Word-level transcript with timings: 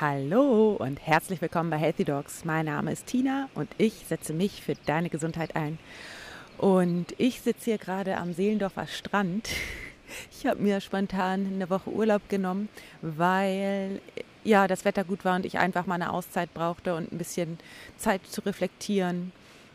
Hallo 0.00 0.76
und 0.78 0.98
herzlich 0.98 1.42
willkommen 1.42 1.68
bei 1.68 1.76
Healthy 1.76 2.06
Dogs. 2.06 2.46
Mein 2.46 2.64
Name 2.64 2.90
ist 2.90 3.04
Tina 3.04 3.50
und 3.54 3.68
ich 3.76 4.06
setze 4.08 4.32
mich 4.32 4.62
für 4.62 4.72
deine 4.86 5.10
Gesundheit 5.10 5.56
ein. 5.56 5.78
Und 6.56 7.08
ich 7.18 7.42
sitze 7.42 7.66
hier 7.66 7.76
gerade 7.76 8.16
am 8.16 8.32
Seelendorfer 8.32 8.86
Strand. 8.86 9.50
Ich 10.32 10.46
habe 10.46 10.60
mir 10.60 10.80
spontan 10.80 11.46
eine 11.54 11.70
Woche 11.70 11.90
Urlaub 11.90 12.28
genommen, 12.28 12.68
weil 13.00 14.00
ja 14.42 14.66
das 14.66 14.84
Wetter 14.84 15.04
gut 15.04 15.24
war 15.24 15.36
und 15.36 15.46
ich 15.46 15.58
einfach 15.58 15.86
mal 15.86 15.96
eine 15.96 16.12
Auszeit 16.12 16.52
brauchte 16.52 16.96
und 16.96 17.12
ein 17.12 17.18
bisschen 17.18 17.58
Zeit 17.96 18.26
zu 18.26 18.40
reflektieren, 18.40 19.30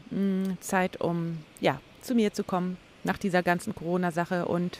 mm, 0.09 0.57
Zeit 0.59 0.99
um 0.99 1.37
ja 1.61 1.79
zu 2.01 2.15
mir 2.15 2.33
zu 2.33 2.43
kommen 2.43 2.77
nach 3.05 3.17
dieser 3.17 3.43
ganzen 3.43 3.75
Corona-Sache 3.75 4.45
und 4.45 4.79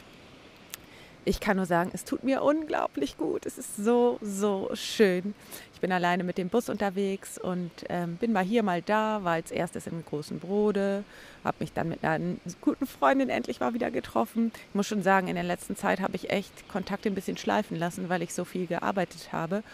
ich 1.26 1.40
kann 1.40 1.56
nur 1.56 1.66
sagen, 1.66 1.90
es 1.92 2.04
tut 2.04 2.22
mir 2.22 2.42
unglaublich 2.42 3.18
gut. 3.18 3.46
Es 3.46 3.58
ist 3.58 3.76
so, 3.76 4.18
so 4.22 4.70
schön. 4.74 5.34
Ich 5.74 5.80
bin 5.80 5.90
alleine 5.90 6.22
mit 6.22 6.38
dem 6.38 6.48
Bus 6.48 6.68
unterwegs 6.68 7.36
und 7.36 7.70
ähm, 7.88 8.16
bin 8.16 8.32
mal 8.32 8.44
hier, 8.44 8.62
mal 8.62 8.80
da, 8.80 9.24
war 9.24 9.32
als 9.32 9.50
erstes 9.50 9.88
im 9.88 10.04
großen 10.04 10.38
Brode, 10.38 11.02
habe 11.42 11.56
mich 11.60 11.72
dann 11.72 11.88
mit 11.88 12.04
einer 12.04 12.36
guten 12.60 12.86
Freundin 12.86 13.28
endlich 13.28 13.58
mal 13.58 13.74
wieder 13.74 13.90
getroffen. 13.90 14.52
Ich 14.68 14.74
muss 14.74 14.86
schon 14.86 15.02
sagen, 15.02 15.26
in 15.26 15.34
der 15.34 15.44
letzten 15.44 15.74
Zeit 15.74 16.00
habe 16.00 16.14
ich 16.14 16.30
echt 16.30 16.68
Kontakte 16.68 17.10
ein 17.10 17.16
bisschen 17.16 17.36
schleifen 17.36 17.76
lassen, 17.76 18.08
weil 18.08 18.22
ich 18.22 18.32
so 18.32 18.44
viel 18.44 18.68
gearbeitet 18.68 19.32
habe. 19.32 19.64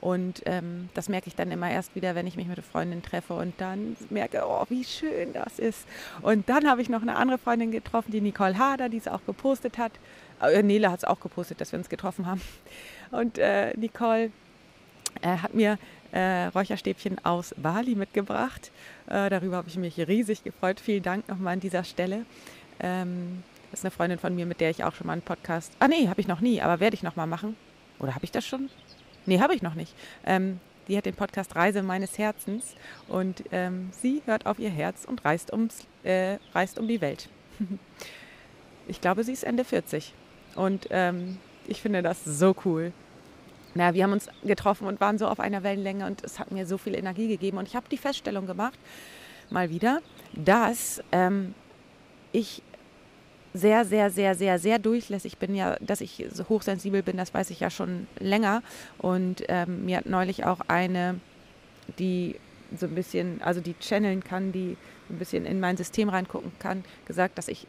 Und 0.00 0.42
ähm, 0.46 0.90
das 0.94 1.08
merke 1.08 1.26
ich 1.26 1.34
dann 1.34 1.50
immer 1.50 1.70
erst 1.70 1.96
wieder, 1.96 2.14
wenn 2.14 2.26
ich 2.26 2.36
mich 2.36 2.46
mit 2.46 2.56
einer 2.56 2.64
Freundin 2.64 3.02
treffe 3.02 3.34
und 3.34 3.54
dann 3.58 3.96
merke, 4.10 4.42
oh, 4.46 4.64
wie 4.68 4.84
schön 4.84 5.32
das 5.32 5.58
ist. 5.58 5.86
Und 6.22 6.48
dann 6.48 6.68
habe 6.68 6.82
ich 6.82 6.88
noch 6.88 7.02
eine 7.02 7.16
andere 7.16 7.38
Freundin 7.38 7.72
getroffen, 7.72 8.12
die 8.12 8.20
Nicole 8.20 8.56
Hader, 8.58 8.88
die 8.88 8.98
es 8.98 9.08
auch 9.08 9.24
gepostet 9.26 9.78
hat. 9.78 9.92
Äh, 10.40 10.62
Nele 10.62 10.90
hat 10.90 10.98
es 10.98 11.04
auch 11.04 11.20
gepostet, 11.20 11.60
dass 11.60 11.72
wir 11.72 11.78
uns 11.78 11.88
getroffen 11.88 12.26
haben. 12.26 12.40
Und 13.10 13.38
äh, 13.38 13.76
Nicole 13.76 14.30
äh, 15.22 15.28
hat 15.28 15.54
mir 15.54 15.78
äh, 16.12 16.46
Räucherstäbchen 16.46 17.24
aus 17.24 17.54
Bali 17.56 17.94
mitgebracht. 17.94 18.70
Äh, 19.06 19.30
darüber 19.30 19.56
habe 19.56 19.68
ich 19.68 19.76
mich 19.76 19.98
riesig 19.98 20.44
gefreut. 20.44 20.80
Vielen 20.80 21.02
Dank 21.02 21.28
nochmal 21.28 21.54
an 21.54 21.60
dieser 21.60 21.84
Stelle. 21.84 22.24
Ähm, 22.80 23.42
das 23.70 23.80
ist 23.80 23.84
eine 23.84 23.90
Freundin 23.90 24.18
von 24.18 24.34
mir, 24.34 24.46
mit 24.46 24.60
der 24.60 24.70
ich 24.70 24.84
auch 24.84 24.94
schon 24.94 25.06
mal 25.06 25.12
einen 25.14 25.22
Podcast. 25.22 25.72
Ah, 25.78 25.88
nee, 25.88 26.08
habe 26.08 26.20
ich 26.20 26.28
noch 26.28 26.40
nie, 26.40 26.62
aber 26.62 26.80
werde 26.80 26.94
ich 26.94 27.02
noch 27.02 27.16
mal 27.16 27.26
machen. 27.26 27.56
Oder 27.98 28.14
habe 28.14 28.24
ich 28.24 28.32
das 28.32 28.46
schon? 28.46 28.70
Nee, 29.26 29.40
habe 29.40 29.54
ich 29.54 29.62
noch 29.62 29.74
nicht. 29.74 29.94
Ähm, 30.24 30.60
die 30.86 30.96
hat 30.96 31.04
den 31.04 31.14
Podcast 31.14 31.54
Reise 31.54 31.82
meines 31.82 32.16
Herzens 32.16 32.74
und 33.08 33.44
ähm, 33.52 33.90
sie 33.92 34.22
hört 34.24 34.46
auf 34.46 34.58
ihr 34.58 34.70
Herz 34.70 35.04
und 35.04 35.22
reist, 35.22 35.52
ums, 35.52 35.86
äh, 36.02 36.38
reist 36.54 36.78
um 36.78 36.88
die 36.88 37.02
Welt. 37.02 37.28
ich 38.88 39.02
glaube, 39.02 39.22
sie 39.22 39.32
ist 39.32 39.44
Ende 39.44 39.64
40 39.64 40.14
und 40.58 40.88
ähm, 40.90 41.38
ich 41.68 41.80
finde 41.80 42.02
das 42.02 42.24
so 42.24 42.54
cool. 42.64 42.92
Na, 43.74 43.94
wir 43.94 44.02
haben 44.02 44.12
uns 44.12 44.28
getroffen 44.42 44.88
und 44.88 45.00
waren 45.00 45.16
so 45.16 45.28
auf 45.28 45.38
einer 45.38 45.62
Wellenlänge 45.62 46.04
und 46.04 46.24
es 46.24 46.40
hat 46.40 46.50
mir 46.50 46.66
so 46.66 46.78
viel 46.78 46.96
Energie 46.96 47.28
gegeben. 47.28 47.58
Und 47.58 47.68
ich 47.68 47.76
habe 47.76 47.86
die 47.88 47.96
Feststellung 47.96 48.46
gemacht, 48.46 48.78
mal 49.50 49.70
wieder, 49.70 50.00
dass 50.34 51.00
ähm, 51.12 51.54
ich 52.32 52.62
sehr, 53.54 53.84
sehr, 53.84 54.10
sehr, 54.10 54.34
sehr, 54.34 54.58
sehr 54.58 54.80
durchlässig 54.80 55.38
bin. 55.38 55.54
Ja, 55.54 55.76
dass 55.80 56.00
ich 56.00 56.26
so 56.32 56.48
hochsensibel 56.48 57.04
bin, 57.04 57.16
das 57.16 57.32
weiß 57.32 57.50
ich 57.50 57.60
ja 57.60 57.70
schon 57.70 58.08
länger. 58.18 58.62
Und 58.98 59.44
ähm, 59.46 59.84
mir 59.84 59.98
hat 59.98 60.06
neulich 60.06 60.44
auch 60.44 60.60
eine, 60.66 61.20
die 62.00 62.34
so 62.76 62.86
ein 62.86 62.96
bisschen, 62.96 63.40
also 63.42 63.60
die 63.60 63.74
channeln 63.78 64.24
kann, 64.24 64.50
die 64.50 64.76
ein 65.08 65.18
bisschen 65.18 65.46
in 65.46 65.60
mein 65.60 65.76
System 65.76 66.08
reingucken 66.08 66.50
kann, 66.58 66.84
gesagt, 67.06 67.38
dass 67.38 67.46
ich 67.46 67.68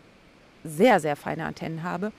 sehr, 0.63 0.99
sehr 0.99 1.15
feine 1.15 1.45
Antennen 1.45 1.83
habe. 1.83 2.11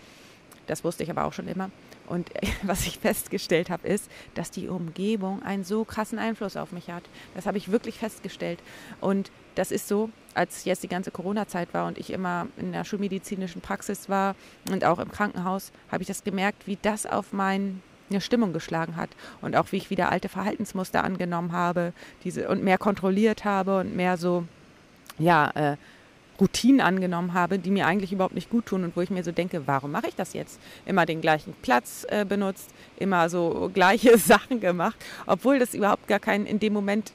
Das 0.70 0.84
wusste 0.84 1.02
ich 1.02 1.10
aber 1.10 1.24
auch 1.24 1.32
schon 1.32 1.48
immer. 1.48 1.68
Und 2.06 2.30
was 2.62 2.86
ich 2.86 3.00
festgestellt 3.00 3.70
habe, 3.70 3.88
ist, 3.88 4.08
dass 4.34 4.52
die 4.52 4.68
Umgebung 4.68 5.42
einen 5.42 5.64
so 5.64 5.84
krassen 5.84 6.18
Einfluss 6.18 6.56
auf 6.56 6.70
mich 6.70 6.90
hat. 6.90 7.02
Das 7.34 7.46
habe 7.46 7.58
ich 7.58 7.72
wirklich 7.72 7.98
festgestellt. 7.98 8.60
Und 9.00 9.32
das 9.56 9.72
ist 9.72 9.88
so, 9.88 10.10
als 10.34 10.64
jetzt 10.64 10.84
die 10.84 10.88
ganze 10.88 11.10
Corona-Zeit 11.10 11.74
war 11.74 11.88
und 11.88 11.98
ich 11.98 12.10
immer 12.12 12.46
in 12.56 12.70
der 12.70 12.84
schulmedizinischen 12.84 13.60
Praxis 13.60 14.08
war 14.08 14.36
und 14.70 14.84
auch 14.84 15.00
im 15.00 15.10
Krankenhaus, 15.10 15.72
habe 15.90 16.04
ich 16.04 16.06
das 16.06 16.22
gemerkt, 16.22 16.68
wie 16.68 16.78
das 16.80 17.04
auf 17.04 17.32
meine 17.32 17.80
Stimmung 18.18 18.52
geschlagen 18.52 18.94
hat 18.94 19.10
und 19.40 19.56
auch 19.56 19.72
wie 19.72 19.76
ich 19.78 19.90
wieder 19.90 20.12
alte 20.12 20.28
Verhaltensmuster 20.28 21.02
angenommen 21.02 21.50
habe 21.50 21.92
diese, 22.22 22.48
und 22.48 22.62
mehr 22.62 22.78
kontrolliert 22.78 23.44
habe 23.44 23.80
und 23.80 23.96
mehr 23.96 24.16
so, 24.16 24.44
ja, 25.18 25.50
äh, 25.50 25.76
Routinen 26.40 26.80
angenommen 26.80 27.34
habe, 27.34 27.58
die 27.58 27.70
mir 27.70 27.86
eigentlich 27.86 28.12
überhaupt 28.12 28.34
nicht 28.34 28.50
gut 28.50 28.66
tun 28.66 28.84
und 28.84 28.96
wo 28.96 29.00
ich 29.00 29.10
mir 29.10 29.22
so 29.22 29.32
denke, 29.32 29.66
warum 29.66 29.90
mache 29.90 30.08
ich 30.08 30.14
das 30.14 30.32
jetzt? 30.32 30.60
Immer 30.86 31.06
den 31.06 31.20
gleichen 31.20 31.54
Platz 31.62 32.06
äh, 32.08 32.24
benutzt, 32.24 32.70
immer 32.96 33.28
so 33.28 33.70
gleiche 33.72 34.18
Sachen 34.18 34.60
gemacht, 34.60 34.96
obwohl 35.26 35.58
das 35.58 35.74
überhaupt 35.74 36.08
gar 36.08 36.20
kein 36.20 36.46
in 36.46 36.58
dem 36.58 36.72
Moment 36.72 37.12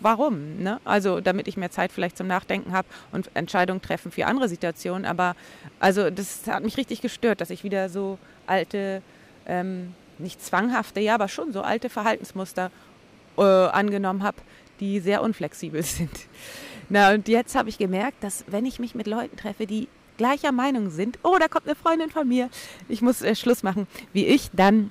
warum? 0.00 0.58
Ne? 0.62 0.80
Also 0.84 1.20
damit 1.20 1.48
ich 1.48 1.56
mehr 1.56 1.70
Zeit 1.70 1.92
vielleicht 1.92 2.16
zum 2.16 2.26
Nachdenken 2.26 2.72
habe 2.72 2.88
und 3.12 3.30
Entscheidungen 3.34 3.82
treffen 3.82 4.10
für 4.10 4.26
andere 4.26 4.48
Situationen. 4.48 5.04
Aber 5.04 5.36
also 5.78 6.10
das 6.10 6.46
hat 6.46 6.62
mich 6.62 6.76
richtig 6.76 7.00
gestört, 7.00 7.40
dass 7.40 7.50
ich 7.50 7.64
wieder 7.64 7.88
so 7.88 8.18
alte, 8.46 9.02
ähm, 9.46 9.94
nicht 10.18 10.44
zwanghafte, 10.44 11.00
ja, 11.00 11.14
aber 11.14 11.28
schon 11.28 11.52
so 11.52 11.62
alte 11.62 11.88
Verhaltensmuster 11.88 12.70
äh, 13.38 13.42
angenommen 13.42 14.22
habe, 14.22 14.38
die 14.80 15.00
sehr 15.00 15.22
unflexibel 15.22 15.82
sind. 15.84 16.26
Na 16.90 17.14
und 17.14 17.28
jetzt 17.28 17.54
habe 17.54 17.68
ich 17.68 17.78
gemerkt, 17.78 18.22
dass 18.22 18.44
wenn 18.48 18.66
ich 18.66 18.80
mich 18.80 18.94
mit 18.94 19.06
Leuten 19.06 19.36
treffe, 19.36 19.66
die 19.66 19.88
gleicher 20.18 20.52
Meinung 20.52 20.90
sind, 20.90 21.18
oh, 21.22 21.36
da 21.38 21.48
kommt 21.48 21.66
eine 21.66 21.76
Freundin 21.76 22.10
von 22.10 22.28
mir, 22.28 22.50
ich 22.88 23.00
muss 23.00 23.22
äh, 23.22 23.34
Schluss 23.34 23.62
machen, 23.62 23.86
wie 24.12 24.26
ich, 24.26 24.50
dann 24.52 24.90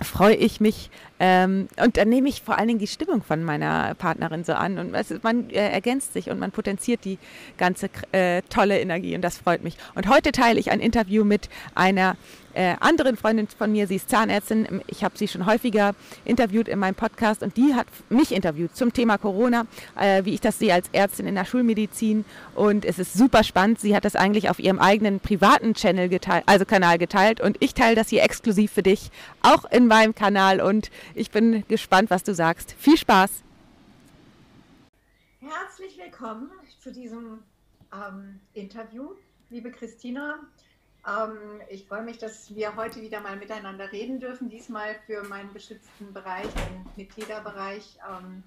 freue 0.00 0.34
ich 0.34 0.60
mich 0.60 0.90
ähm, 1.20 1.68
und 1.82 1.96
dann 1.96 2.08
nehme 2.08 2.28
ich 2.28 2.42
vor 2.42 2.58
allen 2.58 2.68
Dingen 2.68 2.78
die 2.78 2.86
Stimmung 2.86 3.22
von 3.22 3.44
meiner 3.44 3.94
Partnerin 3.94 4.44
so 4.44 4.52
an 4.52 4.78
und 4.78 4.94
es, 4.94 5.12
man 5.22 5.50
äh, 5.50 5.70
ergänzt 5.70 6.12
sich 6.12 6.30
und 6.30 6.38
man 6.38 6.50
potenziert 6.50 7.04
die 7.04 7.18
ganze 7.56 7.88
äh, 8.12 8.42
tolle 8.48 8.80
Energie 8.80 9.14
und 9.14 9.22
das 9.22 9.38
freut 9.38 9.62
mich. 9.62 9.76
Und 9.94 10.08
heute 10.08 10.32
teile 10.32 10.60
ich 10.60 10.70
ein 10.70 10.80
Interview 10.80 11.24
mit 11.24 11.48
einer 11.74 12.16
äh, 12.54 12.76
anderen 12.80 13.16
Freundin 13.16 13.48
von 13.48 13.72
mir, 13.72 13.86
sie 13.86 13.96
ist 13.96 14.08
Zahnärztin. 14.08 14.82
Ich 14.86 15.04
habe 15.04 15.16
sie 15.16 15.28
schon 15.28 15.46
häufiger 15.46 15.94
interviewt 16.24 16.68
in 16.68 16.78
meinem 16.78 16.94
Podcast 16.94 17.42
und 17.42 17.56
die 17.56 17.74
hat 17.74 17.86
mich 18.08 18.32
interviewt 18.32 18.76
zum 18.76 18.92
Thema 18.92 19.18
Corona, 19.18 19.66
äh, 19.98 20.24
wie 20.24 20.34
ich 20.34 20.40
das 20.40 20.58
sehe 20.58 20.74
als 20.74 20.88
Ärztin 20.92 21.26
in 21.26 21.34
der 21.34 21.44
Schulmedizin. 21.44 22.24
Und 22.54 22.84
es 22.84 22.98
ist 22.98 23.14
super 23.14 23.44
spannend. 23.44 23.80
Sie 23.80 23.96
hat 23.96 24.04
das 24.04 24.16
eigentlich 24.16 24.50
auf 24.50 24.58
ihrem 24.58 24.78
eigenen 24.78 25.20
privaten 25.20 25.74
Channel 25.74 26.08
geteilt, 26.08 26.44
also 26.46 26.64
Kanal 26.64 26.98
geteilt 26.98 27.40
und 27.40 27.56
ich 27.60 27.74
teile 27.74 27.94
das 27.94 28.08
hier 28.08 28.22
exklusiv 28.22 28.72
für 28.72 28.82
dich, 28.82 29.10
auch 29.42 29.64
in 29.70 29.86
meinem 29.86 30.14
Kanal 30.14 30.60
und 30.60 30.90
ich 31.14 31.30
bin 31.30 31.64
gespannt, 31.68 32.10
was 32.10 32.22
du 32.22 32.34
sagst. 32.34 32.74
Viel 32.78 32.96
Spaß! 32.96 33.42
Herzlich 35.40 35.98
willkommen 35.98 36.50
zu 36.80 36.92
diesem 36.92 37.40
ähm, 37.92 38.40
Interview, 38.54 39.10
liebe 39.50 39.70
Christina. 39.70 40.38
Ähm, 41.06 41.60
ich 41.68 41.86
freue 41.86 42.02
mich, 42.02 42.18
dass 42.18 42.54
wir 42.54 42.76
heute 42.76 43.02
wieder 43.02 43.20
mal 43.20 43.36
miteinander 43.36 43.90
reden 43.90 44.20
dürfen, 44.20 44.48
diesmal 44.48 44.94
für 45.06 45.22
meinen 45.24 45.52
beschützten 45.52 46.12
Bereich, 46.12 46.46
den 46.46 46.86
Mitgliederbereich. 46.96 47.98
Ähm, 48.08 48.44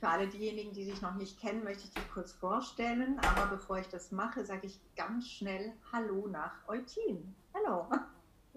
für 0.00 0.08
alle 0.08 0.26
diejenigen, 0.26 0.72
die 0.72 0.84
sich 0.84 1.00
noch 1.02 1.14
nicht 1.14 1.40
kennen, 1.40 1.64
möchte 1.64 1.84
ich 1.84 1.90
dich 1.92 2.10
kurz 2.12 2.32
vorstellen. 2.32 3.18
Aber 3.20 3.46
bevor 3.56 3.78
ich 3.78 3.88
das 3.88 4.10
mache, 4.10 4.44
sage 4.44 4.66
ich 4.66 4.78
ganz 4.96 5.28
schnell 5.28 5.72
Hallo 5.92 6.26
nach 6.28 6.52
Eutin. 6.68 7.34
Hallo. 7.54 7.90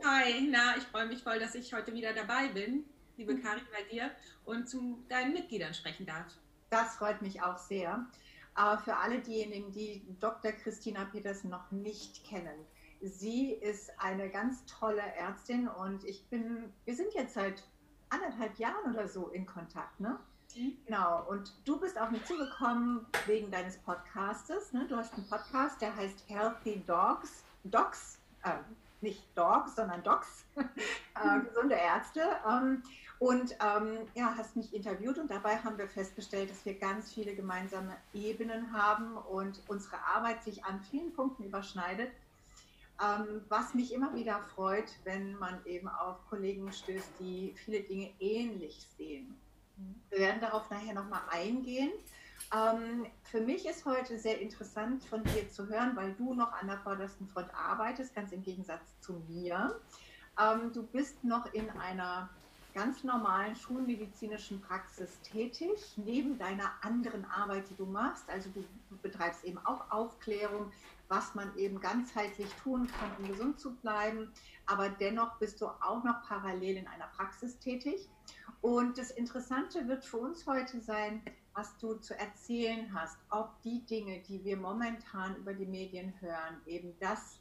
Hi, 0.04 0.48
na, 0.50 0.78
ich 0.78 0.84
freue 0.84 1.08
mich 1.08 1.24
voll, 1.24 1.40
dass 1.40 1.56
ich 1.56 1.74
heute 1.74 1.94
wieder 1.94 2.14
dabei 2.14 2.50
bin, 2.50 2.86
liebe. 3.18 3.38
Karin, 3.40 3.64
bei 3.72 3.84
dir 3.92 4.12
und 4.46 4.70
zu 4.70 5.04
deinen 5.10 5.34
Mitgliedern 5.34 5.74
sprechen 5.74 6.06
darf. 6.06 6.26
Das 6.70 6.96
freut 6.98 7.22
mich 7.22 7.42
auch 7.42 7.58
sehr. 7.58 8.06
Aber 8.54 8.82
für 8.82 8.96
alle 8.98 9.20
diejenigen, 9.20 9.72
die 9.72 10.04
Dr. 10.20 10.52
Christina 10.52 11.06
Petersen 11.06 11.50
noch 11.50 11.72
nicht 11.72 12.26
kennen, 12.26 12.66
Sie 13.02 13.52
ist 13.52 13.92
eine 14.00 14.30
ganz 14.30 14.66
tolle 14.66 15.02
Ärztin 15.02 15.68
und 15.68 16.04
ich 16.04 16.26
bin, 16.30 16.74
wir 16.86 16.96
sind 16.96 17.14
jetzt 17.14 17.36
seit 17.36 17.64
anderthalb 18.10 18.58
Jahren 18.58 18.94
oder 18.94 19.08
so 19.08 19.28
in 19.30 19.46
Kontakt, 19.46 20.00
ne? 20.00 20.20
Mhm. 20.56 20.78
Genau, 20.86 21.26
und 21.30 21.54
du 21.66 21.80
bist 21.80 22.00
auf 22.00 22.10
mich 22.10 22.24
zugekommen 22.26 23.06
wegen 23.26 23.52
deines 23.52 23.78
Podcastes. 23.78 24.74
Ne? 24.74 24.88
Du 24.88 24.96
hast 24.96 25.14
einen 25.14 25.28
Podcast, 25.28 25.82
der 25.82 25.96
heißt 25.96 26.24
Healthy 26.28 26.84
Dogs. 26.86 27.44
Dogs, 27.64 28.18
äh, 28.44 28.54
nicht 29.02 29.24
Dogs, 29.36 29.76
sondern 29.76 30.02
Dogs, 30.04 30.46
äh, 30.56 31.40
gesunde 31.42 31.76
Ärzte. 31.76 32.22
Ähm, 32.48 32.82
und 33.20 33.56
ähm, 33.64 34.08
ja, 34.14 34.36
hast 34.38 34.56
mich 34.56 34.74
interviewt 34.74 35.18
und 35.18 35.32
dabei 35.32 35.58
haben 35.58 35.78
wir 35.78 35.88
festgestellt, 35.88 36.52
dass 36.52 36.66
wir 36.66 36.78
ganz 36.78 37.14
viele 37.14 37.36
gemeinsame 37.36 37.96
Ebenen 38.14 38.72
haben 38.74 39.18
und 39.18 39.62
unsere 39.68 39.98
Arbeit 40.06 40.44
sich 40.44 40.64
an 40.66 40.80
vielen 40.82 41.14
Punkten 41.14 41.44
überschneidet. 41.44 42.12
Ähm, 43.00 43.42
was 43.48 43.76
mich 43.76 43.94
immer 43.94 44.16
wieder 44.16 44.40
freut, 44.56 44.90
wenn 45.04 45.38
man 45.38 45.64
eben 45.66 45.88
auf 45.88 46.18
Kollegen 46.30 46.72
stößt, 46.72 47.12
die 47.20 47.54
viele 47.64 47.82
Dinge 47.82 48.12
ähnlich 48.20 48.88
sehen. 48.98 49.40
Wir 50.10 50.20
werden 50.20 50.42
darauf 50.42 50.70
nachher 50.72 50.96
nochmal 50.96 51.22
eingehen. 51.30 51.92
Ähm, 52.56 53.06
für 53.24 53.42
mich 53.42 53.68
ist 53.68 53.86
heute 53.86 54.18
sehr 54.18 54.40
interessant 54.40 55.04
von 55.04 55.24
dir 55.24 55.50
zu 55.50 55.68
hören, 55.68 55.96
weil 55.96 56.14
du 56.14 56.34
noch 56.34 56.54
an 56.54 56.68
der 56.68 56.80
vordersten 56.80 57.28
Front 57.28 57.54
arbeitest, 57.54 58.16
ganz 58.16 58.32
im 58.32 58.42
Gegensatz 58.42 59.00
zu 59.02 59.22
mir. 59.28 59.80
Ähm, 60.40 60.72
du 60.74 60.82
bist 60.84 61.24
noch 61.24 61.54
in 61.54 61.70
einer 61.72 62.30
ganz 62.74 63.04
normalen 63.04 63.56
schulmedizinischen 63.56 64.62
Praxis 64.62 65.20
tätig, 65.22 65.94
neben 65.98 66.38
deiner 66.38 66.72
anderen 66.82 67.26
Arbeit, 67.26 67.70
die 67.70 67.76
du 67.76 67.86
machst. 67.86 68.30
Also 68.30 68.50
du 68.52 68.64
betreibst 69.02 69.44
eben 69.44 69.58
auch 69.66 69.90
Aufklärung, 69.92 70.72
was 71.10 71.36
man 71.36 71.56
eben 71.58 71.80
ganzheitlich 71.80 72.50
tun 72.64 72.88
kann, 72.88 73.16
um 73.18 73.28
gesund 73.28 73.60
zu 73.60 73.76
bleiben. 73.76 74.32
Aber 74.66 74.90
dennoch 74.90 75.38
bist 75.38 75.62
du 75.62 75.68
auch 75.68 76.04
noch 76.04 76.22
parallel 76.24 76.78
in 76.78 76.88
einer 76.88 77.08
Praxis 77.08 77.58
tätig. 77.60 78.10
Und 78.62 78.98
das 78.98 79.12
Interessante 79.12 79.88
wird 79.88 80.04
für 80.04 80.18
uns 80.18 80.46
heute 80.48 80.82
sein, 80.82 81.22
was 81.54 81.78
du 81.78 81.96
zu 81.96 82.18
erzählen 82.18 82.94
hast, 82.94 83.18
ob 83.30 83.62
die 83.62 83.86
Dinge, 83.86 84.22
die 84.22 84.44
wir 84.44 84.58
momentan 84.58 85.36
über 85.38 85.54
die 85.54 85.66
Medien 85.66 86.14
hören, 86.20 86.62
eben 86.66 86.94
das 87.00 87.40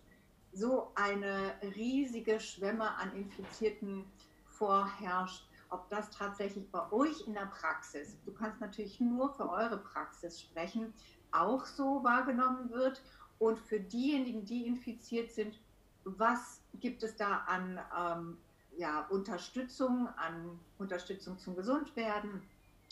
so 0.52 0.92
eine 0.94 1.54
riesige 1.76 2.40
Schwemme 2.40 2.94
an 2.96 3.14
Infizierten 3.14 4.04
vorherrscht, 4.46 5.46
ob 5.68 5.88
das 5.90 6.10
tatsächlich 6.10 6.70
bei 6.70 6.90
euch 6.92 7.26
in 7.26 7.34
der 7.34 7.46
Praxis, 7.46 8.16
du 8.24 8.32
kannst 8.32 8.60
natürlich 8.60 9.00
nur 9.00 9.34
für 9.34 9.50
eure 9.50 9.78
Praxis 9.78 10.40
sprechen, 10.40 10.94
auch 11.32 11.66
so 11.66 12.02
wahrgenommen 12.02 12.70
wird 12.70 13.02
und 13.38 13.58
für 13.58 13.80
diejenigen, 13.80 14.44
die 14.44 14.66
infiziert 14.66 15.32
sind, 15.32 15.58
was 16.04 16.60
gibt 16.80 17.02
es 17.02 17.16
da 17.16 17.38
an 17.46 17.80
ähm, 17.98 18.38
ja, 18.76 19.06
Unterstützung, 19.08 20.08
an 20.16 20.58
Unterstützung 20.78 21.38
zum 21.38 21.56
Gesundwerden 21.56 22.42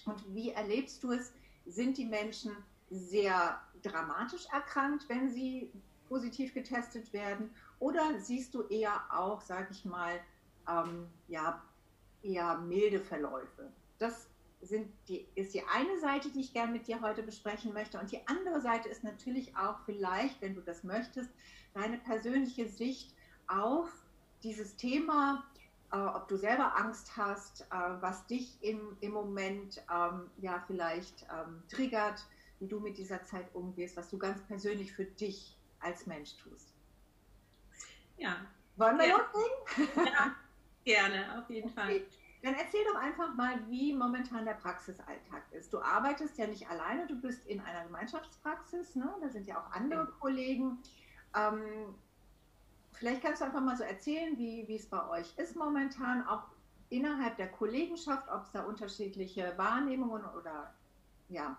und 0.04 0.34
wie 0.34 0.50
erlebst 0.50 1.02
du 1.02 1.12
es? 1.12 1.32
Sind 1.66 1.96
die 1.96 2.04
Menschen 2.04 2.52
sehr 2.90 3.60
dramatisch 3.82 4.46
erkrankt, 4.52 5.08
wenn 5.08 5.30
sie 5.30 5.70
positiv 6.08 6.52
getestet 6.52 7.12
werden? 7.12 7.50
Oder 7.78 8.20
siehst 8.20 8.54
du 8.54 8.62
eher 8.64 9.00
auch, 9.10 9.40
sage 9.40 9.68
ich 9.70 9.84
mal, 9.84 10.20
ähm, 10.68 11.06
ja, 11.28 11.62
eher 12.22 12.58
milde 12.58 13.00
Verläufe? 13.00 13.72
Das 13.98 14.28
sind 14.64 14.90
die, 15.08 15.26
ist 15.34 15.54
die 15.54 15.62
eine 15.66 15.98
Seite, 16.00 16.30
die 16.30 16.40
ich 16.40 16.52
gerne 16.52 16.72
mit 16.72 16.86
dir 16.86 17.00
heute 17.00 17.22
besprechen 17.22 17.72
möchte. 17.72 17.98
Und 17.98 18.10
die 18.12 18.26
andere 18.26 18.60
Seite 18.60 18.88
ist 18.88 19.04
natürlich 19.04 19.56
auch 19.56 19.78
vielleicht, 19.84 20.40
wenn 20.40 20.54
du 20.54 20.60
das 20.60 20.84
möchtest, 20.84 21.30
deine 21.74 21.98
persönliche 21.98 22.68
Sicht 22.68 23.14
auf 23.46 23.88
dieses 24.42 24.76
Thema, 24.76 25.44
äh, 25.92 25.96
ob 25.96 26.28
du 26.28 26.36
selber 26.36 26.76
Angst 26.76 27.16
hast, 27.16 27.62
äh, 27.62 27.74
was 28.00 28.26
dich 28.26 28.56
im, 28.62 28.96
im 29.00 29.12
Moment 29.12 29.82
ähm, 29.92 30.30
ja 30.38 30.62
vielleicht 30.66 31.26
ähm, 31.30 31.62
triggert, 31.68 32.24
wie 32.60 32.66
du 32.66 32.80
mit 32.80 32.98
dieser 32.98 33.22
Zeit 33.24 33.54
umgehst, 33.54 33.96
was 33.96 34.08
du 34.10 34.18
ganz 34.18 34.42
persönlich 34.46 34.92
für 34.92 35.04
dich 35.04 35.56
als 35.80 36.06
Mensch 36.06 36.36
tust. 36.36 36.72
Ja. 38.16 38.36
Wollen 38.76 38.98
wir 38.98 39.08
loslegen? 39.08 40.06
Ja, 40.12 40.34
gerne, 40.84 41.38
auf 41.38 41.48
jeden 41.50 41.70
Fall. 41.74 41.96
Okay. 41.96 42.06
Dann 42.44 42.56
erzähl 42.56 42.84
doch 42.84 43.00
einfach 43.00 43.34
mal, 43.36 43.58
wie 43.70 43.94
momentan 43.94 44.44
der 44.44 44.52
Praxisalltag 44.52 45.44
ist. 45.52 45.72
Du 45.72 45.80
arbeitest 45.80 46.36
ja 46.36 46.46
nicht 46.46 46.68
alleine, 46.68 47.06
du 47.06 47.18
bist 47.18 47.46
in 47.46 47.58
einer 47.58 47.84
Gemeinschaftspraxis, 47.84 48.94
ne? 48.96 49.10
da 49.22 49.30
sind 49.30 49.46
ja 49.46 49.58
auch 49.58 49.72
andere. 49.72 50.08
Kollegen. 50.20 50.76
Ähm, 51.34 51.94
vielleicht 52.92 53.22
kannst 53.22 53.40
du 53.40 53.46
einfach 53.46 53.62
mal 53.62 53.78
so 53.78 53.84
erzählen, 53.84 54.36
wie, 54.36 54.68
wie 54.68 54.76
es 54.76 54.84
bei 54.84 55.08
euch 55.08 55.32
ist 55.38 55.56
momentan, 55.56 56.28
auch 56.28 56.42
innerhalb 56.90 57.38
der 57.38 57.48
Kollegenschaft, 57.50 58.28
ob 58.28 58.42
es 58.42 58.52
da 58.52 58.64
unterschiedliche 58.64 59.56
Wahrnehmungen 59.56 60.26
oder 60.38 60.74
ja, 61.30 61.56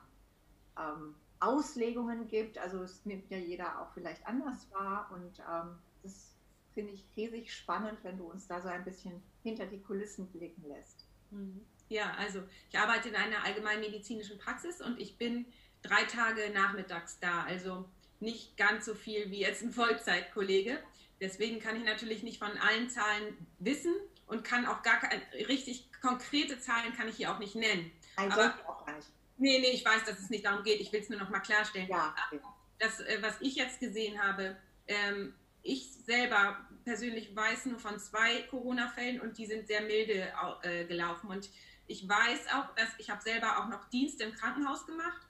ähm, 0.78 1.16
Auslegungen 1.40 2.28
gibt. 2.28 2.60
Also 2.60 2.84
es 2.84 3.04
nimmt 3.08 3.28
ja 3.32 3.40
jeder 3.40 3.82
auch 3.82 3.90
vielleicht 3.96 4.24
anders 4.28 4.72
wahr 4.72 5.10
und 5.12 5.40
ähm, 5.40 5.80
das 6.04 6.36
finde 6.76 6.92
ich 6.92 7.04
riesig 7.18 7.52
spannend, 7.52 7.98
wenn 8.04 8.20
du 8.20 8.26
uns 8.26 8.46
da 8.46 8.62
so 8.62 8.68
ein 8.68 8.84
bisschen 8.84 9.24
hinter 9.46 9.68
die 9.68 9.80
Kulissen 9.80 10.28
blicken 10.32 10.68
lässt. 10.68 11.06
Mhm. 11.30 11.62
Ja, 11.88 12.16
also 12.18 12.42
ich 12.70 12.78
arbeite 12.80 13.10
in 13.10 13.16
einer 13.16 13.44
allgemeinmedizinischen 13.44 14.40
Praxis 14.40 14.82
und 14.82 15.00
ich 15.00 15.18
bin 15.18 15.46
drei 15.84 16.04
Tage 16.04 16.50
nachmittags 16.52 17.20
da, 17.20 17.44
also 17.44 17.88
nicht 18.20 18.58
ganz 18.58 18.86
so 18.86 18.96
viel 18.96 19.30
wie 19.30 19.42
jetzt 19.42 19.62
ein 19.62 19.72
Vollzeitkollege. 19.72 20.80
Deswegen 21.22 21.60
kann 21.60 21.76
ich 21.78 21.84
natürlich 21.84 22.24
nicht 22.24 22.40
von 22.40 22.58
allen 22.58 22.90
Zahlen 22.90 23.38
wissen 23.60 23.94
und 24.26 24.44
kann 24.44 24.66
auch 24.66 24.82
gar 24.82 25.00
keine 25.00 25.22
richtig 25.48 25.90
konkrete 26.02 26.60
Zahlen 26.60 26.94
kann 26.94 27.08
ich 27.08 27.18
hier 27.18 27.32
auch 27.32 27.40
nicht 27.40 27.56
nennen. 27.56 27.92
Also 28.16 28.42
Aber, 28.42 28.54
auch 28.68 28.88
nicht. 28.88 29.08
Nee, 29.38 29.60
nee, 29.60 29.72
ich 29.72 29.86
weiß, 29.86 30.06
dass 30.06 30.20
es 30.20 30.30
nicht 30.32 30.46
darum 30.46 30.64
geht. 30.64 30.82
Ich 30.82 30.92
will 30.92 31.02
es 31.02 31.10
nur 31.10 31.20
noch 31.20 31.30
mal 31.30 31.40
klarstellen. 31.40 31.88
Ja, 31.88 32.16
okay. 32.32 32.42
Das, 32.80 33.00
äh, 33.00 33.20
was 33.22 33.40
ich 33.42 33.56
jetzt 33.56 33.80
gesehen 33.80 34.22
habe, 34.22 34.58
ähm, 34.88 35.36
ich 35.66 35.92
selber 36.06 36.58
persönlich 36.84 37.36
weiß 37.36 37.66
nur 37.66 37.80
von 37.80 38.00
zwei 38.00 38.44
Corona-Fällen 38.44 39.20
und 39.20 39.38
die 39.38 39.48
sind 39.48 39.68
sehr 39.68 39.82
milde 39.82 40.32
äh, 40.62 40.86
gelaufen. 40.86 41.28
Und 41.28 41.50
ich 41.88 42.08
weiß 42.08 42.48
auch, 42.54 42.74
dass 42.76 42.90
ich 43.00 43.10
habe 43.10 43.22
selber 43.22 43.60
auch 43.60 43.68
noch 43.68 43.90
Dienst 43.90 44.22
im 44.22 44.34
Krankenhaus 44.34 44.86
gemacht. 44.86 45.22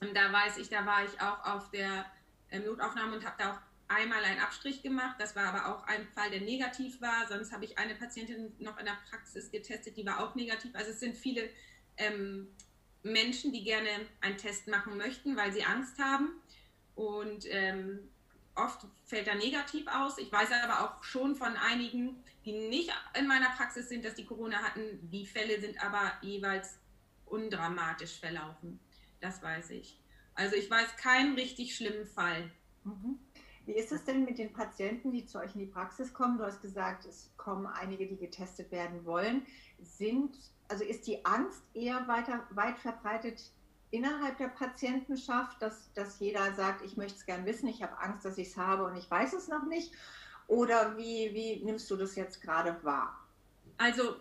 Und 0.00 0.14
da 0.14 0.30
weiß 0.30 0.58
ich, 0.58 0.68
da 0.68 0.84
war 0.84 1.04
ich 1.04 1.18
auch 1.20 1.44
auf 1.46 1.70
der 1.70 2.04
äh, 2.50 2.58
Notaufnahme 2.58 3.16
und 3.16 3.24
habe 3.24 3.36
da 3.38 3.52
auch 3.52 3.58
einmal 3.88 4.22
einen 4.22 4.40
Abstrich 4.40 4.82
gemacht. 4.82 5.16
Das 5.18 5.34
war 5.34 5.46
aber 5.46 5.74
auch 5.74 5.86
ein 5.86 6.06
Fall, 6.08 6.30
der 6.30 6.42
negativ 6.42 7.00
war. 7.00 7.26
Sonst 7.26 7.50
habe 7.50 7.64
ich 7.64 7.78
eine 7.78 7.94
Patientin 7.94 8.52
noch 8.58 8.78
in 8.78 8.84
der 8.84 8.98
Praxis 9.08 9.50
getestet, 9.50 9.96
die 9.96 10.04
war 10.04 10.20
auch 10.20 10.34
negativ. 10.34 10.74
Also 10.74 10.90
es 10.90 11.00
sind 11.00 11.16
viele 11.16 11.48
ähm, 11.96 12.48
Menschen, 13.02 13.50
die 13.52 13.64
gerne 13.64 13.88
einen 14.20 14.36
Test 14.36 14.68
machen 14.68 14.98
möchten, 14.98 15.36
weil 15.36 15.52
sie 15.52 15.64
Angst 15.64 15.98
haben. 15.98 16.32
Und 16.94 17.46
ähm, 17.48 18.10
oft 18.56 18.86
fällt 19.04 19.26
er 19.26 19.34
negativ 19.34 19.86
aus. 19.88 20.18
Ich 20.18 20.30
weiß 20.30 20.50
aber 20.62 20.84
auch 20.84 21.02
schon 21.02 21.34
von 21.34 21.56
einigen, 21.56 22.22
die 22.44 22.52
nicht 22.52 22.92
in 23.18 23.26
meiner 23.26 23.50
Praxis 23.50 23.88
sind, 23.88 24.04
dass 24.04 24.14
die 24.14 24.26
Corona 24.26 24.58
hatten. 24.58 25.10
Die 25.10 25.26
Fälle 25.26 25.60
sind 25.60 25.82
aber 25.84 26.12
jeweils 26.22 26.78
undramatisch 27.26 28.18
verlaufen. 28.20 28.78
Das 29.20 29.42
weiß 29.42 29.70
ich. 29.70 29.98
Also 30.34 30.56
ich 30.56 30.70
weiß 30.70 30.96
keinen 30.96 31.34
richtig 31.34 31.74
schlimmen 31.74 32.06
Fall. 32.06 32.50
Mhm. 32.84 33.18
Wie 33.66 33.72
ist 33.72 33.92
es 33.92 34.04
denn 34.04 34.24
mit 34.24 34.38
den 34.38 34.52
Patienten, 34.52 35.10
die 35.10 35.24
zu 35.24 35.38
euch 35.38 35.54
in 35.54 35.60
die 35.60 35.66
Praxis 35.66 36.12
kommen? 36.12 36.36
Du 36.36 36.44
hast 36.44 36.60
gesagt, 36.60 37.06
es 37.06 37.30
kommen 37.38 37.66
einige, 37.66 38.06
die 38.06 38.16
getestet 38.16 38.70
werden 38.70 39.04
wollen. 39.06 39.46
Sind, 39.80 40.36
also 40.68 40.84
ist 40.84 41.06
die 41.06 41.24
Angst 41.24 41.62
eher 41.72 42.06
weiter, 42.06 42.46
weit 42.50 42.78
verbreitet 42.78 43.52
innerhalb 43.94 44.38
der 44.38 44.48
Patientenschaft, 44.48 45.62
dass, 45.62 45.92
dass 45.94 46.18
jeder 46.18 46.52
sagt, 46.54 46.84
ich 46.84 46.96
möchte 46.96 47.18
es 47.18 47.26
gern 47.26 47.46
wissen, 47.46 47.68
ich 47.68 47.82
habe 47.82 47.98
Angst, 47.98 48.24
dass 48.24 48.38
ich 48.38 48.48
es 48.48 48.56
habe 48.56 48.84
und 48.84 48.96
ich 48.96 49.10
weiß 49.10 49.32
es 49.32 49.48
noch 49.48 49.64
nicht? 49.66 49.92
Oder 50.48 50.96
wie, 50.98 51.32
wie 51.32 51.64
nimmst 51.64 51.90
du 51.90 51.96
das 51.96 52.16
jetzt 52.16 52.42
gerade 52.42 52.76
wahr? 52.82 53.18
Also 53.78 54.16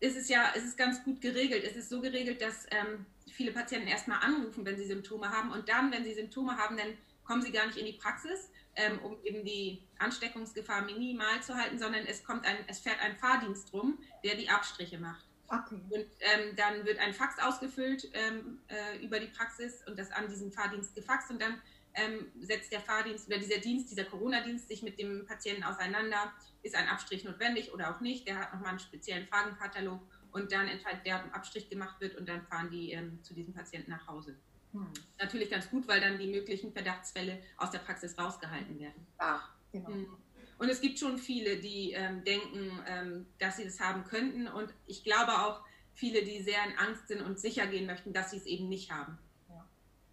ist 0.00 0.16
es 0.16 0.28
ja, 0.28 0.52
es 0.54 0.64
ist 0.64 0.76
ganz 0.76 1.02
gut 1.02 1.20
geregelt. 1.20 1.64
Es 1.64 1.76
ist 1.76 1.88
so 1.88 2.00
geregelt, 2.00 2.42
dass 2.42 2.66
ähm, 2.70 3.06
viele 3.32 3.52
Patienten 3.52 3.88
erstmal 3.88 4.22
anrufen, 4.22 4.64
wenn 4.64 4.76
sie 4.76 4.86
Symptome 4.86 5.30
haben 5.30 5.50
und 5.50 5.68
dann, 5.68 5.90
wenn 5.90 6.04
sie 6.04 6.14
Symptome 6.14 6.56
haben, 6.56 6.76
dann 6.76 6.96
kommen 7.24 7.42
sie 7.42 7.50
gar 7.50 7.66
nicht 7.66 7.78
in 7.78 7.86
die 7.86 7.94
Praxis, 7.94 8.50
ähm, 8.76 8.98
um 9.00 9.16
eben 9.24 9.44
die 9.44 9.82
Ansteckungsgefahr 9.98 10.82
minimal 10.82 11.42
zu 11.42 11.56
halten, 11.56 11.78
sondern 11.78 12.04
es 12.06 12.22
kommt 12.22 12.44
ein, 12.44 12.56
es 12.68 12.78
fährt 12.78 13.00
ein 13.00 13.16
Fahrdienst 13.16 13.72
rum, 13.72 13.98
der 14.22 14.36
die 14.36 14.48
Abstriche 14.48 14.98
macht. 14.98 15.25
Okay. 15.48 15.80
Und 15.90 16.06
ähm, 16.20 16.56
dann 16.56 16.84
wird 16.84 16.98
ein 16.98 17.14
Fax 17.14 17.38
ausgefüllt 17.38 18.08
ähm, 18.14 18.58
äh, 18.68 19.04
über 19.04 19.20
die 19.20 19.28
Praxis 19.28 19.82
und 19.86 19.98
das 19.98 20.10
an 20.10 20.28
diesen 20.28 20.52
Fahrdienst 20.52 20.94
gefaxt 20.94 21.30
und 21.30 21.40
dann 21.40 21.60
ähm, 21.94 22.26
setzt 22.40 22.72
der 22.72 22.80
Fahrdienst 22.80 23.26
oder 23.28 23.38
dieser 23.38 23.58
Dienst, 23.58 23.90
dieser 23.90 24.04
Corona-Dienst 24.04 24.68
sich 24.68 24.82
mit 24.82 24.98
dem 24.98 25.26
Patienten 25.26 25.64
auseinander, 25.64 26.32
ist 26.62 26.74
ein 26.74 26.88
Abstrich 26.88 27.24
notwendig 27.24 27.72
oder 27.72 27.94
auch 27.94 28.00
nicht. 28.00 28.26
Der 28.26 28.38
hat 28.38 28.52
nochmal 28.52 28.70
einen 28.70 28.78
speziellen 28.78 29.26
Fragenkatalog 29.26 30.00
und 30.32 30.52
dann 30.52 30.68
entscheidet, 30.68 31.00
wer 31.04 31.22
ein 31.22 31.32
Abstrich 31.32 31.70
gemacht 31.70 32.00
wird 32.00 32.16
und 32.16 32.28
dann 32.28 32.42
fahren 32.46 32.70
die 32.70 32.92
ähm, 32.92 33.22
zu 33.22 33.34
diesem 33.34 33.54
Patienten 33.54 33.90
nach 33.90 34.06
Hause. 34.06 34.36
Hm. 34.72 34.86
Natürlich 35.18 35.50
ganz 35.50 35.70
gut, 35.70 35.88
weil 35.88 36.00
dann 36.00 36.18
die 36.18 36.26
möglichen 36.26 36.72
Verdachtsfälle 36.72 37.42
aus 37.56 37.70
der 37.70 37.78
Praxis 37.78 38.18
rausgehalten 38.18 38.78
werden. 38.78 39.06
Ah, 39.18 39.40
genau. 39.72 39.88
Hm. 39.88 40.16
Und 40.58 40.68
es 40.68 40.80
gibt 40.80 40.98
schon 40.98 41.18
viele, 41.18 41.58
die 41.58 41.92
ähm, 41.92 42.24
denken, 42.24 42.80
ähm, 42.86 43.26
dass 43.38 43.56
sie 43.56 43.64
das 43.64 43.80
haben 43.80 44.04
könnten. 44.04 44.48
Und 44.48 44.72
ich 44.86 45.04
glaube 45.04 45.32
auch 45.32 45.62
viele, 45.94 46.22
die 46.24 46.42
sehr 46.42 46.64
in 46.64 46.78
Angst 46.78 47.08
sind 47.08 47.22
und 47.22 47.38
sicher 47.38 47.66
gehen 47.66 47.86
möchten, 47.86 48.12
dass 48.12 48.30
sie 48.30 48.38
es 48.38 48.46
eben 48.46 48.68
nicht 48.68 48.90
haben. 48.90 49.18
Ja. 49.48 49.66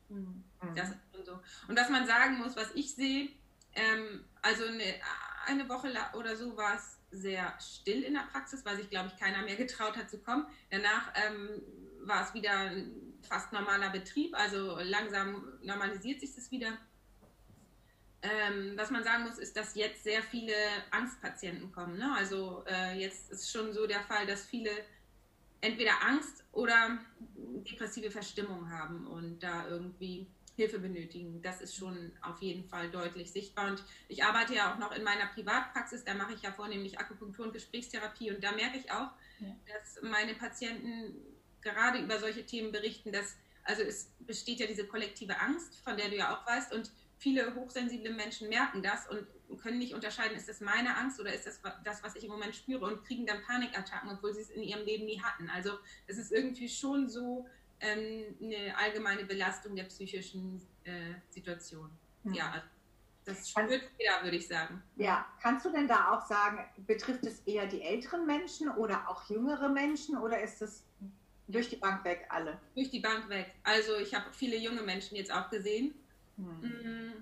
Mhm. 0.10 0.44
Das 0.76 0.90
ist 0.90 0.98
schon 1.14 1.26
so. 1.26 1.40
Und 1.68 1.78
was 1.78 1.90
man 1.90 2.06
sagen 2.06 2.38
muss, 2.38 2.56
was 2.56 2.72
ich 2.76 2.94
sehe, 2.94 3.30
ähm, 3.76 4.24
also 4.42 4.66
eine, 4.66 4.96
eine 5.46 5.70
Woche 5.70 5.92
oder 6.14 6.36
so 6.36 6.56
war 6.58 6.76
es 6.76 7.00
sehr 7.12 7.54
still 7.60 8.04
in 8.04 8.14
der 8.14 8.28
Praxis, 8.32 8.66
weil 8.66 8.78
sich, 8.78 8.90
glaube 8.90 9.12
ich, 9.14 9.20
keiner 9.20 9.44
mehr 9.44 9.56
getraut 9.56 9.96
hat 9.96 10.10
zu 10.10 10.18
kommen. 10.20 10.46
Danach 10.70 11.14
ähm, 11.16 11.62
war 12.02 12.28
es 12.28 12.34
wieder 12.34 12.52
ein 12.52 12.92
fast 13.22 13.54
normaler 13.54 13.90
Betrieb, 13.90 14.36
also 14.36 14.78
langsam 14.80 15.46
normalisiert 15.62 16.20
sich 16.20 16.36
das 16.36 16.52
wieder. 16.52 16.78
Ähm, 18.24 18.74
was 18.78 18.90
man 18.90 19.04
sagen 19.04 19.26
muss, 19.26 19.38
ist, 19.38 19.58
dass 19.58 19.76
jetzt 19.76 20.04
sehr 20.04 20.24
viele 20.24 20.54
Angstpatienten 20.92 21.72
kommen. 21.74 21.98
Ne? 21.98 22.10
Also 22.16 22.64
äh, 22.68 22.98
jetzt 22.98 23.30
ist 23.32 23.52
schon 23.52 23.74
so 23.74 23.86
der 23.86 24.02
Fall, 24.02 24.26
dass 24.26 24.46
viele 24.46 24.72
entweder 25.60 26.02
Angst 26.04 26.44
oder 26.54 27.00
depressive 27.38 28.12
Verstimmung 28.12 28.70
haben 28.70 29.08
und 29.08 29.40
da 29.44 29.68
irgendwie 29.68 30.28
Hilfe 30.56 30.80
benötigen. 30.80 31.42
Das 31.42 31.62
ist 31.62 31.76
schon 31.76 32.12
auf 32.22 32.42
jeden 32.42 32.64
Fall 32.70 32.90
deutlich 32.92 33.32
sichtbar. 33.32 33.72
Und 33.72 33.84
ich 34.08 34.24
arbeite 34.24 34.54
ja 34.56 34.74
auch 34.74 34.78
noch 34.78 34.94
in 34.94 35.04
meiner 35.04 35.28
Privatpraxis, 35.28 36.06
da 36.06 36.14
mache 36.14 36.34
ich 36.34 36.42
ja 36.44 36.52
vornehmlich 36.52 37.00
Akupunktur 37.00 37.48
und 37.48 37.54
Gesprächstherapie. 37.54 38.32
Und 38.32 38.44
da 38.44 38.52
merke 38.54 38.78
ich 38.78 38.92
auch, 38.92 39.10
ja. 39.40 39.56
dass 39.68 40.02
meine 40.02 40.34
Patienten 40.36 41.16
gerade 41.62 42.00
über 42.00 42.20
solche 42.20 42.46
Themen 42.46 42.72
berichten, 42.72 43.12
dass 43.12 43.36
also 43.66 43.82
es 43.82 44.10
besteht 44.20 44.60
ja 44.60 44.68
diese 44.68 44.86
kollektive 44.86 45.40
Angst, 45.40 45.78
von 45.84 45.98
der 45.98 46.10
du 46.10 46.18
ja 46.18 46.36
auch 46.36 46.46
weißt, 46.46 46.74
und 46.74 46.92
viele 47.24 47.56
hochsensible 47.56 48.14
Menschen 48.14 48.50
merken 48.50 48.84
das 48.84 49.08
und 49.08 49.26
können 49.62 49.80
nicht 49.80 49.94
unterscheiden, 49.94 50.36
ist 50.36 50.50
das 50.50 50.60
meine 50.60 50.98
Angst 50.98 51.20
oder 51.22 51.34
ist 51.34 51.48
das 51.48 51.62
das, 51.84 52.04
was 52.04 52.16
ich 52.16 52.26
im 52.26 52.32
Moment 52.32 52.54
spüre 52.54 52.86
und 52.86 53.04
kriegen 53.06 53.26
dann 53.26 53.42
Panikattacken, 53.44 54.12
obwohl 54.12 54.34
sie 54.34 54.42
es 54.42 54.50
in 54.50 54.62
ihrem 54.62 54.86
Leben 54.86 55.06
nie 55.06 55.22
hatten. 55.22 55.50
Also 55.50 55.72
es 56.06 56.18
ist 56.18 56.34
irgendwie 56.34 56.68
schon 56.68 57.08
so 57.08 57.48
ähm, 57.80 58.36
eine 58.42 58.78
allgemeine 58.78 59.24
Belastung 59.24 59.76
der 59.76 59.86
psychischen 59.86 60.62
äh, 60.84 61.14
Situation. 61.30 61.90
Hm. 62.24 62.34
Ja, 62.34 62.64
das 63.24 63.50
spürt 63.50 63.90
jeder, 63.98 64.24
würde 64.24 64.36
ich 64.36 64.48
sagen. 64.48 64.84
Ja, 64.98 65.26
kannst 65.42 65.66
du 65.66 65.72
denn 65.72 65.88
da 65.88 66.12
auch 66.12 66.28
sagen, 66.28 66.60
betrifft 66.86 67.26
es 67.26 67.40
eher 67.42 67.68
die 67.68 67.82
älteren 67.82 68.26
Menschen 68.26 68.70
oder 68.70 69.08
auch 69.08 69.30
jüngere 69.30 69.70
Menschen 69.70 70.18
oder 70.18 70.42
ist 70.42 70.62
es 70.62 70.84
durch 71.48 71.70
die 71.70 71.78
Bank 71.78 72.04
weg 72.04 72.26
alle? 72.30 72.60
Durch 72.76 72.90
die 72.90 73.00
Bank 73.00 73.30
weg. 73.30 73.54
Also 73.64 73.96
ich 73.96 74.14
habe 74.14 74.26
viele 74.34 74.58
junge 74.58 74.82
Menschen 74.82 75.16
jetzt 75.16 75.32
auch 75.32 75.50
gesehen. 75.50 75.94
Hm. 76.38 77.13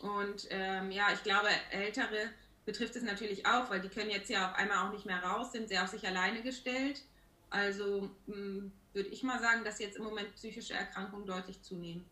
Und 0.00 0.46
ähm, 0.50 0.90
ja, 0.90 1.12
ich 1.12 1.22
glaube, 1.22 1.48
ältere 1.70 2.30
betrifft 2.64 2.96
es 2.96 3.02
natürlich 3.02 3.46
auch, 3.46 3.70
weil 3.70 3.80
die 3.80 3.88
können 3.88 4.10
jetzt 4.10 4.30
ja 4.30 4.48
auf 4.48 4.56
einmal 4.56 4.86
auch 4.86 4.92
nicht 4.92 5.06
mehr 5.06 5.22
raus, 5.22 5.52
sind 5.52 5.68
sehr 5.68 5.82
auf 5.82 5.88
sich 5.88 6.06
alleine 6.06 6.42
gestellt. 6.42 7.04
Also 7.50 8.10
hm, 8.26 8.72
würde 8.92 9.08
ich 9.08 9.22
mal 9.22 9.40
sagen, 9.40 9.64
dass 9.64 9.78
jetzt 9.78 9.96
im 9.96 10.04
Moment 10.04 10.34
psychische 10.34 10.74
Erkrankungen 10.74 11.26
deutlich 11.26 11.62
zunehmen. 11.62 12.04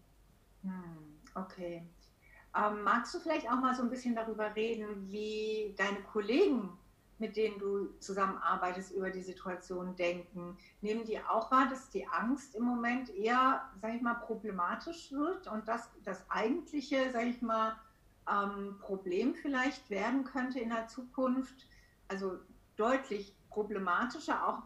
Hm, 0.63 1.21
okay. 1.35 1.87
Ähm, 2.57 2.83
magst 2.83 3.15
du 3.15 3.21
vielleicht 3.21 3.49
auch 3.49 3.61
mal 3.61 3.75
so 3.75 3.83
ein 3.83 3.91
bisschen 3.91 4.15
darüber 4.15 4.55
reden, 4.55 5.11
wie 5.11 5.75
deine 5.77 6.01
Kollegen, 6.03 6.78
mit 7.19 7.37
denen 7.37 7.59
du 7.59 7.89
zusammenarbeitest, 7.99 8.93
über 8.93 9.11
die 9.11 9.23
Situation 9.23 9.97
denken? 9.97 10.57
Nehmen 10.81 11.05
die 11.05 11.21
auch 11.21 11.51
wahr, 11.51 11.69
dass 11.69 11.91
die 11.91 12.07
Angst 12.07 12.55
im 12.55 12.65
Moment 12.65 13.11
eher, 13.11 13.69
sag 13.81 13.95
ich 13.95 14.03
mal, 14.03 14.15
problematisch 14.15 15.13
wird 15.13 15.47
und 15.49 15.67
dass 15.69 15.91
das 16.05 16.29
eigentliche, 16.31 17.11
sag 17.13 17.27
ich 17.27 17.43
mal, 17.43 17.77
ähm, 18.31 18.79
Problem 18.81 19.35
vielleicht 19.35 19.91
werden 19.91 20.25
könnte 20.25 20.61
in 20.61 20.71
der 20.71 20.89
Zukunft? 20.89 21.67
Also 22.09 22.39
deutlich 22.77 23.35
problematischer, 23.51 24.47
auch 24.47 24.63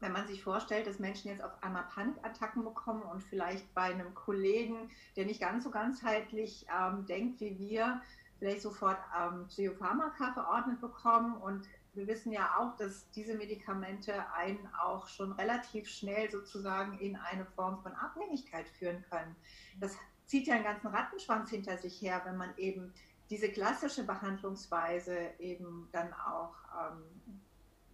wenn 0.00 0.12
man 0.12 0.26
sich 0.26 0.42
vorstellt, 0.42 0.86
dass 0.86 0.98
Menschen 0.98 1.28
jetzt 1.28 1.42
auf 1.42 1.62
einmal 1.62 1.84
Panikattacken 1.84 2.64
bekommen 2.64 3.02
und 3.02 3.22
vielleicht 3.22 3.72
bei 3.72 3.82
einem 3.82 4.14
Kollegen, 4.14 4.90
der 5.16 5.26
nicht 5.26 5.40
ganz 5.40 5.64
so 5.64 5.70
ganzheitlich 5.70 6.66
ähm, 6.76 7.06
denkt 7.06 7.40
wie 7.40 7.56
wir, 7.58 8.02
vielleicht 8.42 8.62
sofort 8.62 8.98
ähm, 9.16 9.46
Psychopharmaka 9.46 10.32
verordnet 10.32 10.80
bekommen. 10.80 11.36
Und 11.36 11.68
wir 11.94 12.08
wissen 12.08 12.32
ja 12.32 12.56
auch, 12.58 12.76
dass 12.76 13.08
diese 13.10 13.34
Medikamente 13.34 14.12
einen 14.32 14.68
auch 14.82 15.06
schon 15.06 15.30
relativ 15.30 15.88
schnell 15.88 16.28
sozusagen 16.28 16.98
in 16.98 17.14
eine 17.14 17.46
Form 17.46 17.80
von 17.84 17.92
Abhängigkeit 17.92 18.68
führen 18.68 19.04
können. 19.10 19.36
Das 19.78 19.96
zieht 20.26 20.48
ja 20.48 20.56
einen 20.56 20.64
ganzen 20.64 20.88
Rattenschwanz 20.88 21.50
hinter 21.50 21.78
sich 21.78 22.02
her, 22.02 22.20
wenn 22.24 22.36
man 22.36 22.52
eben 22.56 22.92
diese 23.30 23.48
klassische 23.48 24.02
Behandlungsweise 24.02 25.30
eben 25.38 25.88
dann 25.92 26.12
auch 26.12 26.54
ähm, 26.80 27.40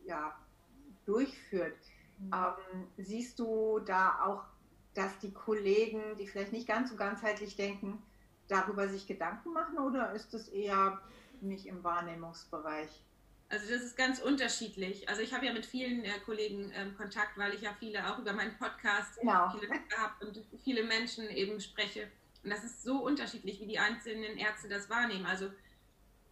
ja, 0.07 0.35
durchführt. 1.05 1.77
Mhm. 2.21 2.31
Ähm, 2.33 2.87
siehst 2.97 3.39
du 3.39 3.81
da 3.81 4.25
auch, 4.25 4.45
dass 4.95 5.19
die 5.19 5.35
Kollegen, 5.35 6.01
die 6.19 6.27
vielleicht 6.27 6.53
nicht 6.53 6.67
ganz 6.67 6.89
so 6.89 6.97
ganzheitlich 6.97 7.55
denken, 7.55 8.03
darüber 8.49 8.89
sich 8.89 9.07
Gedanken 9.07 9.53
machen 9.53 9.79
oder 9.79 10.13
ist 10.13 10.35
es 10.35 10.49
eher 10.49 11.01
nicht 11.41 11.67
im 11.67 11.85
Wahrnehmungsbereich? 11.85 12.89
Also 13.51 13.73
das 13.73 13.83
ist 13.83 13.97
ganz 13.97 14.21
unterschiedlich. 14.21 15.09
Also 15.09 15.23
ich 15.23 15.33
habe 15.33 15.47
ja 15.47 15.53
mit 15.53 15.65
vielen 15.65 16.05
äh, 16.05 16.19
Kollegen 16.27 16.71
ähm, 16.75 16.95
Kontakt, 16.97 17.39
weil 17.39 17.55
ich 17.55 17.63
ja 17.63 17.75
viele 17.79 18.07
auch 18.13 18.19
über 18.19 18.33
meinen 18.35 18.57
Podcast 18.59 19.19
genau. 19.19 19.51
viele 19.51 19.71
habe 19.97 20.27
und 20.27 20.45
viele 20.63 20.83
Menschen 20.83 21.29
eben 21.31 21.59
spreche. 21.61 22.09
Und 22.45 22.51
das 22.51 22.63
ist 22.65 22.83
so 22.83 22.99
unterschiedlich, 22.99 23.61
wie 23.61 23.67
die 23.67 23.79
einzelnen 23.79 24.37
Ärzte 24.37 24.69
das 24.69 24.91
wahrnehmen. 24.91 25.25
Also 25.25 25.51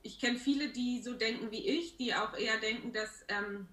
ich 0.02 0.20
kenne 0.20 0.38
viele, 0.38 0.68
die 0.68 1.02
so 1.02 1.14
denken 1.14 1.50
wie 1.50 1.66
ich, 1.66 1.96
die 1.96 2.14
auch 2.14 2.35
eher 2.37 2.58
denken, 2.61 2.92
dass 2.92 3.25
ähm, 3.28 3.66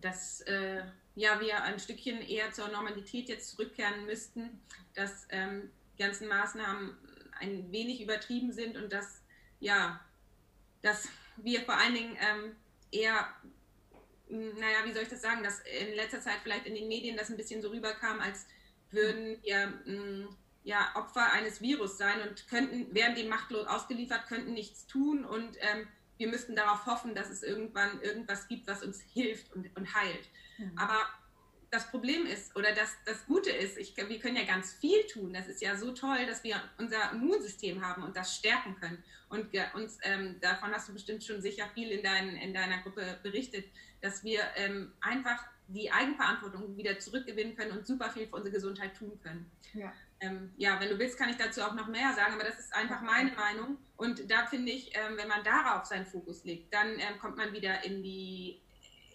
dass 0.00 0.40
äh, 0.42 0.82
ja, 1.14 1.40
wir 1.40 1.62
ein 1.64 1.78
Stückchen 1.80 2.20
eher 2.22 2.52
zur 2.52 2.68
Normalität 2.68 3.28
jetzt 3.28 3.50
zurückkehren 3.50 4.06
müssten, 4.06 4.60
dass 4.94 5.26
ähm, 5.30 5.70
die 5.94 6.02
ganzen 6.02 6.28
Maßnahmen 6.28 6.96
ein 7.40 7.70
wenig 7.72 8.00
übertrieben 8.00 8.52
sind 8.52 8.76
und 8.76 8.92
dass, 8.92 9.22
ja, 9.60 10.00
dass 10.82 11.08
wir 11.36 11.62
vor 11.62 11.76
allen 11.76 11.94
Dingen 11.94 12.16
ähm, 12.20 12.56
eher, 12.90 13.28
naja, 14.28 14.84
wie 14.84 14.92
soll 14.92 15.02
ich 15.02 15.08
das 15.08 15.22
sagen, 15.22 15.42
dass 15.42 15.60
in 15.60 15.94
letzter 15.94 16.20
Zeit 16.20 16.40
vielleicht 16.42 16.66
in 16.66 16.74
den 16.74 16.88
Medien 16.88 17.16
das 17.16 17.30
ein 17.30 17.36
bisschen 17.36 17.62
so 17.62 17.70
rüberkam, 17.70 18.20
als 18.20 18.46
würden 18.90 19.42
wir 19.42 19.66
mh, 19.84 20.28
ja, 20.64 20.92
Opfer 20.96 21.32
eines 21.32 21.60
Virus 21.60 21.98
sein 21.98 22.28
und 22.28 22.48
könnten, 22.48 22.94
wären 22.94 23.14
dem 23.14 23.28
machtlos 23.28 23.66
ausgeliefert, 23.66 24.26
könnten 24.26 24.52
nichts 24.52 24.86
tun 24.86 25.24
und 25.24 25.56
ähm, 25.60 25.86
wir 26.18 26.28
müssten 26.28 26.56
darauf 26.56 26.84
hoffen, 26.86 27.14
dass 27.14 27.30
es 27.30 27.42
irgendwann 27.42 28.00
irgendwas 28.02 28.48
gibt, 28.48 28.66
was 28.66 28.82
uns 28.82 29.00
hilft 29.00 29.52
und, 29.54 29.74
und 29.76 29.94
heilt. 29.94 30.28
Mhm. 30.58 30.76
Aber 30.76 30.98
das 31.70 31.90
Problem 31.90 32.24
ist, 32.26 32.56
oder 32.56 32.72
das, 32.72 32.96
das 33.04 33.26
Gute 33.26 33.50
ist, 33.50 33.76
ich, 33.76 33.96
wir 33.96 34.18
können 34.18 34.36
ja 34.36 34.44
ganz 34.44 34.72
viel 34.72 35.06
tun. 35.06 35.34
Das 35.34 35.48
ist 35.48 35.60
ja 35.60 35.76
so 35.76 35.92
toll, 35.92 36.26
dass 36.26 36.42
wir 36.42 36.56
unser 36.78 37.12
Immunsystem 37.12 37.84
haben 37.84 38.02
und 38.02 38.16
das 38.16 38.34
stärken 38.36 38.76
können. 38.76 39.02
Und 39.28 39.48
uns, 39.74 39.98
ähm, 40.02 40.40
davon 40.40 40.72
hast 40.72 40.88
du 40.88 40.94
bestimmt 40.94 41.22
schon 41.22 41.42
sicher 41.42 41.68
viel 41.74 41.90
in, 41.90 42.02
dein, 42.02 42.36
in 42.36 42.54
deiner 42.54 42.78
Gruppe 42.78 43.18
berichtet, 43.22 43.66
dass 44.00 44.24
wir 44.24 44.40
ähm, 44.56 44.92
einfach 45.00 45.44
die 45.68 45.90
Eigenverantwortung 45.90 46.76
wieder 46.76 46.98
zurückgewinnen 46.98 47.54
können 47.54 47.72
und 47.72 47.86
super 47.86 48.10
viel 48.10 48.26
für 48.26 48.36
unsere 48.36 48.54
Gesundheit 48.54 48.96
tun 48.96 49.18
können. 49.22 49.50
Ja. 49.74 49.92
Ähm, 50.20 50.52
ja, 50.56 50.80
wenn 50.80 50.88
du 50.88 50.98
willst, 50.98 51.18
kann 51.18 51.28
ich 51.28 51.36
dazu 51.36 51.60
auch 51.62 51.74
noch 51.74 51.86
mehr 51.88 52.12
sagen, 52.14 52.34
aber 52.34 52.44
das 52.44 52.58
ist 52.58 52.74
einfach 52.74 53.02
meine 53.02 53.32
Meinung. 53.32 53.76
Und 53.96 54.30
da 54.30 54.46
finde 54.46 54.72
ich, 54.72 54.90
ähm, 54.96 55.16
wenn 55.16 55.28
man 55.28 55.44
darauf 55.44 55.84
seinen 55.84 56.06
Fokus 56.06 56.44
legt, 56.44 56.72
dann 56.72 56.94
ähm, 56.98 57.18
kommt 57.20 57.36
man 57.36 57.52
wieder 57.52 57.84
in 57.84 58.02
die, 58.02 58.60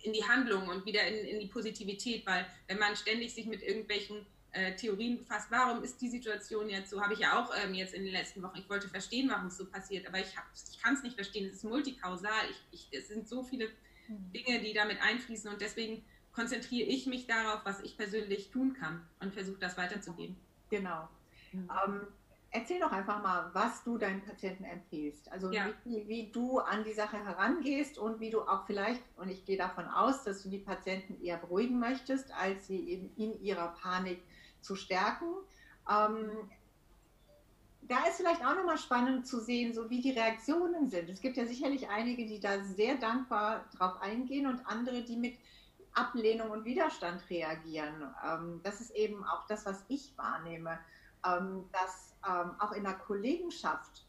in 0.03 0.13
die 0.13 0.23
Handlung 0.23 0.67
und 0.67 0.85
wieder 0.85 1.05
in, 1.07 1.25
in 1.25 1.39
die 1.39 1.47
Positivität, 1.47 2.25
weil 2.25 2.45
wenn 2.67 2.77
man 2.77 2.95
ständig 2.95 3.33
sich 3.33 3.45
mit 3.45 3.63
irgendwelchen 3.63 4.25
äh, 4.51 4.75
Theorien 4.75 5.17
befasst, 5.17 5.47
warum 5.49 5.83
ist 5.83 5.99
die 6.01 6.09
Situation 6.09 6.69
jetzt 6.69 6.89
so, 6.89 7.01
habe 7.01 7.13
ich 7.13 7.19
ja 7.19 7.41
auch 7.41 7.51
ähm, 7.63 7.73
jetzt 7.73 7.93
in 7.93 8.03
den 8.03 8.13
letzten 8.13 8.43
Wochen, 8.43 8.59
ich 8.59 8.69
wollte 8.69 8.87
verstehen, 8.87 9.29
warum 9.29 9.47
es 9.47 9.57
so 9.57 9.65
passiert, 9.65 10.07
aber 10.07 10.19
ich, 10.19 10.27
ich 10.71 10.81
kann 10.81 10.93
es 10.93 11.03
nicht 11.03 11.15
verstehen, 11.15 11.47
es 11.47 11.55
ist 11.55 11.63
multikausal, 11.63 12.31
ich, 12.49 12.89
ich, 12.91 12.99
es 12.99 13.07
sind 13.07 13.27
so 13.27 13.43
viele 13.43 13.69
hm. 14.07 14.31
Dinge, 14.31 14.61
die 14.61 14.73
damit 14.73 15.01
einfließen 15.01 15.49
und 15.51 15.61
deswegen 15.61 16.03
konzentriere 16.33 16.87
ich 16.87 17.05
mich 17.05 17.27
darauf, 17.27 17.61
was 17.63 17.81
ich 17.81 17.97
persönlich 17.97 18.51
tun 18.51 18.73
kann 18.73 19.07
und 19.19 19.33
versuche 19.33 19.59
das 19.59 19.77
weiterzugeben. 19.77 20.35
Genau. 20.69 21.07
Mhm. 21.51 21.69
Ähm, 21.85 22.01
erzähl 22.53 22.79
doch 22.79 22.91
einfach 22.91 23.21
mal, 23.21 23.49
was 23.53 23.83
du 23.83 23.97
deinen 23.97 24.21
Patienten 24.21 24.63
empfiehlst. 24.63 25.29
Also 25.31 25.51
ja. 25.51 25.69
wie, 25.83 26.07
wie, 26.07 26.31
du 26.31 26.59
an 26.59 26.83
die 26.83 26.93
Sache 26.93 27.17
herangehst 27.17 27.97
und 27.97 28.19
wie 28.19 28.29
du 28.29 28.41
auch 28.41 28.65
vielleicht, 28.65 29.01
und 29.17 29.29
ich 29.29 29.43
gehe 29.45 29.57
davon 29.57 29.87
aus, 29.87 30.23
dass 30.23 30.43
du 30.43 30.49
die 30.49 30.59
Patienten 30.59 31.21
eher 31.21 31.37
beruhigen 31.37 31.79
möchtest, 31.79 32.31
als 32.31 32.67
sie 32.67 32.79
eben 32.89 33.11
in 33.17 33.41
ihrer 33.43 33.69
Panik 33.81 34.21
zu 34.61 34.75
stärken. 34.75 35.33
Ähm, 35.89 36.29
da 37.81 38.05
ist 38.07 38.17
vielleicht 38.17 38.45
auch 38.45 38.55
nochmal 38.55 38.77
spannend 38.77 39.27
zu 39.27 39.41
sehen, 39.41 39.73
so 39.73 39.89
wie 39.89 39.99
die 39.99 40.11
Reaktionen 40.11 40.89
sind. 40.89 41.09
Es 41.09 41.21
gibt 41.21 41.35
ja 41.35 41.45
sicherlich 41.45 41.89
einige, 41.89 42.25
die 42.25 42.39
da 42.39 42.63
sehr 42.63 42.95
dankbar 42.95 43.65
drauf 43.75 43.99
eingehen 43.99 44.45
und 44.47 44.65
andere, 44.67 45.01
die 45.01 45.17
mit 45.17 45.37
Ablehnung 45.93 46.51
und 46.51 46.65
Widerstand 46.65 47.27
reagieren. 47.29 48.13
Ähm, 48.23 48.61
das 48.63 48.79
ist 48.79 48.91
eben 48.91 49.25
auch 49.25 49.47
das, 49.47 49.65
was 49.65 49.83
ich 49.87 50.13
wahrnehme, 50.17 50.79
dass 51.23 52.15
ähm, 52.27 52.51
auch 52.59 52.73
in 52.73 52.83
der 52.83 52.93
Kollegenschaft 52.93 54.05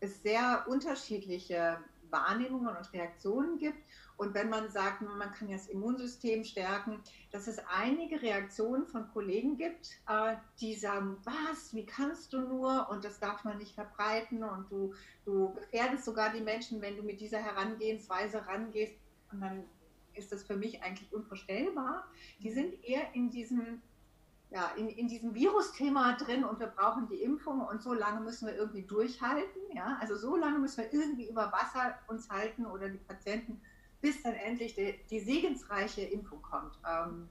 es 0.00 0.22
sehr 0.22 0.64
unterschiedliche 0.68 1.78
Wahrnehmungen 2.10 2.76
und 2.76 2.92
Reaktionen 2.92 3.58
gibt. 3.58 3.78
Und 4.16 4.34
wenn 4.34 4.48
man 4.48 4.68
sagt, 4.68 5.00
man 5.00 5.30
kann 5.32 5.48
ja 5.48 5.56
das 5.56 5.68
Immunsystem 5.68 6.42
stärken, 6.42 7.00
dass 7.30 7.46
es 7.46 7.60
einige 7.68 8.20
Reaktionen 8.20 8.86
von 8.86 9.08
Kollegen 9.12 9.56
gibt, 9.56 10.00
äh, 10.08 10.34
die 10.60 10.74
sagen, 10.74 11.18
was, 11.24 11.72
wie 11.72 11.86
kannst 11.86 12.32
du 12.32 12.40
nur 12.40 12.88
und 12.90 13.04
das 13.04 13.20
darf 13.20 13.44
man 13.44 13.58
nicht 13.58 13.74
verbreiten 13.74 14.42
und 14.42 14.70
du, 14.70 14.92
du 15.24 15.54
gefährdest 15.54 16.04
sogar 16.04 16.32
die 16.32 16.40
Menschen, 16.40 16.80
wenn 16.80 16.96
du 16.96 17.02
mit 17.02 17.20
dieser 17.20 17.38
Herangehensweise 17.38 18.44
rangehst. 18.44 18.94
Und 19.30 19.40
dann 19.40 19.64
ist 20.14 20.32
das 20.32 20.42
für 20.42 20.56
mich 20.56 20.82
eigentlich 20.82 21.12
unvorstellbar. 21.12 22.04
Die 22.40 22.50
sind 22.50 22.82
eher 22.82 23.14
in 23.14 23.30
diesem, 23.30 23.82
ja, 24.50 24.72
in, 24.76 24.88
in 24.88 25.08
diesem 25.08 25.34
Virusthema 25.34 26.14
drin 26.14 26.44
und 26.44 26.58
wir 26.58 26.68
brauchen 26.68 27.08
die 27.08 27.22
Impfung 27.22 27.60
und 27.60 27.82
so 27.82 27.92
lange 27.92 28.20
müssen 28.20 28.46
wir 28.46 28.54
irgendwie 28.54 28.82
durchhalten. 28.82 29.60
Ja? 29.74 29.98
Also 30.00 30.16
so 30.16 30.36
lange 30.36 30.58
müssen 30.58 30.78
wir 30.78 30.92
irgendwie 30.92 31.28
über 31.28 31.52
Wasser 31.52 31.98
uns 32.06 32.30
halten 32.30 32.64
oder 32.64 32.88
die 32.88 32.98
Patienten, 32.98 33.60
bis 34.00 34.22
dann 34.22 34.34
endlich 34.34 34.74
die, 34.74 34.98
die 35.10 35.20
segensreiche 35.20 36.02
Impfung 36.02 36.40
kommt. 36.40 36.78
Ähm, 36.88 37.28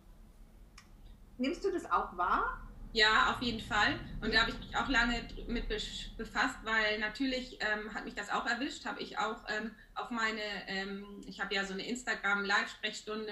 nimmst 1.38 1.63
du 1.63 1.71
das 1.71 1.89
auch 1.89 2.15
wahr? 2.17 2.62
Ja, 2.93 3.31
auf 3.31 3.41
jeden 3.41 3.59
Fall. 3.59 4.00
Und 4.21 4.33
da 4.33 4.41
habe 4.41 4.51
ich 4.51 4.59
mich 4.59 4.75
auch 4.75 4.88
lange 4.88 5.27
mit 5.47 5.67
befasst, 5.67 6.57
weil 6.63 7.00
natürlich 7.00 7.59
ähm, 7.62 7.93
hat 7.93 8.05
mich 8.05 8.15
das 8.15 8.29
auch 8.29 8.45
erwischt. 8.45 8.86
Habe 8.86 9.01
ich 9.01 9.19
auch 9.19 9.38
ähm, 9.50 9.71
auf 9.93 10.09
meine, 10.09 10.41
ähm, 10.67 11.21
ich 11.27 11.39
habe 11.39 11.53
ja 11.53 11.65
so 11.65 11.74
eine 11.74 11.86
Instagram-Live-Sprechstunde 11.86 13.31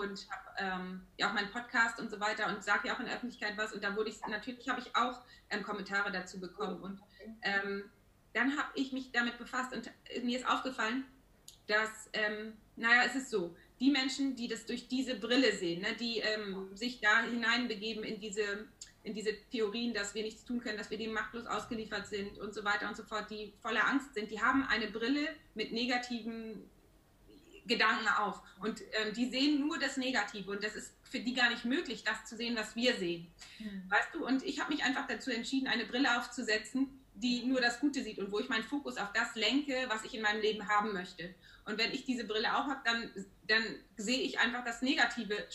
und 0.00 0.26
habe 0.30 0.56
ähm, 0.58 1.06
ja 1.16 1.28
auch 1.28 1.32
meinen 1.32 1.50
Podcast 1.50 1.98
und 2.00 2.10
so 2.10 2.20
weiter 2.20 2.48
und 2.48 2.62
sage 2.62 2.88
ja 2.88 2.94
auch 2.94 3.00
in 3.00 3.06
der 3.06 3.16
Öffentlichkeit 3.16 3.56
was. 3.56 3.72
Und 3.72 3.82
da 3.82 3.96
wurde 3.96 4.10
ich, 4.10 4.20
natürlich 4.26 4.68
habe 4.68 4.80
ich 4.80 4.94
auch 4.94 5.20
ähm, 5.50 5.62
Kommentare 5.62 6.12
dazu 6.12 6.40
bekommen. 6.40 6.80
Und 6.82 7.00
ähm, 7.42 7.84
dann 8.32 8.56
habe 8.56 8.68
ich 8.74 8.92
mich 8.92 9.12
damit 9.12 9.38
befasst 9.38 9.72
und 9.72 9.90
mir 10.24 10.38
ist 10.38 10.48
aufgefallen, 10.48 11.04
dass, 11.68 12.10
naja, 12.76 13.04
es 13.06 13.14
ist 13.14 13.30
so, 13.30 13.56
die 13.80 13.90
Menschen, 13.90 14.34
die 14.36 14.48
das 14.48 14.66
durch 14.66 14.88
diese 14.88 15.14
Brille 15.14 15.52
sehen, 15.52 15.80
ne, 15.82 15.94
die 15.98 16.20
sich 16.74 17.00
da 17.00 17.22
hineinbegeben 17.22 18.02
in 18.02 18.20
diese 18.20 18.66
in 19.04 19.14
diese 19.14 19.34
Theorien, 19.50 19.92
dass 19.92 20.14
wir 20.14 20.22
nichts 20.22 20.44
tun 20.44 20.60
können, 20.60 20.78
dass 20.78 20.90
wir 20.90 20.98
dem 20.98 21.12
machtlos 21.12 21.46
ausgeliefert 21.46 22.06
sind 22.06 22.38
und 22.38 22.54
so 22.54 22.64
weiter 22.64 22.88
und 22.88 22.96
so 22.96 23.02
fort, 23.04 23.30
die 23.30 23.52
voller 23.60 23.86
Angst 23.86 24.14
sind, 24.14 24.30
die 24.30 24.40
haben 24.40 24.64
eine 24.64 24.88
Brille 24.88 25.28
mit 25.54 25.72
negativen 25.72 26.68
Gedanken 27.66 28.08
auf. 28.08 28.40
Und 28.60 28.80
ähm, 28.80 29.12
die 29.14 29.30
sehen 29.30 29.60
nur 29.60 29.78
das 29.78 29.96
Negative 29.96 30.50
und 30.50 30.62
das 30.62 30.74
ist 30.76 30.92
für 31.02 31.20
die 31.20 31.34
gar 31.34 31.50
nicht 31.50 31.64
möglich, 31.64 32.04
das 32.04 32.24
zu 32.24 32.36
sehen, 32.36 32.56
was 32.56 32.74
wir 32.76 32.94
sehen. 32.96 33.26
Mhm. 33.58 33.84
Weißt 33.88 34.08
du, 34.12 34.26
und 34.26 34.42
ich 34.42 34.60
habe 34.60 34.72
mich 34.72 34.82
einfach 34.82 35.06
dazu 35.06 35.30
entschieden, 35.30 35.68
eine 35.68 35.86
Brille 35.86 36.18
aufzusetzen, 36.18 36.88
die 37.14 37.44
nur 37.44 37.60
das 37.60 37.80
Gute 37.80 38.02
sieht 38.02 38.18
und 38.18 38.32
wo 38.32 38.40
ich 38.40 38.48
meinen 38.48 38.64
Fokus 38.64 38.96
auf 38.96 39.12
das 39.12 39.34
lenke, 39.36 39.74
was 39.88 40.04
ich 40.04 40.14
in 40.14 40.22
meinem 40.22 40.40
Leben 40.40 40.68
haben 40.68 40.92
möchte. 40.92 41.34
Und 41.64 41.78
wenn 41.78 41.92
ich 41.92 42.04
diese 42.04 42.24
Brille 42.24 42.54
auch 42.54 42.66
habe, 42.66 42.80
dann, 42.84 43.10
dann 43.46 43.62
sehe 43.96 44.20
ich 44.20 44.40
einfach 44.40 44.64
das 44.64 44.82
Negative 44.82 45.46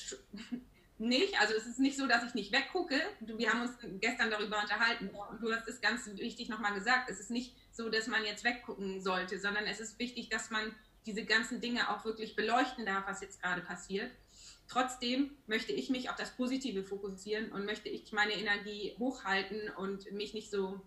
nicht. 0.97 1.39
Also 1.39 1.53
es 1.53 1.65
ist 1.65 1.79
nicht 1.79 1.97
so, 1.97 2.07
dass 2.07 2.23
ich 2.23 2.33
nicht 2.33 2.51
weggucke. 2.51 2.99
Wir 3.19 3.51
haben 3.51 3.61
uns 3.61 3.71
gestern 3.99 4.31
darüber 4.31 4.61
unterhalten 4.61 5.09
und 5.09 5.41
du 5.41 5.53
hast 5.53 5.67
es 5.67 5.81
ganz 5.81 6.07
wichtig 6.15 6.49
nochmal 6.49 6.73
gesagt. 6.73 7.09
Es 7.09 7.19
ist 7.19 7.31
nicht 7.31 7.55
so, 7.71 7.89
dass 7.89 8.07
man 8.07 8.23
jetzt 8.23 8.43
weggucken 8.43 9.01
sollte, 9.01 9.39
sondern 9.39 9.65
es 9.65 9.79
ist 9.79 9.99
wichtig, 9.99 10.29
dass 10.29 10.49
man 10.49 10.73
diese 11.05 11.25
ganzen 11.25 11.61
Dinge 11.61 11.89
auch 11.89 12.05
wirklich 12.05 12.35
beleuchten 12.35 12.85
darf, 12.85 13.07
was 13.07 13.21
jetzt 13.21 13.41
gerade 13.41 13.61
passiert. 13.61 14.11
Trotzdem 14.67 15.31
möchte 15.47 15.71
ich 15.71 15.89
mich 15.89 16.09
auf 16.09 16.15
das 16.15 16.35
Positive 16.35 16.83
fokussieren 16.83 17.51
und 17.51 17.65
möchte 17.65 17.89
ich 17.89 18.11
meine 18.11 18.33
Energie 18.33 18.95
hochhalten 18.99 19.69
und 19.77 20.11
mich 20.11 20.33
nicht 20.33 20.51
so, 20.51 20.79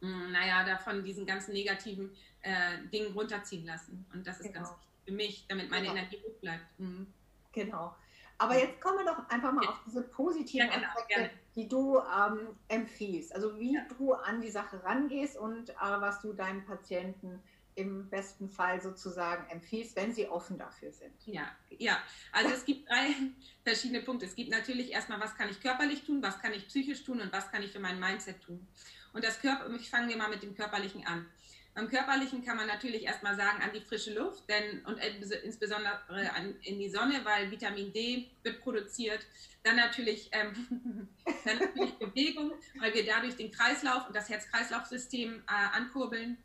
hm, 0.00 0.32
naja, 0.32 0.64
davon 0.64 1.04
diesen 1.04 1.24
ganzen 1.24 1.52
negativen 1.52 2.14
äh, 2.42 2.86
Dingen 2.92 3.12
runterziehen 3.12 3.64
lassen. 3.64 4.04
Und 4.12 4.26
das 4.26 4.40
ist 4.40 4.52
genau. 4.52 4.58
ganz 4.58 4.70
wichtig 4.70 4.88
für 5.06 5.12
mich, 5.12 5.46
damit 5.48 5.70
meine 5.70 5.86
genau. 5.86 5.96
Energie 5.96 6.18
hoch 6.18 6.38
bleibt. 6.40 6.78
Mhm. 6.78 7.06
Genau. 7.52 7.94
Aber 8.36 8.56
jetzt 8.56 8.80
kommen 8.80 8.98
wir 8.98 9.06
doch 9.06 9.28
einfach 9.30 9.52
mal 9.52 9.66
auf 9.66 9.80
diese 9.84 10.02
positiven 10.02 10.68
ja, 10.68 10.74
genau, 10.74 10.88
Aspekte, 10.88 11.14
gerne. 11.14 11.30
die 11.56 11.68
du 11.68 11.98
ähm, 11.98 12.56
empfiehlst. 12.68 13.34
Also 13.34 13.58
wie 13.58 13.74
ja. 13.74 13.86
du 13.96 14.12
an 14.12 14.40
die 14.40 14.50
Sache 14.50 14.82
rangehst 14.84 15.36
und 15.36 15.70
äh, 15.70 15.74
was 15.80 16.20
du 16.20 16.32
deinen 16.32 16.64
Patienten 16.64 17.42
im 17.78 18.10
besten 18.10 18.48
Fall 18.48 18.82
sozusagen 18.82 19.48
empfiehlst, 19.50 19.94
wenn 19.94 20.12
sie 20.12 20.28
offen 20.28 20.58
dafür 20.58 20.90
sind. 20.92 21.12
Ja, 21.26 21.48
ja. 21.70 21.96
Also 22.32 22.52
es 22.52 22.64
gibt 22.64 22.88
drei 22.90 23.06
verschiedene 23.64 24.02
Punkte. 24.02 24.26
Es 24.26 24.34
gibt 24.34 24.50
natürlich 24.50 24.90
erstmal, 24.90 25.20
was 25.20 25.36
kann 25.36 25.48
ich 25.48 25.60
körperlich 25.60 26.02
tun, 26.02 26.20
was 26.20 26.40
kann 26.40 26.52
ich 26.52 26.66
psychisch 26.66 27.04
tun 27.04 27.20
und 27.20 27.32
was 27.32 27.50
kann 27.50 27.62
ich 27.62 27.70
für 27.70 27.78
mein 27.78 28.00
Mindset 28.00 28.42
tun. 28.42 28.66
Und 29.12 29.24
das 29.24 29.40
Körper, 29.40 29.70
ich 29.74 29.88
fange 29.88 30.16
mal 30.16 30.28
mit 30.28 30.42
dem 30.42 30.54
Körperlichen 30.54 31.06
an. 31.06 31.26
Beim 31.74 31.88
Körperlichen 31.88 32.44
kann 32.44 32.56
man 32.56 32.66
natürlich 32.66 33.04
erstmal 33.04 33.36
sagen, 33.36 33.62
an 33.62 33.70
die 33.72 33.80
frische 33.80 34.12
Luft, 34.12 34.42
denn 34.48 34.84
und 34.84 34.98
insbesondere 34.98 36.00
an, 36.34 36.56
in 36.62 36.80
die 36.80 36.88
Sonne, 36.88 37.20
weil 37.24 37.52
Vitamin 37.52 37.92
D 37.92 38.28
wird 38.42 38.60
produziert. 38.60 39.24
Dann 39.62 39.76
natürlich, 39.76 40.28
ähm, 40.32 41.08
dann 41.44 41.58
natürlich 41.58 41.92
Bewegung, 42.00 42.52
weil 42.80 42.92
wir 42.94 43.06
dadurch 43.06 43.36
den 43.36 43.52
Kreislauf 43.52 44.08
und 44.08 44.16
das 44.16 44.28
Herz-Kreislauf-System 44.28 45.44
äh, 45.46 45.76
ankurbeln. 45.76 46.38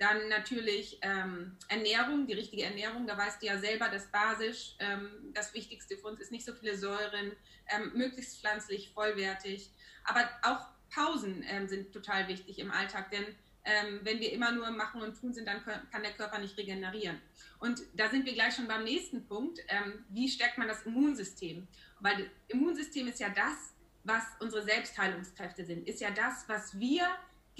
Dann 0.00 0.30
natürlich 0.30 0.98
ähm, 1.02 1.58
Ernährung, 1.68 2.26
die 2.26 2.32
richtige 2.32 2.64
Ernährung. 2.64 3.06
Da 3.06 3.18
weißt 3.18 3.42
du 3.42 3.46
ja 3.46 3.58
selber, 3.58 3.90
dass 3.90 4.06
basisch 4.06 4.74
ähm, 4.78 5.10
das 5.34 5.52
Wichtigste 5.52 5.98
für 5.98 6.06
uns 6.06 6.20
ist. 6.20 6.32
Nicht 6.32 6.46
so 6.46 6.54
viele 6.54 6.74
Säuren, 6.74 7.32
ähm, 7.68 7.92
möglichst 7.94 8.40
pflanzlich, 8.40 8.92
vollwertig. 8.94 9.70
Aber 10.04 10.26
auch 10.42 10.66
Pausen 10.90 11.44
ähm, 11.46 11.68
sind 11.68 11.92
total 11.92 12.28
wichtig 12.28 12.58
im 12.60 12.70
Alltag, 12.70 13.10
denn 13.10 13.26
ähm, 13.64 14.00
wenn 14.02 14.20
wir 14.20 14.32
immer 14.32 14.52
nur 14.52 14.70
machen 14.70 15.02
und 15.02 15.20
tun 15.20 15.34
sind, 15.34 15.46
dann 15.46 15.62
kann 15.62 16.02
der 16.02 16.12
Körper 16.12 16.38
nicht 16.38 16.56
regenerieren. 16.56 17.20
Und 17.58 17.82
da 17.92 18.08
sind 18.08 18.24
wir 18.24 18.32
gleich 18.32 18.54
schon 18.54 18.66
beim 18.66 18.84
nächsten 18.84 19.26
Punkt. 19.26 19.60
Ähm, 19.68 20.06
wie 20.08 20.30
stärkt 20.30 20.56
man 20.56 20.66
das 20.66 20.86
Immunsystem? 20.86 21.68
Weil 22.00 22.16
das 22.16 22.26
Immunsystem 22.48 23.06
ist 23.06 23.20
ja 23.20 23.28
das, 23.28 23.74
was 24.04 24.22
unsere 24.40 24.62
Selbstheilungskräfte 24.62 25.66
sind, 25.66 25.86
ist 25.86 26.00
ja 26.00 26.10
das, 26.10 26.48
was 26.48 26.78
wir 26.78 27.06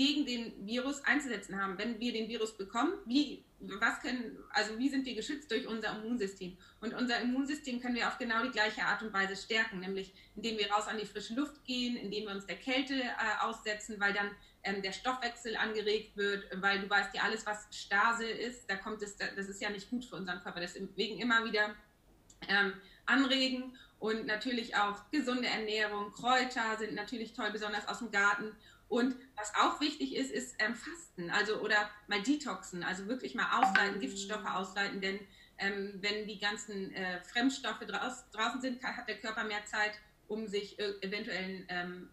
gegen 0.01 0.25
den 0.25 0.67
Virus 0.67 1.05
einzusetzen 1.05 1.61
haben. 1.61 1.77
Wenn 1.77 2.01
wir 2.01 2.15
den 2.15 2.27
Virus 2.27 2.57
bekommen, 2.57 2.95
wie, 3.05 3.45
was 3.59 4.01
können, 4.01 4.39
also 4.49 4.79
wie 4.79 4.89
sind 4.89 5.05
wir 5.05 5.15
geschützt 5.15 5.51
durch 5.51 5.67
unser 5.67 5.95
Immunsystem? 5.95 6.57
Und 6.81 6.95
unser 6.95 7.21
Immunsystem 7.21 7.83
können 7.83 7.97
wir 7.97 8.09
auf 8.09 8.17
genau 8.17 8.43
die 8.43 8.51
gleiche 8.51 8.83
Art 8.83 9.03
und 9.03 9.13
Weise 9.13 9.37
stärken, 9.37 9.81
nämlich 9.81 10.15
indem 10.37 10.57
wir 10.57 10.71
raus 10.73 10.89
an 10.89 10.97
die 10.97 11.05
frische 11.05 11.35
Luft 11.35 11.67
gehen, 11.67 11.97
indem 11.97 12.25
wir 12.25 12.35
uns 12.35 12.47
der 12.47 12.57
Kälte 12.57 12.95
äh, 12.95 13.13
aussetzen, 13.43 14.01
weil 14.01 14.15
dann 14.15 14.31
ähm, 14.63 14.81
der 14.81 14.93
Stoffwechsel 14.93 15.55
angeregt 15.55 16.17
wird, 16.17 16.47
weil 16.63 16.81
du 16.81 16.89
weißt 16.89 17.15
ja, 17.15 17.25
alles, 17.25 17.45
was 17.45 17.69
Stase 17.71 18.25
ist, 18.25 18.71
da 18.71 18.77
kommt 18.77 19.03
es, 19.03 19.19
das 19.19 19.49
ist 19.51 19.61
ja 19.61 19.69
nicht 19.69 19.91
gut 19.91 20.07
für 20.07 20.17
unseren 20.17 20.41
Körper. 20.41 20.61
Deswegen 20.61 21.19
immer 21.19 21.45
wieder 21.45 21.75
ähm, 22.49 22.73
anregen 23.05 23.77
und 23.99 24.27
natürlich 24.27 24.75
auch 24.77 25.11
gesunde 25.11 25.47
Ernährung. 25.47 26.11
Kräuter 26.15 26.79
sind 26.79 26.95
natürlich 26.95 27.35
toll, 27.35 27.51
besonders 27.53 27.87
aus 27.87 27.99
dem 27.99 28.11
Garten. 28.11 28.57
Und 28.91 29.15
was 29.37 29.53
auch 29.55 29.81
wichtig 29.81 30.17
ist, 30.17 30.33
ist 30.33 30.57
ähm, 30.59 30.75
Fasten, 30.75 31.31
also 31.31 31.61
oder 31.61 31.89
mal 32.09 32.21
Detoxen, 32.23 32.83
also 32.83 33.07
wirklich 33.07 33.37
mal 33.37 33.63
ausleiten, 33.63 34.01
Giftstoffe 34.01 34.45
ausleiten, 34.45 35.01
denn 35.01 35.21
ähm, 35.59 35.93
wenn 36.01 36.27
die 36.27 36.41
ganzen 36.41 36.93
äh, 36.93 37.23
Fremdstoffe 37.23 37.79
draus, 37.87 38.25
draußen 38.33 38.61
sind, 38.61 38.83
hat 38.83 39.07
der 39.07 39.21
Körper 39.21 39.45
mehr 39.45 39.65
Zeit, 39.65 39.93
um 40.27 40.49
sich 40.49 40.77
äh, 40.81 40.93
eventuellen 41.03 41.67
ähm, 41.69 42.11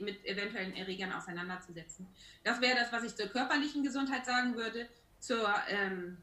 mit 0.00 0.24
eventuellen 0.24 0.74
Erregern 0.74 1.12
auseinanderzusetzen. 1.12 2.08
Das 2.42 2.60
wäre 2.60 2.76
das, 2.76 2.90
was 2.90 3.04
ich 3.04 3.14
zur 3.14 3.26
körperlichen 3.26 3.84
Gesundheit 3.84 4.26
sagen 4.26 4.56
würde. 4.56 4.88
Zur 5.20 5.54
ähm, 5.68 6.18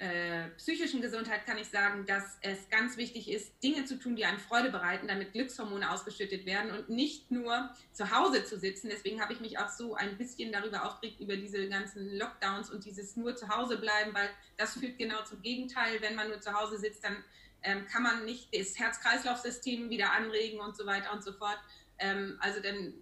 äh, 0.00 0.48
psychischen 0.56 1.02
Gesundheit 1.02 1.44
kann 1.44 1.58
ich 1.58 1.68
sagen, 1.68 2.06
dass 2.06 2.38
es 2.40 2.70
ganz 2.70 2.96
wichtig 2.96 3.30
ist, 3.30 3.52
Dinge 3.62 3.84
zu 3.84 3.98
tun, 3.98 4.16
die 4.16 4.24
einem 4.24 4.38
Freude 4.38 4.70
bereiten, 4.70 5.06
damit 5.08 5.34
Glückshormone 5.34 5.90
ausgeschüttet 5.90 6.46
werden 6.46 6.70
und 6.70 6.88
nicht 6.88 7.30
nur 7.30 7.68
zu 7.92 8.10
Hause 8.10 8.42
zu 8.44 8.58
sitzen. 8.58 8.88
Deswegen 8.90 9.20
habe 9.20 9.34
ich 9.34 9.40
mich 9.40 9.58
auch 9.58 9.68
so 9.68 9.94
ein 9.94 10.16
bisschen 10.16 10.52
darüber 10.52 10.86
aufgeregt, 10.86 11.20
über 11.20 11.36
diese 11.36 11.68
ganzen 11.68 12.16
Lockdowns 12.16 12.70
und 12.70 12.86
dieses 12.86 13.14
nur 13.16 13.36
zu 13.36 13.50
Hause 13.50 13.76
bleiben, 13.76 14.14
weil 14.14 14.30
das 14.56 14.72
führt 14.78 14.96
genau 14.96 15.22
zum 15.24 15.42
Gegenteil. 15.42 16.00
Wenn 16.00 16.14
man 16.14 16.28
nur 16.28 16.40
zu 16.40 16.54
Hause 16.54 16.78
sitzt, 16.78 17.04
dann 17.04 17.22
ähm, 17.62 17.86
kann 17.86 18.02
man 18.02 18.24
nicht 18.24 18.56
das 18.56 18.78
Herz-Kreislauf-System 18.78 19.90
wieder 19.90 20.12
anregen 20.12 20.60
und 20.60 20.74
so 20.78 20.86
weiter 20.86 21.12
und 21.12 21.22
so 21.22 21.34
fort. 21.34 21.58
Ähm, 21.98 22.38
also 22.40 22.60
denn 22.60 22.94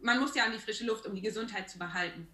man 0.00 0.20
muss 0.20 0.36
ja 0.36 0.44
an 0.44 0.52
die 0.52 0.60
frische 0.60 0.86
Luft, 0.86 1.06
um 1.06 1.14
die 1.16 1.22
Gesundheit 1.22 1.68
zu 1.68 1.76
behalten. 1.76 2.28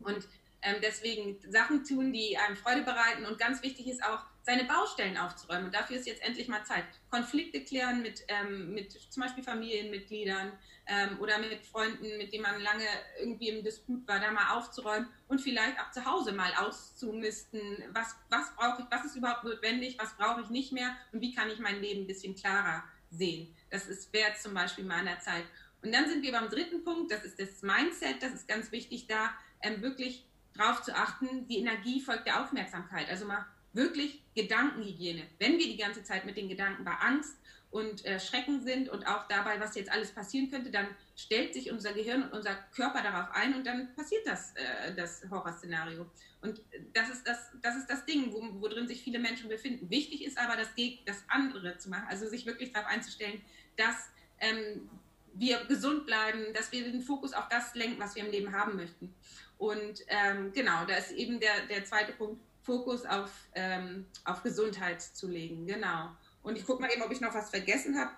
Und 0.00 0.28
ähm, 0.62 0.76
deswegen 0.82 1.38
Sachen 1.50 1.84
tun, 1.84 2.12
die 2.12 2.36
einem 2.36 2.56
Freude 2.56 2.82
bereiten. 2.82 3.24
Und 3.26 3.38
ganz 3.38 3.62
wichtig 3.62 3.88
ist 3.88 4.02
auch, 4.04 4.20
seine 4.42 4.64
Baustellen 4.64 5.16
aufzuräumen. 5.16 5.66
Und 5.66 5.74
dafür 5.74 5.96
ist 5.96 6.06
jetzt 6.06 6.22
endlich 6.22 6.48
mal 6.48 6.64
Zeit. 6.64 6.84
Konflikte 7.10 7.62
klären 7.62 8.02
mit, 8.02 8.24
ähm, 8.28 8.72
mit 8.72 8.92
zum 8.92 9.22
Beispiel 9.22 9.44
Familienmitgliedern 9.44 10.52
ähm, 10.86 11.20
oder 11.20 11.38
mit 11.38 11.64
Freunden, 11.64 12.16
mit 12.16 12.32
denen 12.32 12.42
man 12.42 12.60
lange 12.60 12.86
irgendwie 13.20 13.50
im 13.50 13.62
Disput 13.62 14.06
war, 14.08 14.18
da 14.18 14.30
mal 14.30 14.56
aufzuräumen 14.56 15.08
und 15.28 15.40
vielleicht 15.40 15.78
auch 15.78 15.90
zu 15.90 16.04
Hause 16.04 16.32
mal 16.32 16.52
auszumisten. 16.54 17.60
Was, 17.92 18.16
was 18.30 18.54
brauche 18.56 18.82
ich, 18.82 18.88
was 18.90 19.04
ist 19.04 19.16
überhaupt 19.16 19.44
notwendig, 19.44 19.98
was 19.98 20.16
brauche 20.16 20.40
ich 20.40 20.50
nicht 20.50 20.72
mehr 20.72 20.96
und 21.12 21.20
wie 21.20 21.34
kann 21.34 21.50
ich 21.50 21.58
mein 21.58 21.80
Leben 21.80 22.02
ein 22.02 22.06
bisschen 22.06 22.34
klarer 22.34 22.82
sehen. 23.10 23.54
Das 23.70 23.86
ist 23.88 24.12
wert 24.12 24.40
zum 24.40 24.54
Beispiel 24.54 24.84
meiner 24.84 25.18
Zeit. 25.20 25.44
Und 25.82 25.92
dann 25.92 26.08
sind 26.08 26.22
wir 26.22 26.32
beim 26.32 26.48
dritten 26.48 26.84
Punkt, 26.84 27.10
das 27.10 27.24
ist 27.24 27.38
das 27.38 27.62
Mindset, 27.62 28.22
das 28.22 28.32
ist 28.32 28.48
ganz 28.48 28.70
wichtig 28.72 29.06
da, 29.06 29.30
ähm, 29.62 29.82
wirklich 29.82 30.26
darauf 30.54 30.82
zu 30.82 30.94
achten, 30.94 31.46
die 31.48 31.58
Energie 31.58 32.00
folgt 32.00 32.26
der 32.26 32.42
Aufmerksamkeit. 32.42 33.08
Also 33.08 33.26
mal 33.26 33.46
wirklich 33.72 34.22
Gedankenhygiene. 34.34 35.22
Wenn 35.38 35.58
wir 35.58 35.66
die 35.66 35.76
ganze 35.76 36.02
Zeit 36.02 36.24
mit 36.24 36.36
den 36.36 36.48
Gedanken 36.48 36.84
bei 36.84 36.92
Angst 36.92 37.36
und 37.70 38.04
äh, 38.04 38.18
Schrecken 38.18 38.60
sind 38.60 38.88
und 38.88 39.06
auch 39.06 39.28
dabei, 39.28 39.60
was 39.60 39.76
jetzt 39.76 39.92
alles 39.92 40.10
passieren 40.10 40.50
könnte, 40.50 40.70
dann 40.70 40.88
stellt 41.16 41.54
sich 41.54 41.70
unser 41.70 41.92
Gehirn 41.92 42.24
und 42.24 42.32
unser 42.32 42.54
Körper 42.74 43.02
darauf 43.02 43.30
ein 43.32 43.54
und 43.54 43.64
dann 43.64 43.94
passiert 43.94 44.26
das, 44.26 44.54
äh, 44.56 44.94
das 44.94 45.22
Horrorszenario. 45.30 46.06
Und 46.42 46.60
das 46.94 47.10
ist 47.10 47.26
das, 47.28 47.38
das 47.62 47.76
ist 47.76 47.88
das 47.88 48.04
Ding, 48.06 48.32
wo, 48.32 48.60
wo 48.60 48.66
drin 48.66 48.88
sich 48.88 49.02
viele 49.02 49.20
Menschen 49.20 49.48
befinden. 49.48 49.88
Wichtig 49.88 50.24
ist 50.24 50.38
aber, 50.38 50.56
das, 50.56 50.70
das 51.06 51.22
andere 51.28 51.78
zu 51.78 51.90
machen, 51.90 52.06
also 52.08 52.26
sich 52.28 52.44
wirklich 52.46 52.72
darauf 52.72 52.88
einzustellen, 52.88 53.40
dass 53.76 54.08
ähm, 54.40 54.90
wir 55.34 55.64
gesund 55.66 56.06
bleiben, 56.06 56.52
dass 56.54 56.72
wir 56.72 56.90
den 56.90 57.02
Fokus 57.02 57.34
auf 57.34 57.48
das 57.48 57.74
lenken, 57.74 58.00
was 58.00 58.16
wir 58.16 58.24
im 58.24 58.32
Leben 58.32 58.52
haben 58.52 58.74
möchten. 58.76 59.14
Und 59.60 60.06
ähm, 60.08 60.52
genau, 60.54 60.86
da 60.86 60.96
ist 60.96 61.10
eben 61.10 61.38
der, 61.38 61.66
der 61.68 61.84
zweite 61.84 62.12
Punkt, 62.12 62.40
Fokus 62.62 63.04
auf, 63.04 63.30
ähm, 63.54 64.06
auf 64.24 64.42
Gesundheit 64.42 65.02
zu 65.02 65.28
legen. 65.28 65.66
Genau. 65.66 66.08
Und 66.42 66.56
ich 66.56 66.64
gucke 66.64 66.80
mal 66.80 66.90
eben, 66.90 67.02
ob 67.02 67.12
ich 67.12 67.20
noch 67.20 67.34
was 67.34 67.50
vergessen 67.50 67.98
habe. 67.98 68.10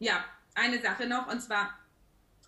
Ja, 0.00 0.24
eine 0.56 0.82
Sache 0.82 1.06
noch, 1.06 1.28
und 1.28 1.40
zwar 1.40 1.78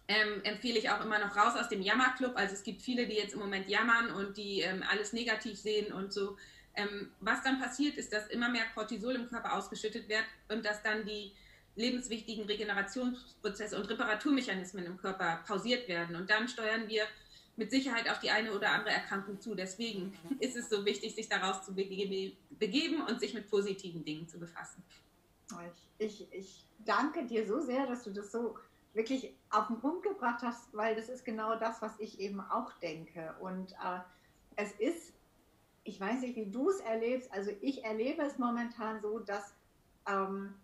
ähm, 0.08 0.42
empfehle 0.42 0.80
ich 0.80 0.90
auch 0.90 1.00
immer 1.04 1.20
noch 1.20 1.36
raus 1.36 1.54
aus 1.56 1.68
dem 1.68 1.80
Jammerclub. 1.80 2.36
Also 2.36 2.54
es 2.54 2.64
gibt 2.64 2.82
viele, 2.82 3.06
die 3.06 3.14
jetzt 3.14 3.34
im 3.34 3.38
Moment 3.38 3.68
jammern 3.68 4.10
und 4.10 4.36
die 4.36 4.62
ähm, 4.62 4.82
alles 4.90 5.12
negativ 5.12 5.56
sehen 5.56 5.92
und 5.92 6.12
so. 6.12 6.36
Ähm, 6.74 7.12
was 7.20 7.44
dann 7.44 7.60
passiert, 7.60 7.98
ist, 7.98 8.12
dass 8.12 8.26
immer 8.26 8.48
mehr 8.48 8.64
Cortisol 8.74 9.14
im 9.14 9.28
Körper 9.28 9.54
ausgeschüttet 9.56 10.08
wird 10.08 10.24
und 10.48 10.64
dass 10.64 10.82
dann 10.82 11.04
die 11.04 11.36
lebenswichtigen 11.76 12.46
Regenerationsprozesse 12.46 13.76
und 13.76 13.88
Reparaturmechanismen 13.88 14.86
im 14.86 14.96
Körper 14.96 15.44
pausiert 15.46 15.86
werden. 15.86 16.16
Und 16.16 16.28
dann 16.30 16.48
steuern 16.48 16.88
wir 16.88 17.04
mit 17.60 17.70
Sicherheit 17.70 18.08
auf 18.10 18.18
die 18.20 18.30
eine 18.30 18.52
oder 18.52 18.70
andere 18.70 18.94
Erkrankung 18.94 19.38
zu. 19.38 19.54
Deswegen 19.54 20.14
ist 20.40 20.56
es 20.56 20.70
so 20.70 20.84
wichtig, 20.86 21.14
sich 21.14 21.28
daraus 21.28 21.62
zu 21.62 21.74
begeben 21.74 23.02
und 23.02 23.20
sich 23.20 23.34
mit 23.34 23.50
positiven 23.50 24.02
Dingen 24.02 24.26
zu 24.26 24.40
befassen. 24.40 24.82
Ich, 25.98 26.22
ich, 26.22 26.32
ich 26.32 26.64
danke 26.86 27.26
dir 27.26 27.46
so 27.46 27.60
sehr, 27.60 27.86
dass 27.86 28.02
du 28.04 28.12
das 28.12 28.32
so 28.32 28.56
wirklich 28.94 29.34
auf 29.50 29.66
den 29.66 29.78
Punkt 29.78 30.04
gebracht 30.04 30.40
hast, 30.42 30.72
weil 30.72 30.96
das 30.96 31.10
ist 31.10 31.24
genau 31.24 31.54
das, 31.56 31.82
was 31.82 31.92
ich 32.00 32.18
eben 32.18 32.40
auch 32.40 32.72
denke. 32.78 33.34
Und 33.40 33.72
äh, 33.72 34.00
es 34.56 34.72
ist, 34.72 35.12
ich 35.84 36.00
weiß 36.00 36.22
nicht, 36.22 36.36
wie 36.36 36.50
du 36.50 36.70
es 36.70 36.80
erlebst, 36.80 37.30
also 37.30 37.50
ich 37.60 37.84
erlebe 37.84 38.22
es 38.22 38.38
momentan 38.38 39.02
so, 39.02 39.18
dass 39.18 39.54
ähm, 40.08 40.54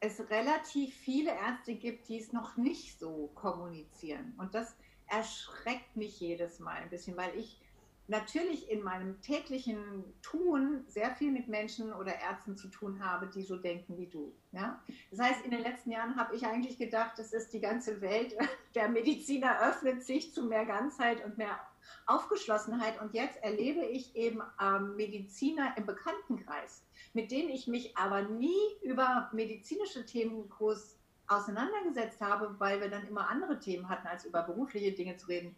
es 0.00 0.20
relativ 0.30 0.94
viele 0.94 1.32
Ärzte 1.32 1.74
gibt, 1.74 2.08
die 2.08 2.18
es 2.18 2.32
noch 2.32 2.56
nicht 2.56 2.98
so 2.98 3.30
kommunizieren. 3.34 4.34
Und 4.38 4.54
das 4.54 4.74
erschreckt 5.08 5.96
mich 5.96 6.20
jedes 6.20 6.58
Mal 6.58 6.76
ein 6.76 6.90
bisschen, 6.90 7.16
weil 7.16 7.36
ich 7.36 7.60
natürlich 8.08 8.70
in 8.70 8.82
meinem 8.82 9.20
täglichen 9.20 10.04
Tun 10.22 10.84
sehr 10.86 11.14
viel 11.16 11.32
mit 11.32 11.48
Menschen 11.48 11.92
oder 11.92 12.18
Ärzten 12.20 12.56
zu 12.56 12.68
tun 12.68 13.04
habe, 13.04 13.26
die 13.26 13.42
so 13.42 13.56
denken 13.56 13.98
wie 13.98 14.06
du. 14.06 14.32
Ja? 14.52 14.80
Das 15.10 15.20
heißt, 15.20 15.44
in 15.44 15.50
den 15.50 15.62
letzten 15.62 15.90
Jahren 15.90 16.16
habe 16.16 16.36
ich 16.36 16.46
eigentlich 16.46 16.78
gedacht, 16.78 17.18
das 17.18 17.32
ist 17.32 17.52
die 17.52 17.60
ganze 17.60 18.00
Welt, 18.00 18.36
der 18.74 18.88
Mediziner 18.88 19.60
öffnet 19.68 20.04
sich 20.04 20.32
zu 20.32 20.44
mehr 20.44 20.66
Ganzheit 20.66 21.24
und 21.24 21.36
mehr 21.36 21.58
Aufgeschlossenheit. 22.06 23.00
Und 23.00 23.14
jetzt 23.14 23.42
erlebe 23.42 23.84
ich 23.84 24.14
eben 24.14 24.40
ähm, 24.60 24.96
Mediziner 24.96 25.76
im 25.76 25.86
Bekanntenkreis, 25.86 26.84
mit 27.12 27.30
denen 27.30 27.48
ich 27.48 27.66
mich 27.66 27.96
aber 27.96 28.22
nie 28.22 28.56
über 28.82 29.30
medizinische 29.32 30.04
Themen 30.04 30.48
groß 30.48 30.95
auseinandergesetzt 31.28 32.20
habe, 32.20 32.54
weil 32.58 32.80
wir 32.80 32.88
dann 32.88 33.06
immer 33.06 33.28
andere 33.28 33.58
Themen 33.58 33.88
hatten, 33.88 34.06
als 34.06 34.24
über 34.24 34.42
berufliche 34.42 34.92
Dinge 34.92 35.16
zu 35.16 35.26
reden. 35.28 35.56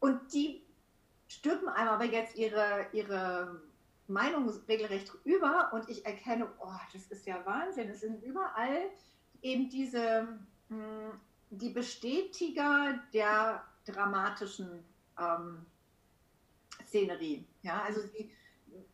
Und 0.00 0.32
die 0.32 0.62
stülpen 1.28 1.68
einem 1.68 1.90
aber 1.90 2.04
jetzt 2.04 2.36
ihre, 2.36 2.86
ihre 2.92 3.60
Meinung 4.06 4.48
regelrecht 4.68 5.12
über 5.24 5.70
und 5.72 5.88
ich 5.88 6.04
erkenne, 6.04 6.48
oh, 6.58 6.80
das 6.92 7.06
ist 7.08 7.26
ja 7.26 7.44
Wahnsinn. 7.44 7.90
Es 7.90 8.00
sind 8.00 8.22
überall 8.22 8.90
eben 9.42 9.68
diese, 9.68 10.38
hm, 10.68 11.12
die 11.50 11.70
Bestätiger 11.70 12.98
der 13.12 13.64
dramatischen 13.84 14.82
ähm, 15.18 15.66
Szenerie. 16.86 17.44
Ja, 17.62 17.82
also 17.82 18.00
sie 18.00 18.30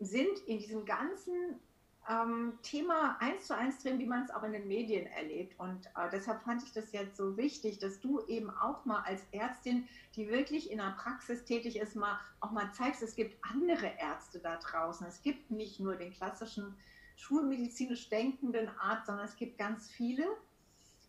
sind 0.01 0.39
in 0.47 0.59
diesem 0.59 0.85
ganzen 0.85 1.61
ähm, 2.09 2.59
Thema 2.63 3.17
eins 3.21 3.47
zu 3.47 3.57
eins 3.57 3.83
drin, 3.83 3.99
wie 3.99 4.07
man 4.07 4.25
es 4.25 4.31
auch 4.31 4.43
in 4.43 4.53
den 4.53 4.69
Medien 4.69 5.07
erlebt. 5.07 5.59
Und 5.59 5.87
äh, 5.87 6.11
deshalb 6.13 6.43
fand 6.43 6.63
ich 6.63 6.73
das 6.73 6.93
jetzt 6.93 7.17
so 7.17 7.37
wichtig, 7.37 7.79
dass 7.79 8.01
du 8.01 8.21
eben 8.27 8.51
auch 8.51 8.85
mal 8.85 9.03
als 9.03 9.23
Ärztin, 9.33 9.89
die 10.15 10.29
wirklich 10.29 10.71
in 10.71 10.79
der 10.79 10.95
Praxis 10.99 11.45
tätig 11.45 11.77
ist, 11.77 11.97
mal 11.97 12.19
auch 12.41 12.51
mal 12.51 12.71
zeigst, 12.73 13.03
es 13.03 13.17
gibt 13.17 13.43
andere 13.45 13.91
Ärzte 13.99 14.39
da 14.39 14.57
draußen. 14.57 15.07
Es 15.07 15.23
gibt 15.23 15.51
nicht 15.51 15.81
nur 15.81 15.97
den 15.97 16.13
klassischen 16.13 16.77
schulmedizinisch 17.17 18.09
denkenden 18.09 18.69
Arzt, 18.79 19.07
sondern 19.07 19.27
es 19.27 19.37
gibt 19.37 19.59
ganz 19.59 19.91
viele. 19.91 20.27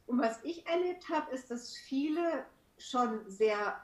Und 0.08 0.20
was 0.20 0.44
ich 0.44 0.66
erlebt 0.68 1.10
habe, 1.10 1.32
ist, 1.32 1.50
dass 1.50 1.76
viele 1.76 2.46
schon 2.78 3.30
sehr 3.30 3.82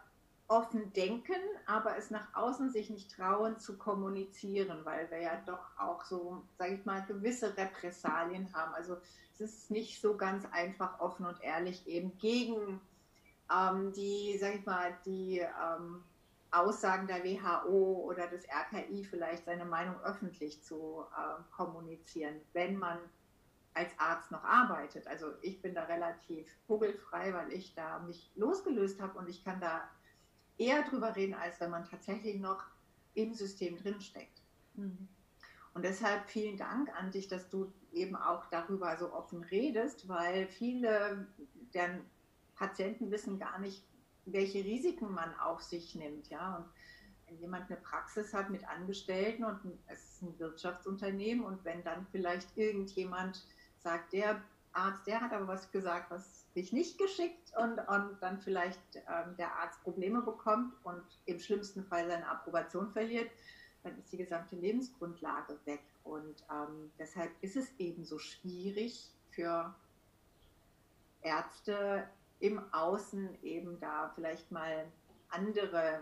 offen 0.52 0.92
denken, 0.92 1.40
aber 1.66 1.98
es 1.98 2.12
nach 2.12 2.36
außen 2.36 2.72
sich 2.72 2.90
nicht 2.90 3.16
trauen 3.16 3.58
zu 3.58 3.78
kommunizieren, 3.78 4.84
weil 4.84 5.10
wir 5.10 5.22
ja 5.22 5.42
doch 5.46 5.66
auch 5.80 6.04
so, 6.04 6.44
sage 6.58 6.76
ich 6.76 6.86
mal, 6.86 7.06
gewisse 7.06 7.56
Repressalien 7.56 8.54
haben. 8.54 8.74
Also 8.74 8.98
es 9.34 9.40
ist 9.40 9.72
nicht 9.72 10.02
so 10.02 10.18
ganz 10.18 10.46
einfach 10.52 11.00
offen 11.00 11.26
und 11.26 11.42
ehrlich 11.42 11.88
eben 11.88 12.18
gegen 12.18 12.82
ähm, 13.50 13.94
die, 13.94 14.38
sage 14.40 14.58
ich 14.58 14.66
mal, 14.66 14.94
die 15.06 15.40
ähm, 15.40 16.04
Aussagen 16.52 17.08
der 17.08 17.24
WHO 17.24 18.04
oder 18.06 18.28
des 18.28 18.44
RKI 18.50 19.06
vielleicht 19.06 19.46
seine 19.46 19.64
Meinung 19.64 19.96
öffentlich 20.02 20.62
zu 20.64 21.06
äh, 21.18 21.42
kommunizieren, 21.56 22.42
wenn 22.52 22.78
man 22.78 22.98
als 23.74 23.92
Arzt 23.98 24.32
noch 24.32 24.44
arbeitet. 24.44 25.08
Also 25.08 25.28
ich 25.42 25.62
bin 25.62 25.74
da 25.74 25.84
relativ 25.84 26.46
vogelfrei, 26.68 27.34
weil 27.34 27.54
ich 27.54 27.74
da 27.74 28.00
mich 28.00 28.30
losgelöst 28.36 29.02
habe 29.02 29.18
und 29.18 29.30
ich 29.30 29.46
kann 29.46 29.62
da 29.62 29.90
eher 30.62 30.84
drüber 30.84 31.16
reden, 31.16 31.34
als 31.34 31.60
wenn 31.60 31.72
man 31.72 31.86
tatsächlich 31.86 32.40
noch 32.40 32.64
im 33.14 33.34
System 33.34 33.78
drinsteckt. 33.78 34.42
Mhm. 34.76 35.08
Und 35.74 35.84
deshalb 35.84 36.30
vielen 36.30 36.58
Dank 36.58 36.90
an 36.96 37.12
dich, 37.12 37.28
dass 37.28 37.50
du 37.50 37.72
eben 37.94 38.16
auch 38.16 38.46
darüber 38.48 38.96
so 38.98 39.14
offen 39.14 39.44
redest, 39.44 40.08
weil 40.08 40.48
viele 40.48 41.28
der 41.74 42.02
Patienten 42.56 43.10
wissen 43.10 43.40
gar 43.40 43.58
nicht, 43.60 43.84
welche 44.26 44.64
Risiken 44.64 45.12
man 45.14 45.34
auf 45.40 45.62
sich 45.62 45.96
nimmt. 45.96 46.30
Ja? 46.30 46.58
Und 46.58 46.66
wenn 47.26 47.40
jemand 47.40 47.72
eine 47.72 47.80
Praxis 47.80 48.34
hat 48.34 48.50
mit 48.50 48.68
Angestellten 48.68 49.46
und 49.46 49.60
es 49.88 50.04
ist 50.04 50.22
ein 50.22 50.38
Wirtschaftsunternehmen 50.40 51.44
und 51.44 51.64
wenn 51.64 51.84
dann 51.84 52.06
vielleicht 52.12 52.56
irgendjemand 52.58 53.46
sagt, 53.78 54.14
der 54.14 54.44
Arzt, 54.74 55.06
der 55.08 55.22
hat 55.22 55.34
aber 55.34 55.48
was 55.48 55.72
gesagt, 55.72 56.12
was 56.12 56.46
sich 56.54 56.72
nicht 56.72 56.98
geschickt 56.98 57.52
und, 57.58 57.80
und 57.88 58.18
dann 58.22 58.40
vielleicht 58.40 58.80
ähm, 58.96 59.36
der 59.38 59.56
Arzt 59.56 59.82
Probleme 59.84 60.22
bekommt 60.22 60.74
und 60.84 61.04
im 61.26 61.40
schlimmsten 61.40 61.84
Fall 61.84 62.08
seine 62.08 62.28
Approbation 62.28 62.92
verliert, 62.92 63.30
dann 63.84 63.98
ist 63.98 64.12
die 64.12 64.18
gesamte 64.18 64.56
Lebensgrundlage 64.56 65.60
weg. 65.66 65.82
Und 66.04 66.44
ähm, 66.52 66.92
deshalb 66.98 67.32
ist 67.42 67.56
es 67.56 67.72
eben 67.80 68.06
so 68.06 68.20
schwierig 68.20 69.12
für 69.32 69.74
Ärzte 71.22 72.08
im 72.40 72.62
Außen 72.74 73.44
eben 73.44 73.80
da 73.80 74.12
vielleicht 74.16 74.52
mal 74.52 74.86
andere 75.30 76.02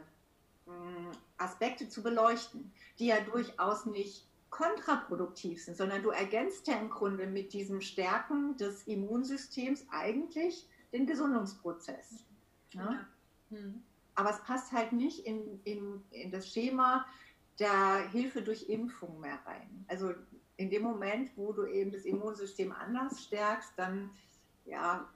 mh, 0.66 0.74
hm, 0.74 1.12
Aspekte 1.38 1.90
zu 1.90 2.02
beleuchten, 2.02 2.72
die 2.98 3.08
ja 3.08 3.20
durchaus 3.22 3.86
nicht 3.86 4.29
kontraproduktiv 4.50 5.64
sind, 5.64 5.78
sondern 5.78 6.02
du 6.02 6.10
ergänzt 6.10 6.68
ja 6.68 6.76
im 6.80 6.90
Grunde 6.90 7.28
mit 7.28 7.54
diesem 7.54 7.82
Stärken 7.82 8.58
des 8.58 8.84
Immunsystems 8.88 9.86
eigentlich 9.92 10.68
den 10.92 11.06
Gesundungsprozess. 11.06 12.26
Ja? 12.74 13.06
Mhm. 13.50 13.84
Aber 14.16 14.32
es 14.32 14.42
passt 14.44 14.72
halt 14.72 14.92
nicht 14.92 15.26
in, 15.26 15.62
in, 15.64 16.04
in 16.12 16.32
das 16.32 16.52
Schema 16.52 17.06
der 17.60 18.10
Hilfe 18.10 18.42
durch 18.42 18.70
Impfung 18.70 19.20
mehr 19.20 19.40
rein. 19.46 19.86
Also 19.88 20.14
in 20.58 20.70
dem 20.70 20.84
Moment, 20.84 21.32
wo 21.38 21.54
du 21.54 21.66
eben 21.66 21.92
das 21.92 22.06
Immunsystem 22.06 22.72
anders 22.72 23.24
stärkst, 23.24 23.72
dann 23.78 24.10
ja, 24.66 25.08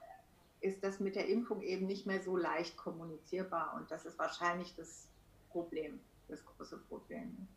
ist 0.61 0.83
das 0.83 0.99
mit 0.99 1.15
der 1.15 1.27
Impfung 1.27 1.61
eben 1.61 1.85
nicht 1.85 2.05
mehr 2.05 2.21
so 2.21 2.37
leicht 2.37 2.77
kommunizierbar. 2.77 3.75
Und 3.75 3.91
das 3.91 4.05
ist 4.05 4.17
wahrscheinlich 4.17 4.73
das 4.75 5.07
Problem, 5.49 5.99
das 6.27 6.43
große 6.45 6.77
Problem. 6.77 7.47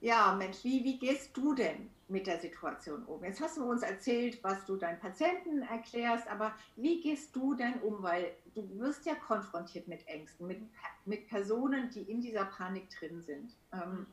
Ja, 0.00 0.32
Mensch, 0.34 0.62
wie, 0.62 0.84
wie 0.84 0.98
gehst 0.98 1.36
du 1.36 1.54
denn 1.54 1.90
mit 2.06 2.28
der 2.28 2.38
Situation 2.38 3.04
um? 3.04 3.24
Jetzt 3.24 3.40
hast 3.40 3.56
du 3.56 3.64
uns 3.64 3.82
erzählt, 3.82 4.42
was 4.44 4.64
du 4.64 4.76
deinen 4.76 5.00
Patienten 5.00 5.62
erklärst, 5.62 6.28
aber 6.28 6.54
wie 6.76 7.00
gehst 7.00 7.34
du 7.34 7.54
denn 7.54 7.80
um? 7.80 8.00
Weil 8.02 8.32
du 8.54 8.78
wirst 8.78 9.06
ja 9.06 9.16
konfrontiert 9.16 9.88
mit 9.88 10.06
Ängsten, 10.06 10.46
mit, 10.46 10.62
mit 11.04 11.26
Personen, 11.26 11.90
die 11.90 12.02
in 12.02 12.20
dieser 12.20 12.44
Panik 12.44 12.88
drin 12.90 13.22
sind. 13.22 13.56
Ähm, 13.72 14.06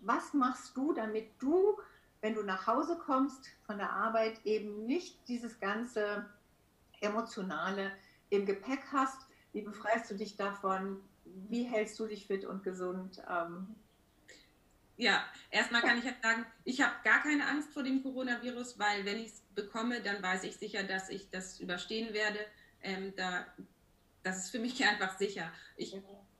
was 0.00 0.32
machst 0.32 0.74
du, 0.74 0.94
damit 0.94 1.30
du, 1.38 1.78
wenn 2.22 2.34
du 2.34 2.42
nach 2.42 2.66
Hause 2.66 2.96
kommst 2.96 3.50
von 3.66 3.76
der 3.76 3.92
Arbeit, 3.92 4.40
eben 4.44 4.86
nicht 4.86 5.28
dieses 5.28 5.60
ganze 5.60 6.30
Emotionale 7.00 7.92
im 8.30 8.46
Gepäck 8.46 8.84
hast? 8.90 9.26
Wie 9.52 9.60
befreist 9.62 10.10
du 10.10 10.14
dich 10.14 10.36
davon? 10.36 11.00
Wie 11.24 11.64
hältst 11.64 11.98
du 12.00 12.06
dich 12.06 12.26
fit 12.26 12.46
und 12.46 12.62
gesund? 12.62 13.22
Ähm, 13.30 13.76
ja, 14.96 15.24
erstmal 15.50 15.82
kann 15.82 15.98
ich 15.98 16.04
halt 16.04 16.22
sagen, 16.22 16.46
ich 16.64 16.80
habe 16.80 16.94
gar 17.02 17.22
keine 17.22 17.46
Angst 17.46 17.72
vor 17.72 17.82
dem 17.82 18.02
Coronavirus, 18.02 18.78
weil 18.78 19.04
wenn 19.04 19.18
ich 19.18 19.32
es 19.32 19.42
bekomme, 19.54 20.00
dann 20.00 20.22
weiß 20.22 20.44
ich 20.44 20.56
sicher, 20.56 20.84
dass 20.84 21.08
ich 21.08 21.30
das 21.30 21.58
überstehen 21.60 22.12
werde. 22.14 22.38
Ähm, 22.80 23.12
da, 23.16 23.46
das 24.22 24.44
ist 24.44 24.50
für 24.50 24.58
mich 24.58 24.84
einfach 24.88 25.18
sicher. 25.18 25.52
Ich 25.76 25.96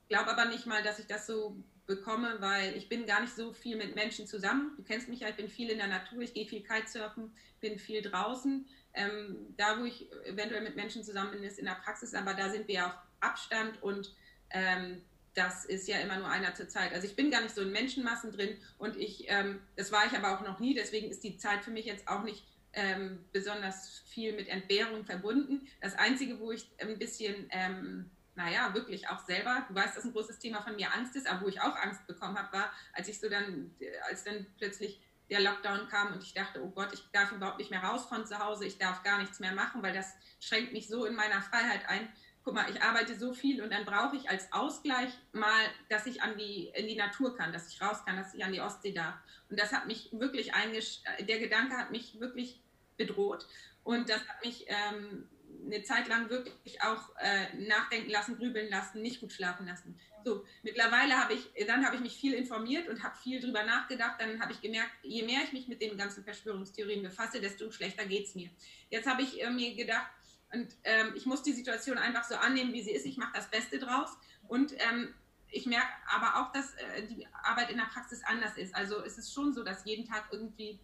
glaube 0.08 0.30
aber 0.30 0.44
nicht 0.46 0.66
mal, 0.66 0.82
dass 0.82 0.98
ich 0.98 1.06
das 1.06 1.26
so 1.26 1.56
bekomme, 1.86 2.36
weil 2.40 2.76
ich 2.76 2.88
bin 2.88 3.06
gar 3.06 3.20
nicht 3.20 3.34
so 3.34 3.52
viel 3.52 3.76
mit 3.76 3.94
Menschen 3.94 4.26
zusammen. 4.26 4.72
Du 4.76 4.84
kennst 4.84 5.08
mich 5.08 5.20
ja, 5.20 5.28
ich 5.28 5.36
bin 5.36 5.48
viel 5.48 5.70
in 5.70 5.78
der 5.78 5.88
Natur, 5.88 6.20
ich 6.20 6.32
gehe 6.32 6.46
viel 6.46 6.62
Kitesurfen, 6.62 7.34
bin 7.60 7.78
viel 7.78 8.02
draußen. 8.02 8.66
Ähm, 8.94 9.54
da, 9.56 9.80
wo 9.80 9.84
ich 9.84 10.10
eventuell 10.24 10.62
mit 10.62 10.76
Menschen 10.76 11.02
zusammen 11.02 11.32
bin, 11.32 11.42
ist 11.42 11.58
in 11.58 11.66
der 11.66 11.74
Praxis, 11.74 12.14
aber 12.14 12.34
da 12.34 12.48
sind 12.48 12.68
wir 12.68 12.86
auf 12.86 12.94
Abstand 13.20 13.82
und 13.82 14.14
ähm, 14.50 15.02
das 15.34 15.64
ist 15.64 15.88
ja 15.88 15.98
immer 15.98 16.18
nur 16.18 16.28
einer 16.28 16.54
zur 16.54 16.68
Zeit. 16.68 16.92
Also 16.92 17.06
ich 17.06 17.16
bin 17.16 17.30
gar 17.30 17.42
nicht 17.42 17.54
so 17.54 17.62
in 17.62 17.72
Menschenmassen 17.72 18.32
drin 18.32 18.56
und 18.78 18.96
ich, 18.96 19.24
ähm, 19.28 19.60
das 19.76 19.92
war 19.92 20.06
ich 20.06 20.12
aber 20.12 20.36
auch 20.36 20.42
noch 20.42 20.60
nie, 20.60 20.74
deswegen 20.74 21.10
ist 21.10 21.24
die 21.24 21.36
Zeit 21.36 21.64
für 21.64 21.70
mich 21.70 21.86
jetzt 21.86 22.08
auch 22.08 22.22
nicht 22.22 22.44
ähm, 22.72 23.24
besonders 23.32 24.02
viel 24.06 24.34
mit 24.34 24.48
Entbehrung 24.48 25.04
verbunden. 25.04 25.68
Das 25.80 25.96
Einzige, 25.96 26.38
wo 26.40 26.52
ich 26.52 26.68
ein 26.78 26.98
bisschen, 26.98 27.48
ähm, 27.50 28.10
naja, 28.34 28.74
wirklich 28.74 29.08
auch 29.08 29.24
selber, 29.24 29.64
du 29.68 29.74
weißt, 29.74 29.96
dass 29.96 30.04
ein 30.04 30.12
großes 30.12 30.38
Thema 30.38 30.62
von 30.62 30.76
mir 30.76 30.92
Angst 30.94 31.14
ist, 31.16 31.28
aber 31.28 31.42
wo 31.42 31.48
ich 31.48 31.60
auch 31.60 31.76
Angst 31.76 32.06
bekommen 32.06 32.36
habe, 32.36 32.52
war, 32.52 32.72
als 32.92 33.08
ich 33.08 33.20
so 33.20 33.28
dann, 33.28 33.74
als 34.08 34.24
dann 34.24 34.46
plötzlich 34.58 35.00
der 35.30 35.40
Lockdown 35.40 35.88
kam 35.88 36.12
und 36.12 36.22
ich 36.22 36.34
dachte, 36.34 36.62
oh 36.62 36.70
Gott, 36.70 36.92
ich 36.92 37.02
darf 37.12 37.32
überhaupt 37.32 37.58
nicht 37.58 37.70
mehr 37.70 37.82
raus 37.82 38.06
von 38.06 38.26
zu 38.26 38.38
Hause, 38.38 38.66
ich 38.66 38.78
darf 38.78 39.02
gar 39.02 39.18
nichts 39.18 39.40
mehr 39.40 39.52
machen, 39.52 39.82
weil 39.82 39.94
das 39.94 40.12
schränkt 40.38 40.72
mich 40.72 40.88
so 40.88 41.06
in 41.06 41.14
meiner 41.14 41.40
Freiheit 41.40 41.88
ein. 41.88 42.08
Guck 42.44 42.52
mal, 42.52 42.70
ich 42.70 42.82
arbeite 42.82 43.18
so 43.18 43.32
viel 43.32 43.62
und 43.62 43.72
dann 43.72 43.86
brauche 43.86 44.16
ich 44.16 44.28
als 44.28 44.52
Ausgleich 44.52 45.08
mal, 45.32 45.64
dass 45.88 46.04
ich 46.06 46.22
an 46.22 46.36
die, 46.36 46.70
in 46.74 46.86
die 46.86 46.94
Natur 46.94 47.34
kann, 47.34 47.54
dass 47.54 47.68
ich 47.68 47.80
raus 47.80 48.04
kann, 48.04 48.16
dass 48.16 48.34
ich 48.34 48.44
an 48.44 48.52
die 48.52 48.60
Ostsee 48.60 48.92
darf. 48.92 49.14
Und 49.48 49.58
das 49.58 49.72
hat 49.72 49.86
mich 49.86 50.10
wirklich 50.12 50.52
eingesch 50.52 51.00
der 51.20 51.38
Gedanke 51.38 51.74
hat 51.76 51.90
mich 51.90 52.20
wirklich 52.20 52.60
bedroht. 52.98 53.46
Und 53.82 54.10
das 54.10 54.28
hat 54.28 54.44
mich 54.44 54.66
ähm, 54.68 55.26
eine 55.64 55.82
Zeit 55.84 56.06
lang 56.08 56.28
wirklich 56.28 56.82
auch 56.82 57.16
äh, 57.18 57.54
nachdenken 57.66 58.10
lassen, 58.10 58.36
grübeln 58.36 58.68
lassen, 58.68 59.00
nicht 59.00 59.20
gut 59.20 59.32
schlafen 59.32 59.66
lassen. 59.66 59.98
So, 60.24 60.44
mittlerweile 60.62 61.14
habe 61.16 61.34
ich, 61.34 61.66
dann 61.66 61.84
habe 61.84 61.96
ich 61.96 62.02
mich 62.02 62.14
viel 62.14 62.34
informiert 62.34 62.88
und 62.88 63.02
habe 63.02 63.16
viel 63.16 63.40
drüber 63.40 63.62
nachgedacht. 63.62 64.20
Dann 64.20 64.40
habe 64.40 64.52
ich 64.52 64.60
gemerkt, 64.60 64.92
je 65.02 65.22
mehr 65.22 65.40
ich 65.44 65.52
mich 65.52 65.68
mit 65.68 65.80
den 65.80 65.96
ganzen 65.96 66.24
Verschwörungstheorien 66.24 67.02
befasse, 67.02 67.40
desto 67.40 67.70
schlechter 67.70 68.06
geht 68.06 68.26
es 68.26 68.34
mir. 68.34 68.50
Jetzt 68.90 69.06
habe 69.06 69.22
ich 69.22 69.42
äh, 69.42 69.50
mir 69.50 69.74
gedacht, 69.74 70.10
und 70.52 70.68
ähm, 70.84 71.12
ich 71.16 71.26
muss 71.26 71.42
die 71.42 71.52
Situation 71.52 71.98
einfach 71.98 72.24
so 72.24 72.36
annehmen, 72.36 72.72
wie 72.72 72.82
sie 72.82 72.92
ist. 72.92 73.06
Ich 73.06 73.16
mache 73.16 73.32
das 73.34 73.50
Beste 73.50 73.78
draus. 73.78 74.10
Und 74.46 74.72
ähm, 74.78 75.14
ich 75.50 75.66
merke 75.66 75.88
aber 76.12 76.40
auch, 76.40 76.52
dass 76.52 76.74
äh, 76.74 77.06
die 77.06 77.26
Arbeit 77.42 77.70
in 77.70 77.76
der 77.76 77.84
Praxis 77.84 78.22
anders 78.24 78.56
ist. 78.56 78.74
Also 78.74 79.02
es 79.04 79.18
ist 79.18 79.32
schon 79.32 79.52
so, 79.52 79.64
dass 79.64 79.84
jeden 79.84 80.06
Tag 80.06 80.28
irgendwie, 80.30 80.78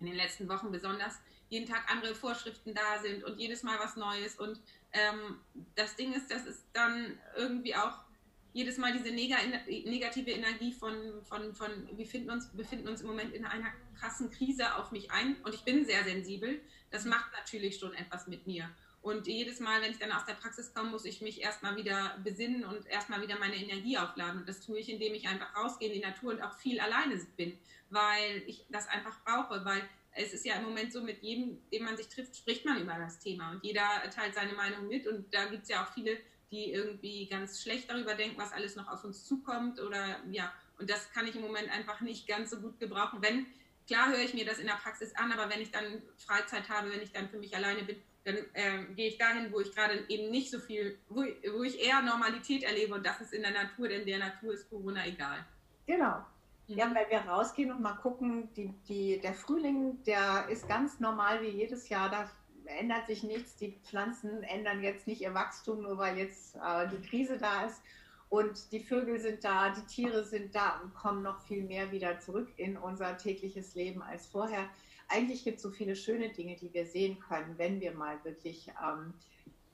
in 0.00 0.06
den 0.06 0.14
letzten 0.14 0.48
Wochen 0.48 0.70
besonders, 0.70 1.14
jeden 1.48 1.66
Tag 1.66 1.90
andere 1.90 2.14
Vorschriften 2.14 2.74
da 2.74 3.00
sind 3.02 3.24
und 3.24 3.38
jedes 3.38 3.62
Mal 3.62 3.78
was 3.78 3.96
Neues. 3.96 4.36
Und 4.36 4.60
ähm, 4.92 5.40
das 5.74 5.96
Ding 5.96 6.12
ist, 6.12 6.30
dass 6.30 6.46
es 6.46 6.64
dann 6.72 7.18
irgendwie 7.36 7.74
auch 7.74 8.04
jedes 8.52 8.78
Mal 8.78 8.92
diese 8.92 9.10
negative 9.14 10.30
Energie 10.30 10.72
von, 10.72 11.22
von, 11.24 11.54
von 11.54 11.70
wir 11.92 12.06
finden 12.06 12.30
uns, 12.30 12.48
befinden 12.48 12.88
uns 12.88 13.02
im 13.02 13.06
Moment 13.06 13.32
in 13.34 13.44
einer 13.44 13.70
krassen 13.98 14.30
Krise 14.30 14.74
auf 14.76 14.90
mich 14.90 15.10
ein. 15.10 15.36
Und 15.42 15.54
ich 15.54 15.64
bin 15.64 15.84
sehr 15.84 16.04
sensibel. 16.04 16.60
Das 16.90 17.04
macht 17.04 17.30
natürlich 17.32 17.78
schon 17.78 17.94
etwas 17.94 18.26
mit 18.26 18.46
mir. 18.46 18.70
Und 19.00 19.26
jedes 19.26 19.60
Mal, 19.60 19.80
wenn 19.80 19.92
ich 19.92 19.98
dann 19.98 20.12
aus 20.12 20.24
der 20.24 20.34
Praxis 20.34 20.74
komme, 20.74 20.90
muss 20.90 21.04
ich 21.04 21.20
mich 21.20 21.40
erstmal 21.40 21.76
wieder 21.76 22.18
besinnen 22.24 22.64
und 22.64 22.86
erstmal 22.86 23.22
wieder 23.22 23.38
meine 23.38 23.56
Energie 23.56 23.96
aufladen. 23.96 24.40
Und 24.40 24.48
das 24.48 24.60
tue 24.60 24.78
ich, 24.78 24.88
indem 24.88 25.14
ich 25.14 25.28
einfach 25.28 25.54
rausgehe 25.56 25.88
in 25.88 25.94
die 25.94 26.06
Natur 26.06 26.32
und 26.32 26.42
auch 26.42 26.52
viel 26.58 26.80
alleine 26.80 27.16
bin, 27.36 27.56
weil 27.90 28.42
ich 28.46 28.66
das 28.68 28.88
einfach 28.88 29.16
brauche, 29.24 29.64
weil 29.64 29.82
es 30.12 30.32
ist 30.32 30.44
ja 30.44 30.56
im 30.56 30.64
Moment 30.64 30.92
so, 30.92 31.02
mit 31.02 31.22
jedem, 31.22 31.58
dem 31.70 31.84
man 31.84 31.96
sich 31.96 32.08
trifft, 32.08 32.36
spricht 32.36 32.64
man 32.64 32.80
über 32.80 32.94
das 32.94 33.18
Thema 33.18 33.52
und 33.52 33.62
jeder 33.62 33.86
teilt 34.14 34.34
seine 34.34 34.52
Meinung 34.52 34.88
mit 34.88 35.06
und 35.06 35.32
da 35.32 35.46
gibt 35.46 35.62
es 35.62 35.68
ja 35.68 35.84
auch 35.84 35.92
viele, 35.94 36.18
die 36.50 36.72
irgendwie 36.72 37.28
ganz 37.28 37.62
schlecht 37.62 37.90
darüber 37.90 38.14
denken, 38.14 38.38
was 38.38 38.52
alles 38.52 38.74
noch 38.74 38.88
auf 38.88 39.04
uns 39.04 39.24
zukommt 39.24 39.80
oder 39.80 40.20
ja, 40.30 40.52
und 40.78 40.90
das 40.90 41.12
kann 41.12 41.26
ich 41.26 41.36
im 41.36 41.42
Moment 41.42 41.70
einfach 41.70 42.00
nicht 42.00 42.26
ganz 42.26 42.50
so 42.50 42.60
gut 42.60 42.78
gebrauchen. 42.78 43.20
Wenn, 43.20 43.46
klar 43.86 44.10
höre 44.10 44.20
ich 44.20 44.34
mir 44.34 44.44
das 44.44 44.58
in 44.58 44.66
der 44.66 44.74
Praxis 44.74 45.14
an, 45.14 45.30
aber 45.32 45.50
wenn 45.50 45.60
ich 45.60 45.70
dann 45.70 46.02
Freizeit 46.16 46.68
habe, 46.68 46.90
wenn 46.90 47.02
ich 47.02 47.12
dann 47.12 47.28
für 47.28 47.38
mich 47.38 47.54
alleine 47.54 47.82
bin, 47.82 48.00
dann 48.24 48.36
äh, 48.52 48.84
gehe 48.94 49.08
ich 49.08 49.18
dahin, 49.18 49.52
wo 49.52 49.60
ich 49.60 49.74
gerade 49.74 50.04
eben 50.08 50.30
nicht 50.30 50.50
so 50.50 50.58
viel, 50.58 50.98
wo, 51.08 51.22
wo 51.22 51.62
ich 51.62 51.82
eher 51.82 52.02
Normalität 52.02 52.62
erlebe 52.62 52.94
und 52.94 53.06
das 53.06 53.20
ist 53.20 53.32
in 53.32 53.42
der 53.42 53.52
Natur, 53.52 53.88
denn 53.88 54.06
der 54.06 54.18
Natur 54.18 54.52
ist 54.52 54.68
Corona 54.68 55.06
egal. 55.06 55.44
Genau. 55.86 56.24
Ja, 56.66 56.86
mhm. 56.86 56.94
weil 56.94 57.08
wir 57.08 57.20
rausgehen 57.20 57.72
und 57.72 57.80
mal 57.80 57.94
gucken, 57.94 58.52
die, 58.54 58.68
die, 58.88 59.20
der 59.20 59.34
Frühling, 59.34 60.02
der 60.04 60.46
ist 60.50 60.68
ganz 60.68 61.00
normal 61.00 61.42
wie 61.42 61.48
jedes 61.48 61.88
Jahr, 61.88 62.10
da 62.10 62.30
ändert 62.66 63.06
sich 63.06 63.22
nichts. 63.22 63.56
Die 63.56 63.78
Pflanzen 63.84 64.42
ändern 64.42 64.82
jetzt 64.82 65.06
nicht 65.06 65.22
ihr 65.22 65.34
Wachstum, 65.34 65.82
nur 65.82 65.98
weil 65.98 66.18
jetzt 66.18 66.56
äh, 66.56 66.86
die 66.88 67.00
Krise 67.08 67.38
da 67.38 67.64
ist. 67.64 67.80
Und 68.28 68.72
die 68.72 68.80
Vögel 68.80 69.18
sind 69.18 69.42
da, 69.42 69.70
die 69.70 69.86
Tiere 69.86 70.22
sind 70.22 70.54
da 70.54 70.80
und 70.82 70.94
kommen 70.94 71.22
noch 71.22 71.40
viel 71.46 71.62
mehr 71.62 71.90
wieder 71.90 72.20
zurück 72.20 72.50
in 72.58 72.76
unser 72.76 73.16
tägliches 73.16 73.74
Leben 73.74 74.02
als 74.02 74.26
vorher. 74.26 74.68
Eigentlich 75.08 75.44
gibt 75.44 75.56
es 75.56 75.62
so 75.62 75.70
viele 75.70 75.96
schöne 75.96 76.30
Dinge, 76.30 76.56
die 76.56 76.72
wir 76.72 76.86
sehen 76.86 77.18
können, 77.18 77.56
wenn 77.56 77.80
wir 77.80 77.92
mal 77.92 78.22
wirklich 78.24 78.68
ähm, 78.82 79.14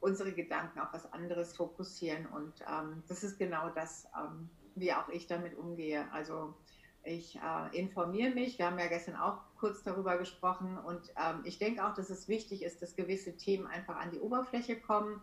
unsere 0.01 0.33
Gedanken 0.33 0.79
auf 0.79 0.93
was 0.93 1.13
anderes 1.13 1.57
fokussieren. 1.57 2.27
Und 2.27 2.53
ähm, 2.61 3.03
das 3.09 3.25
ist 3.25 3.39
genau 3.39 3.71
das, 3.71 4.07
ähm, 4.17 4.49
wie 4.75 4.93
auch 4.93 5.09
ich 5.09 5.27
damit 5.27 5.57
umgehe. 5.57 6.11
Also 6.13 6.55
ich 7.03 7.37
äh, 7.37 7.79
informiere 7.79 8.35
mich. 8.35 8.59
Wir 8.59 8.67
haben 8.67 8.79
ja 8.79 8.87
gestern 8.87 9.17
auch 9.17 9.39
kurz 9.59 9.83
darüber 9.83 10.17
gesprochen. 10.19 10.79
Und 10.79 11.13
ähm, 11.23 11.41
ich 11.45 11.59
denke 11.59 11.85
auch, 11.87 11.95
dass 11.95 12.11
es 12.11 12.29
wichtig 12.29 12.63
ist, 12.63 12.81
dass 12.81 12.97
gewisse 12.97 13.37
Themen 13.37 13.67
einfach 13.67 13.97
an 13.97 14.11
die 14.11 14.21
Oberfläche 14.21 14.77
kommen, 14.81 15.21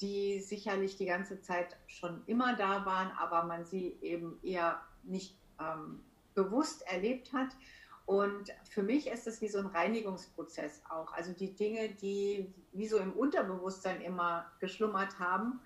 die 0.00 0.40
sicherlich 0.40 0.96
die 0.96 1.06
ganze 1.06 1.40
Zeit 1.40 1.76
schon 1.86 2.22
immer 2.26 2.56
da 2.56 2.86
waren, 2.86 3.10
aber 3.18 3.44
man 3.44 3.64
sie 3.66 3.96
eben 4.00 4.38
eher 4.42 4.80
nicht 5.02 5.36
ähm, 5.60 6.00
bewusst 6.34 6.82
erlebt 6.86 7.32
hat. 7.32 7.50
Und 8.10 8.52
für 8.68 8.82
mich 8.82 9.06
ist 9.06 9.28
es 9.28 9.40
wie 9.40 9.46
so 9.46 9.60
ein 9.60 9.66
Reinigungsprozess 9.66 10.82
auch. 10.90 11.12
Also 11.12 11.32
die 11.32 11.54
Dinge, 11.54 11.90
die 11.90 12.52
wie 12.72 12.88
so 12.88 12.98
im 12.98 13.12
Unterbewusstsein 13.12 14.00
immer 14.00 14.50
geschlummert 14.58 15.20
haben, 15.20 15.60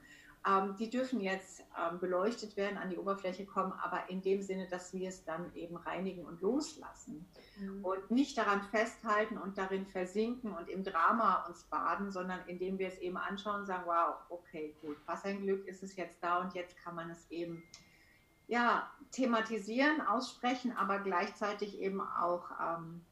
ähm, 0.46 0.76
die 0.78 0.90
dürfen 0.90 1.20
jetzt 1.20 1.64
ähm, 1.80 1.98
beleuchtet 2.00 2.54
werden, 2.58 2.76
an 2.76 2.90
die 2.90 2.98
Oberfläche 2.98 3.46
kommen, 3.46 3.72
aber 3.72 4.10
in 4.10 4.20
dem 4.20 4.42
Sinne, 4.42 4.68
dass 4.68 4.92
wir 4.92 5.08
es 5.08 5.24
dann 5.24 5.54
eben 5.54 5.76
reinigen 5.76 6.26
und 6.26 6.42
loslassen. 6.42 7.24
Mhm. 7.58 7.82
Und 7.82 8.10
nicht 8.10 8.36
daran 8.36 8.60
festhalten 8.64 9.38
und 9.38 9.56
darin 9.56 9.86
versinken 9.86 10.52
und 10.52 10.68
im 10.68 10.84
Drama 10.84 11.46
uns 11.46 11.64
baden, 11.64 12.10
sondern 12.10 12.40
indem 12.46 12.78
wir 12.78 12.88
es 12.88 12.98
eben 12.98 13.16
anschauen 13.16 13.60
und 13.60 13.66
sagen, 13.66 13.84
wow, 13.86 14.16
okay, 14.28 14.76
gut, 14.82 14.98
was 15.06 15.24
ein 15.24 15.40
Glück 15.40 15.66
ist 15.66 15.82
es 15.82 15.96
jetzt 15.96 16.22
da 16.22 16.42
und 16.42 16.52
jetzt 16.52 16.76
kann 16.76 16.94
man 16.94 17.08
es 17.08 17.26
eben 17.30 17.62
ja, 18.46 18.90
thematisieren, 19.10 20.00
aussprechen, 20.00 20.76
aber 20.76 20.98
gleichzeitig 20.98 21.80
eben 21.80 22.00
auch 22.00 22.50
ähm, 22.60 23.04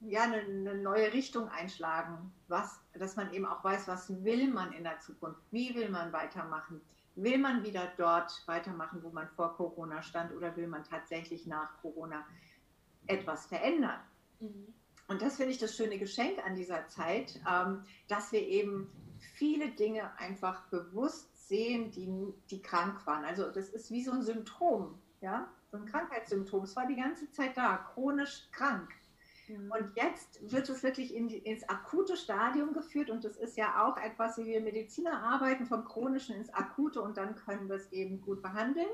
ja, 0.00 0.22
eine, 0.22 0.40
eine, 0.40 0.74
neue 0.74 1.12
Richtung 1.12 1.48
einschlagen, 1.48 2.32
was, 2.48 2.80
dass 2.94 3.16
man 3.16 3.32
eben 3.32 3.46
auch 3.46 3.62
weiß, 3.62 3.88
was 3.88 4.24
will 4.24 4.50
man 4.50 4.72
in 4.72 4.84
der 4.84 5.00
Zukunft, 5.00 5.40
wie 5.50 5.74
will 5.74 5.90
man 5.90 6.12
weitermachen, 6.12 6.80
will 7.14 7.38
man 7.38 7.64
wieder 7.64 7.92
dort 7.96 8.42
weitermachen, 8.46 9.02
wo 9.02 9.10
man 9.10 9.28
vor 9.28 9.54
Corona 9.56 10.02
stand 10.02 10.32
oder 10.32 10.54
will 10.56 10.66
man 10.66 10.84
tatsächlich 10.84 11.46
nach 11.46 11.80
Corona 11.80 12.26
etwas 13.06 13.46
verändern. 13.46 14.00
Mhm. 14.40 14.74
Und 15.08 15.22
das 15.22 15.36
finde 15.36 15.52
ich 15.52 15.58
das 15.58 15.76
schöne 15.76 15.98
Geschenk 15.98 16.44
an 16.44 16.56
dieser 16.56 16.88
Zeit, 16.88 17.40
ähm, 17.48 17.84
dass 18.08 18.32
wir 18.32 18.40
eben 18.40 18.90
viele 19.34 19.70
Dinge 19.70 20.10
einfach 20.18 20.66
bewusst 20.68 21.35
sehen, 21.48 21.90
die, 21.90 22.08
die 22.50 22.62
krank 22.62 23.06
waren. 23.06 23.24
Also 23.24 23.50
das 23.50 23.68
ist 23.68 23.90
wie 23.90 24.02
so 24.02 24.12
ein 24.12 24.22
Symptom, 24.22 24.98
ja, 25.20 25.48
so 25.70 25.76
ein 25.76 25.86
Krankheitssymptom. 25.86 26.64
Es 26.64 26.76
war 26.76 26.86
die 26.86 26.96
ganze 26.96 27.30
Zeit 27.30 27.56
da, 27.56 27.76
chronisch 27.76 28.48
krank. 28.52 28.88
Mhm. 29.48 29.70
Und 29.70 29.96
jetzt 29.96 30.50
wird 30.50 30.68
es 30.68 30.82
wirklich 30.82 31.14
in 31.14 31.28
ins 31.28 31.68
akute 31.68 32.16
Stadium 32.16 32.72
geführt 32.72 33.10
und 33.10 33.24
das 33.24 33.36
ist 33.36 33.56
ja 33.56 33.86
auch 33.86 33.96
etwas, 33.96 34.38
wie 34.38 34.46
wir 34.46 34.60
Mediziner 34.60 35.22
arbeiten, 35.22 35.66
vom 35.66 35.84
chronischen 35.84 36.36
ins 36.36 36.52
akute 36.52 37.00
und 37.00 37.16
dann 37.16 37.36
können 37.36 37.68
wir 37.68 37.76
es 37.76 37.92
eben 37.92 38.20
gut 38.20 38.42
behandeln. 38.42 38.88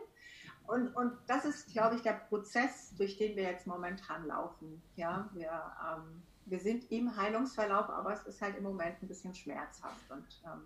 Und, 0.67 0.95
und 0.95 1.13
das 1.27 1.45
ist, 1.45 1.73
glaube 1.73 1.97
ich, 1.97 2.03
der 2.03 2.13
Prozess, 2.13 2.95
durch 2.97 3.17
den 3.17 3.37
wir 3.37 3.43
jetzt 3.43 3.67
momentan 3.67 4.27
laufen. 4.27 4.81
Ja, 4.97 5.29
wir, 5.33 5.51
ähm, 5.51 6.23
wir 6.47 6.61
sind 6.61 6.91
im 6.93 7.17
Heilungsverlauf, 7.17 7.91
aber 7.91 8.13
es 8.13 8.23
ist 8.27 8.41
halt 8.41 8.57
im 8.57 8.63
Moment 8.63 9.03
ein 9.03 9.09
bisschen 9.09 9.35
schmerzhaft. 9.35 10.11
Und, 10.11 10.25
ähm, 10.45 10.63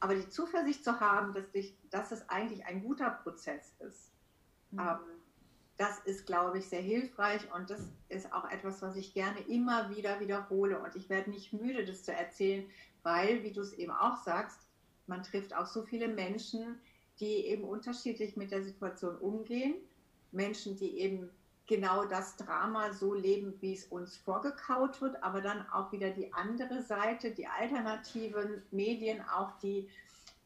aber 0.00 0.14
die 0.14 0.28
Zuversicht 0.28 0.84
zu 0.84 1.00
haben, 1.00 1.32
dass, 1.32 1.50
dich, 1.50 1.76
dass 1.90 2.12
es 2.12 2.28
eigentlich 2.28 2.64
ein 2.66 2.82
guter 2.82 3.10
Prozess 3.10 3.74
ist, 3.80 4.12
mhm. 4.70 4.80
ähm, 4.80 4.98
das 5.78 5.98
ist, 6.00 6.26
glaube 6.26 6.58
ich, 6.58 6.68
sehr 6.68 6.80
hilfreich 6.80 7.42
und 7.52 7.68
das 7.68 7.80
ist 8.08 8.32
auch 8.32 8.48
etwas, 8.50 8.80
was 8.80 8.96
ich 8.96 9.12
gerne 9.12 9.40
immer 9.40 9.94
wieder 9.94 10.20
wiederhole. 10.20 10.80
Und 10.80 10.96
ich 10.96 11.10
werde 11.10 11.30
nicht 11.30 11.52
müde, 11.52 11.84
das 11.84 12.02
zu 12.02 12.14
erzählen, 12.14 12.64
weil, 13.02 13.42
wie 13.42 13.52
du 13.52 13.60
es 13.60 13.74
eben 13.74 13.92
auch 13.92 14.16
sagst, 14.24 14.58
man 15.06 15.22
trifft 15.22 15.54
auch 15.54 15.66
so 15.66 15.82
viele 15.82 16.08
Menschen, 16.08 16.80
die 17.20 17.46
eben 17.46 17.64
unterschiedlich 17.64 18.36
mit 18.36 18.50
der 18.50 18.62
Situation 18.62 19.16
umgehen. 19.16 19.74
Menschen, 20.32 20.76
die 20.76 20.98
eben 20.98 21.30
genau 21.66 22.04
das 22.04 22.36
Drama 22.36 22.92
so 22.92 23.14
leben, 23.14 23.54
wie 23.60 23.74
es 23.74 23.86
uns 23.86 24.16
vorgekaut 24.16 25.00
wird, 25.00 25.22
aber 25.22 25.40
dann 25.40 25.68
auch 25.70 25.92
wieder 25.92 26.10
die 26.10 26.32
andere 26.32 26.82
Seite, 26.82 27.32
die 27.32 27.46
alternativen 27.46 28.62
Medien, 28.70 29.20
auch 29.28 29.58
die, 29.58 29.88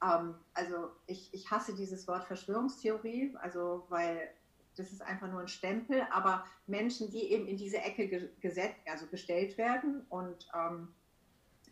ähm, 0.02 0.34
also 0.54 0.90
ich, 1.06 1.32
ich 1.32 1.50
hasse 1.50 1.74
dieses 1.74 2.08
Wort 2.08 2.24
Verschwörungstheorie, 2.24 3.34
also 3.40 3.84
weil 3.88 4.30
das 4.76 4.92
ist 4.92 5.02
einfach 5.02 5.28
nur 5.28 5.40
ein 5.40 5.48
Stempel, 5.48 6.06
aber 6.10 6.44
Menschen, 6.66 7.10
die 7.10 7.32
eben 7.32 7.46
in 7.46 7.56
diese 7.56 7.78
Ecke 7.78 8.30
gesetzt, 8.40 8.76
also 8.86 9.06
gestellt 9.06 9.58
werden 9.58 10.06
und 10.08 10.48
ähm, 10.54 10.88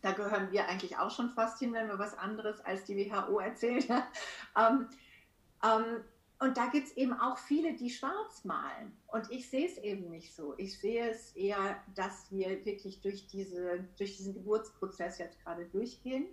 da 0.01 0.11
gehören 0.11 0.51
wir 0.51 0.67
eigentlich 0.67 0.97
auch 0.97 1.11
schon 1.11 1.29
fast 1.31 1.59
hin, 1.59 1.73
wenn 1.73 1.87
wir 1.87 1.99
was 1.99 2.17
anderes 2.17 2.61
als 2.61 2.85
die 2.85 2.95
WHO 2.95 3.39
erzählen. 3.39 3.83
ähm, 4.57 4.87
ähm, 5.63 6.03
und 6.39 6.55
da 6.55 6.67
gibt 6.67 6.87
es 6.87 6.95
eben 6.95 7.13
auch 7.13 7.37
viele, 7.37 7.75
die 7.75 7.89
schwarz 7.89 8.45
malen. 8.45 8.97
Und 9.07 9.29
ich 9.29 9.49
sehe 9.49 9.65
es 9.65 9.77
eben 9.77 10.09
nicht 10.09 10.33
so. 10.33 10.57
Ich 10.57 10.79
sehe 10.79 11.09
es 11.09 11.35
eher, 11.35 11.83
dass 11.95 12.31
wir 12.31 12.63
wirklich 12.65 13.01
durch, 13.01 13.27
diese, 13.27 13.83
durch 13.97 14.15
diesen 14.15 14.33
Geburtsprozess 14.33 15.17
jetzt 15.17 15.37
gerade 15.43 15.65
durchgehen 15.65 16.27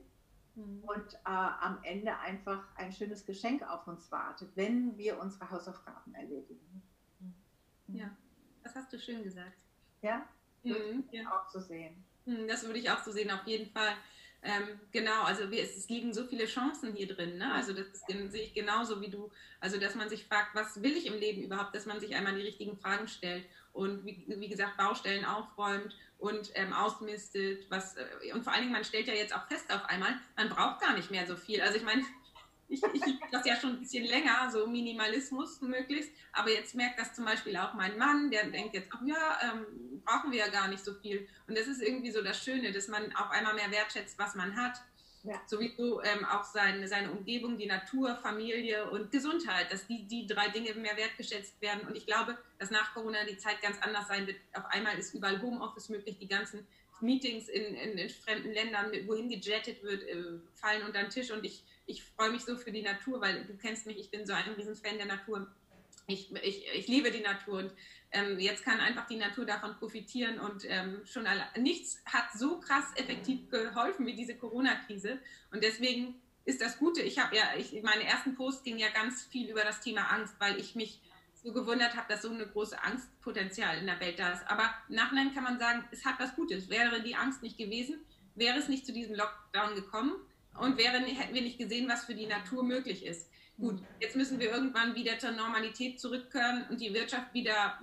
mhm. 0.55 0.85
und 0.85 1.15
äh, 1.15 1.19
am 1.25 1.81
Ende 1.83 2.17
einfach 2.19 2.65
ein 2.77 2.93
schönes 2.93 3.27
Geschenk 3.27 3.69
auf 3.69 3.89
uns 3.89 4.11
wartet, 4.13 4.49
wenn 4.55 4.97
wir 4.97 5.19
unsere 5.19 5.51
Hausaufgaben 5.51 6.15
erledigen. 6.15 6.83
Mhm. 7.19 7.97
Ja, 7.97 8.17
das 8.63 8.77
hast 8.77 8.93
du 8.93 9.01
schön 9.01 9.25
gesagt. 9.25 9.59
Ja, 10.03 10.25
mhm. 10.63 11.03
ja. 11.11 11.29
auch 11.33 11.51
so 11.51 11.59
sehen. 11.59 12.05
Mhm, 12.27 12.47
das 12.47 12.65
würde 12.65 12.79
ich 12.79 12.89
auch 12.91 13.03
so 13.03 13.11
sehen, 13.11 13.33
auf 13.33 13.45
jeden 13.45 13.73
Fall. 13.73 13.95
Ähm, 14.47 14.79
genau, 14.93 15.25
also 15.25 15.51
wir, 15.51 15.61
es, 15.61 15.89
liegen 15.89 16.15
so 16.15 16.25
viele 16.25 16.47
Chancen 16.47 16.95
hier 16.95 17.09
drin. 17.09 17.37
Ne? 17.37 17.53
Also 17.53 17.73
das 17.73 17.87
sehe 18.07 18.43
ich 18.45 18.55
genauso 18.55 19.01
wie 19.01 19.09
du. 19.09 19.31
Also 19.59 19.77
dass 19.77 19.97
man 19.97 20.09
sich 20.09 20.25
fragt, 20.25 20.55
was 20.55 20.83
will 20.83 20.97
ich 20.97 21.07
im 21.07 21.19
Leben 21.19 21.43
überhaupt, 21.43 21.75
dass 21.75 21.85
man 21.85 21.99
sich 21.99 22.15
einmal 22.15 22.37
die 22.37 22.43
richtigen 22.43 22.79
Fragen 22.79 23.09
stellt 23.09 23.45
und 23.73 24.07
wie, 24.07 24.25
wie 24.29 24.49
gesagt 24.49 24.77
Baustellen 24.77 25.25
aufräumt 25.25 25.97
und 26.19 26.53
ähm, 26.55 26.73
ausmistet. 26.73 27.69
Was, 27.71 27.97
äh, 27.97 28.33
und 28.33 28.45
vor 28.45 28.53
allen 28.53 28.63
Dingen, 28.63 28.73
man 28.73 28.85
stellt 28.85 29.09
ja 29.09 29.15
jetzt 29.15 29.35
auch 29.35 29.49
fest 29.49 29.73
auf 29.73 29.85
einmal, 29.87 30.15
man 30.37 30.49
braucht 30.49 30.81
gar 30.81 30.95
nicht 30.95 31.11
mehr 31.11 31.27
so 31.27 31.35
viel. 31.35 31.61
Also 31.61 31.77
ich 31.77 31.85
meine, 31.85 32.05
ich, 32.69 32.83
ich 32.83 33.07
liebe 33.07 33.19
das 33.31 33.47
ja 33.47 33.57
schon 33.57 33.71
ein 33.71 33.81
bisschen 33.81 34.05
länger, 34.05 34.51
so 34.51 34.67
Minimalismus 34.67 35.61
möglichst. 35.61 36.11
Aber 36.33 36.51
jetzt 36.51 36.75
merkt 36.75 36.99
das 36.99 37.15
zum 37.15 37.25
Beispiel 37.25 37.57
auch 37.57 37.75
mein 37.75 37.97
Mann, 37.99 38.31
der 38.31 38.47
denkt 38.47 38.75
jetzt, 38.75 38.89
ach 38.93 39.03
ja, 39.07 39.39
ähm, 39.43 40.03
brauchen 40.05 40.33
wir 40.33 40.39
ja 40.39 40.49
gar 40.49 40.69
nicht 40.69 40.85
so 40.85 40.95
viel. 40.95 41.29
Und 41.47 41.57
das 41.57 41.67
ist 41.67 41.83
irgendwie 41.83 42.11
so 42.11 42.23
das 42.23 42.43
Schöne, 42.43 42.73
dass 42.73 42.89
man 42.89 43.15
auf 43.17 43.31
einmal 43.31 43.55
mehr 43.55 43.71
wertschätzt, 43.71 44.19
was 44.19 44.35
man 44.35 44.57
hat. 44.57 44.81
Ja. 45.23 45.41
Sowieso 45.47 46.03
ähm, 46.03 46.25
auch 46.25 46.45
seine, 46.45 46.87
seine 46.87 47.11
Umgebung, 47.11 47.59
die 47.59 47.67
Natur, 47.67 48.15
Familie 48.17 48.89
und 48.91 49.11
Gesundheit, 49.11 49.73
dass 49.73 49.87
die, 49.89 50.07
die 50.07 50.25
drei 50.27 50.49
Dinge 50.49 50.73
mehr 50.75 50.97
wertgeschätzt 50.97 51.61
werden. 51.61 51.87
Und 51.89 51.97
ich 51.97 52.07
glaube, 52.07 52.39
dass 52.59 52.71
nach 52.71 52.95
Corona 52.95 53.25
die 53.25 53.37
Zeit 53.37 53.61
ganz 53.61 53.77
anders 53.81 54.07
sein 54.07 54.27
wird. 54.29 54.37
Auf 54.53 54.67
einmal 54.67 54.97
ist 54.97 55.15
überall 55.15 55.43
Homeoffice 55.43 55.89
möglich, 55.89 56.19
die 56.21 56.29
ganzen 56.29 56.65
Meetings 57.01 57.49
in, 57.49 57.75
in, 57.75 57.99
in 57.99 58.09
fremden 58.09 58.53
Ländern, 58.53 58.93
wohin 59.07 59.29
gejettet 59.29 59.83
wird, 59.83 60.05
äh, 60.05 60.39
fallen 60.55 60.85
unter 60.85 61.01
den 61.01 61.11
Tisch. 61.11 61.33
Und 61.33 61.45
ich 61.45 61.65
ich 61.87 62.05
freue 62.05 62.31
mich 62.31 62.43
so 62.43 62.57
für 62.57 62.73
die 62.73 62.83
Natur, 62.83 63.21
weil 63.21 63.45
du 63.45 63.57
kennst 63.57 63.87
mich, 63.87 63.99
ich 63.99 64.11
bin 64.11 64.27
so 64.27 64.33
ein 64.33 64.53
Riesenfan 64.57 64.99
der 64.99 65.07
Natur. 65.07 65.47
Ich, 66.09 66.33
ich, 66.43 66.67
ich 66.73 66.89
liebe 66.89 67.11
die 67.11 67.21
Natur 67.21 67.59
und 67.59 67.73
ähm, 68.13 68.39
jetzt 68.39 68.65
kann 68.65 68.79
einfach 68.79 69.07
die 69.07 69.17
Natur 69.17 69.45
davon 69.45 69.75
profitieren 69.77 70.39
und 70.39 70.65
ähm, 70.69 71.01
schon 71.05 71.27
alle, 71.27 71.45
nichts 71.59 72.01
hat 72.07 72.27
so 72.33 72.61
krass 72.61 72.85
effektiv 72.95 73.51
geholfen 73.51 74.07
wie 74.07 74.15
diese 74.15 74.37
Corona-Krise 74.37 75.19
und 75.51 75.65
deswegen 75.65 76.15
ist 76.45 76.61
das 76.61 76.79
Gute. 76.79 77.03
Ich 77.03 77.19
habe 77.19 77.35
ja, 77.35 77.45
ich, 77.59 77.83
meine 77.83 78.05
ersten 78.05 78.37
Posts 78.37 78.63
gingen 78.63 78.79
ja 78.79 78.89
ganz 78.91 79.25
viel 79.25 79.51
über 79.51 79.63
das 79.63 79.81
Thema 79.81 80.13
Angst, 80.13 80.37
weil 80.39 80.61
ich 80.61 80.77
mich 80.77 81.01
so 81.35 81.53
gewundert 81.53 81.97
habe, 81.97 82.07
dass 82.09 82.23
so 82.23 82.31
eine 82.31 82.47
große 82.47 82.81
Angstpotenzial 82.81 83.79
in 83.79 83.87
der 83.87 83.99
Welt 83.99 84.19
da 84.21 84.33
ist. 84.33 84.49
Aber 84.49 84.73
Nachhinein 84.89 85.35
kann 85.35 85.43
man 85.43 85.59
sagen, 85.59 85.85
es 85.91 86.05
hat 86.05 86.21
was 86.21 86.37
Gutes. 86.37 86.71
Wäre 86.71 87.03
die 87.03 87.17
Angst 87.17 87.43
nicht 87.43 87.59
gewesen, 87.59 87.99
wäre 88.37 88.59
es 88.59 88.69
nicht 88.69 88.87
zu 88.87 88.93
diesem 88.93 89.17
Lockdown 89.17 89.75
gekommen 89.75 90.15
und 90.59 90.79
wären, 90.79 91.05
hätten 91.05 91.35
wir 91.35 91.43
nicht 91.43 91.59
gesehen, 91.59 91.89
was 91.89 92.05
für 92.05 92.15
die 92.15 92.27
Natur 92.27 92.63
möglich 92.63 93.05
ist. 93.05 93.31
Gut, 93.59 93.81
jetzt 94.01 94.17
müssen 94.17 94.39
wir 94.39 94.51
irgendwann 94.51 94.95
wieder 94.95 95.19
zur 95.19 95.31
Normalität 95.31 95.99
zurückkehren 95.99 96.67
und 96.69 96.81
die 96.81 96.93
Wirtschaft 96.93 97.33
wieder 97.33 97.79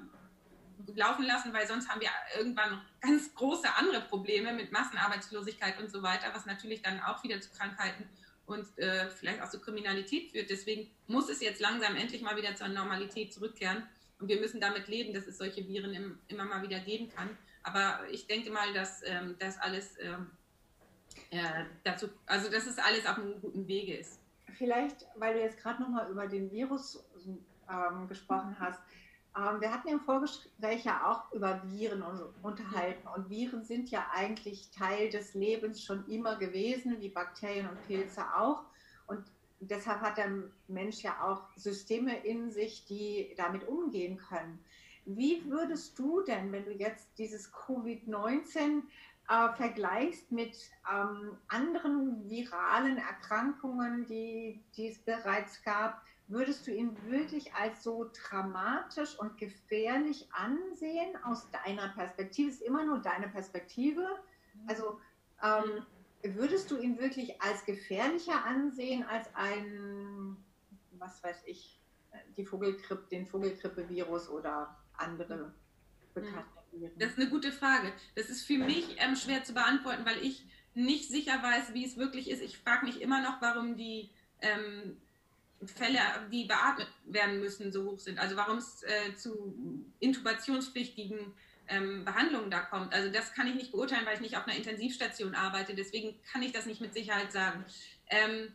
laufen 0.96 1.26
lassen, 1.26 1.54
weil 1.54 1.68
sonst 1.68 1.90
haben 1.90 2.02
wir 2.02 2.10
irgendwann 2.38 2.82
ganz 3.02 3.34
große 3.34 3.68
andere 3.76 4.02
Probleme 4.02 4.54
mit 4.54 4.72
Massenarbeitslosigkeit 4.72 5.80
und 5.80 5.92
so 5.92 6.04
weiter, 6.04 6.28
was 6.34 6.46
natürlich 6.46 6.82
dann 6.82 7.00
auch 7.02 7.24
wieder 7.24 7.42
zu 7.42 7.50
Krankheiten 7.52 8.08
und 8.46 8.66
äh, 8.78 9.10
vielleicht 9.10 9.42
auch 9.42 9.50
zu 9.50 9.60
Kriminalität 9.60 10.32
führt. 10.32 10.50
Deswegen 10.50 10.90
muss 11.08 11.30
es 11.30 11.42
jetzt 11.42 11.62
langsam 11.62 11.96
endlich 11.96 12.22
mal 12.22 12.36
wieder 12.36 12.56
zur 12.56 12.68
Normalität 12.68 13.34
zurückkehren 13.34 13.84
und 14.20 14.28
wir 14.28 14.40
müssen 14.40 14.62
damit 14.62 14.88
leben, 14.88 15.14
dass 15.14 15.28
es 15.28 15.38
solche 15.38 15.68
Viren 15.68 15.94
im, 15.94 16.20
immer 16.28 16.46
mal 16.46 16.62
wieder 16.62 16.80
geben 16.80 17.10
kann. 17.10 17.30
Aber 17.64 18.02
ich 18.12 18.28
denke 18.28 18.52
mal, 18.52 18.74
dass 18.74 19.02
ähm, 19.06 19.36
das 19.40 19.58
alles 19.58 19.96
ähm, 20.00 20.30
äh, 21.34 21.66
dazu, 21.84 22.08
also 22.28 22.50
dass 22.50 22.68
es 22.68 22.78
alles 22.78 23.06
auf 23.08 23.18
einem 23.18 23.42
guten 23.42 23.68
Wege 23.68 23.98
ist. 23.98 24.20
Vielleicht, 24.58 25.08
weil 25.16 25.34
du 25.34 25.42
jetzt 25.42 25.58
gerade 25.58 25.82
nochmal 25.82 26.10
über 26.10 26.28
den 26.28 26.52
Virus 26.52 27.04
ähm, 27.70 28.08
gesprochen 28.08 28.56
hast. 28.60 28.80
Ähm, 29.36 29.60
wir 29.60 29.74
hatten 29.74 29.88
im 29.88 30.00
Vorgespräch 30.00 30.86
ja 30.86 31.12
auch 31.12 31.34
über 31.34 31.62
Viren 31.66 32.04
unterhalten 32.44 33.08
und 33.16 33.32
Viren 33.32 33.64
sind 33.64 33.90
ja 33.90 34.06
eigentlich 34.14 34.70
Teil 34.70 35.10
des 35.10 35.34
Lebens 35.34 35.84
schon 35.84 36.08
immer 36.08 36.36
gewesen, 36.36 37.02
wie 37.02 37.10
Bakterien 37.10 37.68
und 37.68 37.82
Pilze 37.88 38.22
auch. 38.38 38.62
Und 39.08 39.24
deshalb 39.60 40.02
hat 40.02 40.18
der 40.18 40.30
Mensch 40.68 41.02
ja 41.02 41.24
auch 41.24 41.50
Systeme 41.56 42.24
in 42.24 42.52
sich, 42.52 42.86
die 42.86 43.34
damit 43.38 43.68
umgehen 43.68 44.18
können. 44.18 44.64
Wie 45.06 45.44
würdest 45.50 45.98
du 45.98 46.22
denn, 46.22 46.52
wenn 46.52 46.64
du 46.64 46.72
jetzt 46.72 47.08
dieses 47.18 47.52
Covid-19 47.52 48.84
äh, 49.30 49.50
vergleichst 49.56 50.32
mit 50.32 50.56
ähm, 50.92 51.38
anderen 51.48 52.30
viralen 52.30 52.98
Erkrankungen, 52.98 54.06
die, 54.06 54.62
die 54.76 54.88
es 54.88 55.00
bereits 55.00 55.62
gab, 55.64 56.02
würdest 56.28 56.66
du 56.68 56.72
ihn 56.72 56.98
wirklich 57.10 57.54
als 57.54 57.84
so 57.84 58.10
dramatisch 58.14 59.18
und 59.20 59.38
gefährlich 59.38 60.28
ansehen 60.32 61.16
aus 61.24 61.50
deiner 61.52 61.90
Perspektive? 61.90 62.50
Ist 62.50 62.62
immer 62.62 62.86
nur 62.86 63.00
deine 63.00 63.28
Perspektive. 63.28 64.08
Also 64.68 65.00
ähm, 65.42 65.86
würdest 66.24 66.72
du 66.72 66.78
ihn 66.78 66.98
wirklich 67.00 67.42
als 67.42 67.66
gefährlicher 67.66 68.46
ansehen 68.46 69.04
als 69.04 69.28
ein, 69.36 70.38
was 70.92 71.22
weiß 71.24 71.44
ich, 71.46 71.82
die 72.38 72.46
Vogelgrippe, 72.46 73.08
den 73.10 73.26
Vogelgrippevirus 73.26 74.30
oder 74.30 74.78
andere 74.98 75.54
bekannte 76.14 76.63
das 76.98 77.12
ist 77.12 77.20
eine 77.20 77.30
gute 77.30 77.52
Frage. 77.52 77.92
Das 78.16 78.30
ist 78.30 78.46
für 78.46 78.58
mich 78.58 78.86
ähm, 78.98 79.16
schwer 79.16 79.44
zu 79.44 79.54
beantworten, 79.54 80.06
weil 80.06 80.24
ich 80.24 80.44
nicht 80.76 81.10
sicher 81.10 81.42
weiß, 81.42 81.74
wie 81.74 81.86
es 81.86 81.98
wirklich 81.98 82.30
ist. 82.30 82.42
Ich 82.42 82.58
frage 82.58 82.86
mich 82.86 83.02
immer 83.02 83.22
noch, 83.22 83.42
warum 83.42 83.78
die 83.78 84.10
ähm, 84.42 84.98
Fälle, 85.68 86.00
die 86.32 86.46
beatmet 86.46 86.88
werden 87.06 87.40
müssen, 87.40 87.72
so 87.72 87.92
hoch 87.92 88.00
sind. 88.00 88.20
Also 88.20 88.36
warum 88.36 88.58
es 88.58 88.84
äh, 88.84 89.16
zu 89.16 89.56
intubationspflichtigen 90.00 91.34
ähm, 91.68 92.04
Behandlungen 92.06 92.52
da 92.52 92.60
kommt. 92.60 92.94
Also 92.94 93.12
das 93.12 93.34
kann 93.34 93.48
ich 93.48 93.56
nicht 93.56 93.72
beurteilen, 93.72 94.06
weil 94.06 94.16
ich 94.16 94.22
nicht 94.22 94.38
auf 94.38 94.48
einer 94.48 94.58
Intensivstation 94.58 95.36
arbeite. 95.36 95.76
Deswegen 95.76 96.20
kann 96.32 96.42
ich 96.42 96.52
das 96.52 96.66
nicht 96.66 96.82
mit 96.82 96.94
Sicherheit 96.94 97.32
sagen. 97.32 97.64
Ähm, 98.08 98.54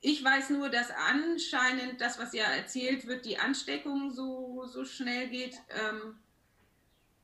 ich 0.00 0.24
weiß 0.24 0.50
nur, 0.50 0.68
dass 0.68 0.90
anscheinend 0.90 2.00
das, 2.00 2.18
was 2.18 2.32
ja 2.32 2.44
erzählt 2.44 3.06
wird, 3.06 3.24
die 3.24 3.38
Ansteckung 3.38 4.10
so, 4.10 4.66
so 4.66 4.84
schnell 4.84 5.28
geht. 5.28 5.54
Ähm, 5.68 6.16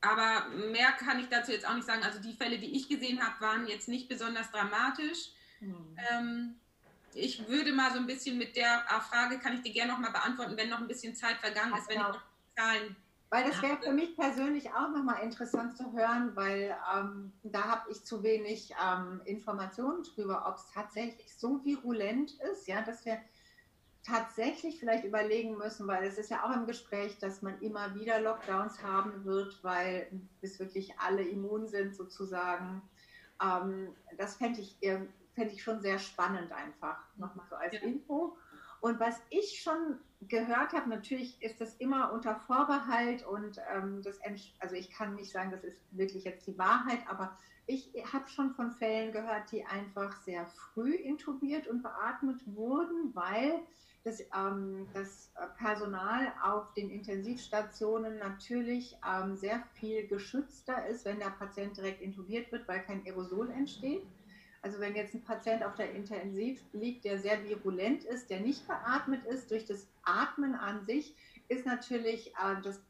aber 0.00 0.48
mehr 0.48 0.92
kann 0.92 1.18
ich 1.18 1.28
dazu 1.28 1.52
jetzt 1.52 1.66
auch 1.66 1.74
nicht 1.74 1.86
sagen. 1.86 2.02
Also 2.02 2.20
die 2.20 2.34
Fälle, 2.34 2.58
die 2.58 2.76
ich 2.76 2.88
gesehen 2.88 3.24
habe, 3.24 3.40
waren 3.40 3.66
jetzt 3.66 3.88
nicht 3.88 4.08
besonders 4.08 4.50
dramatisch. 4.50 5.30
Mhm. 5.60 5.96
Ähm, 6.10 6.54
ich 7.14 7.48
würde 7.48 7.72
mal 7.72 7.90
so 7.92 7.98
ein 7.98 8.06
bisschen 8.06 8.38
mit 8.38 8.54
der 8.56 8.84
Frage, 9.10 9.38
kann 9.38 9.54
ich 9.54 9.62
dir 9.62 9.72
gerne 9.72 9.92
noch 9.92 9.98
mal 9.98 10.12
beantworten, 10.12 10.56
wenn 10.56 10.68
noch 10.68 10.78
ein 10.78 10.88
bisschen 10.88 11.16
Zeit 11.16 11.38
vergangen 11.38 11.76
ist, 11.76 11.88
wenn 11.88 11.96
ich 11.96 12.02
noch 12.02 12.20
Zahlen 12.56 12.96
weil 13.30 13.44
das 13.44 13.60
wäre 13.60 13.76
für 13.76 13.92
mich 13.92 14.16
persönlich 14.16 14.70
auch 14.70 14.88
nochmal 14.88 15.22
interessant 15.22 15.76
zu 15.76 15.92
hören, 15.92 16.34
weil 16.34 16.74
ähm, 16.94 17.32
da 17.42 17.64
habe 17.64 17.90
ich 17.90 18.02
zu 18.04 18.22
wenig 18.22 18.72
ähm, 18.82 19.20
Informationen 19.26 20.02
drüber, 20.02 20.46
ob 20.48 20.56
es 20.56 20.66
tatsächlich 20.72 21.34
so 21.36 21.62
virulent 21.62 22.32
ist, 22.52 22.66
ja, 22.68 22.80
dass 22.80 23.04
wir 23.04 23.18
tatsächlich 24.08 24.78
vielleicht 24.78 25.04
überlegen 25.04 25.56
müssen, 25.56 25.86
weil 25.86 26.04
es 26.04 26.18
ist 26.18 26.30
ja 26.30 26.44
auch 26.44 26.54
im 26.56 26.66
Gespräch, 26.66 27.18
dass 27.18 27.42
man 27.42 27.60
immer 27.60 27.94
wieder 27.94 28.20
Lockdowns 28.20 28.82
haben 28.82 29.24
wird, 29.24 29.62
weil 29.62 30.08
bis 30.40 30.58
wirklich 30.58 30.98
alle 30.98 31.22
immun 31.22 31.68
sind 31.68 31.94
sozusagen. 31.94 32.82
Ähm, 33.42 33.94
das 34.16 34.36
fände 34.36 34.60
ich, 34.60 34.76
fänd 35.34 35.52
ich 35.52 35.62
schon 35.62 35.80
sehr 35.80 35.98
spannend 35.98 36.52
einfach, 36.52 36.98
nochmal 37.16 37.46
so 37.48 37.56
als 37.56 37.74
ja. 37.74 37.80
Info. 37.80 38.36
Und 38.80 39.00
was 39.00 39.20
ich 39.30 39.60
schon 39.60 39.98
gehört 40.22 40.72
habe, 40.72 40.88
natürlich 40.88 41.40
ist 41.42 41.60
das 41.60 41.74
immer 41.76 42.12
unter 42.12 42.36
Vorbehalt 42.46 43.26
und 43.26 43.60
ähm, 43.72 44.02
das, 44.02 44.18
also 44.60 44.74
ich 44.74 44.90
kann 44.90 45.16
nicht 45.16 45.32
sagen, 45.32 45.50
das 45.50 45.64
ist 45.64 45.78
wirklich 45.90 46.24
jetzt 46.24 46.46
die 46.46 46.58
Wahrheit, 46.58 47.00
aber 47.08 47.36
ich 47.66 47.92
habe 48.12 48.28
schon 48.28 48.54
von 48.54 48.72
Fällen 48.72 49.12
gehört, 49.12 49.52
die 49.52 49.64
einfach 49.64 50.16
sehr 50.22 50.46
früh 50.46 50.94
intubiert 50.94 51.66
und 51.66 51.82
beatmet 51.82 52.40
wurden, 52.46 53.14
weil 53.14 53.60
das, 54.04 54.20
ähm, 54.34 54.86
das 54.94 55.30
Personal 55.58 56.32
auf 56.42 56.72
den 56.74 56.90
Intensivstationen 56.90 58.18
natürlich 58.18 58.96
ähm, 59.06 59.36
sehr 59.36 59.62
viel 59.74 60.06
geschützter 60.06 60.86
ist, 60.86 61.04
wenn 61.04 61.18
der 61.18 61.30
Patient 61.30 61.76
direkt 61.76 62.00
intubiert 62.00 62.50
wird, 62.52 62.66
weil 62.68 62.82
kein 62.82 63.04
Aerosol 63.04 63.50
entsteht. 63.50 64.02
Also 64.62 64.80
wenn 64.80 64.96
jetzt 64.96 65.14
ein 65.14 65.22
Patient 65.22 65.62
auf 65.62 65.76
der 65.76 65.92
Intensiv 65.92 66.60
liegt, 66.72 67.04
der 67.04 67.18
sehr 67.18 67.42
virulent 67.44 68.04
ist, 68.04 68.28
der 68.28 68.40
nicht 68.40 68.66
beatmet 68.66 69.24
ist, 69.26 69.50
durch 69.50 69.66
das 69.66 69.86
Atmen 70.02 70.54
an 70.54 70.84
sich 70.84 71.14
ist 71.48 71.66
natürlich 71.66 72.28
äh, 72.34 72.60
das, 72.62 72.80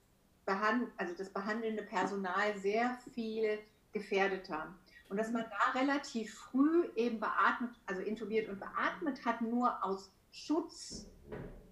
Behand 0.46 0.88
also 0.96 1.14
das 1.14 1.28
behandelnde 1.30 1.82
Personal 1.82 2.56
sehr 2.56 2.98
viel 3.12 3.58
gefährdeter. 3.92 4.74
Und 5.08 5.16
dass 5.16 5.30
man 5.30 5.44
da 5.44 5.78
relativ 5.78 6.34
früh 6.34 6.88
eben 6.96 7.20
beatmet, 7.20 7.70
also 7.86 8.02
intubiert 8.02 8.48
und 8.48 8.60
beatmet 8.60 9.24
hat, 9.24 9.40
nur 9.40 9.82
aus 9.84 10.10
Schutz 10.30 11.06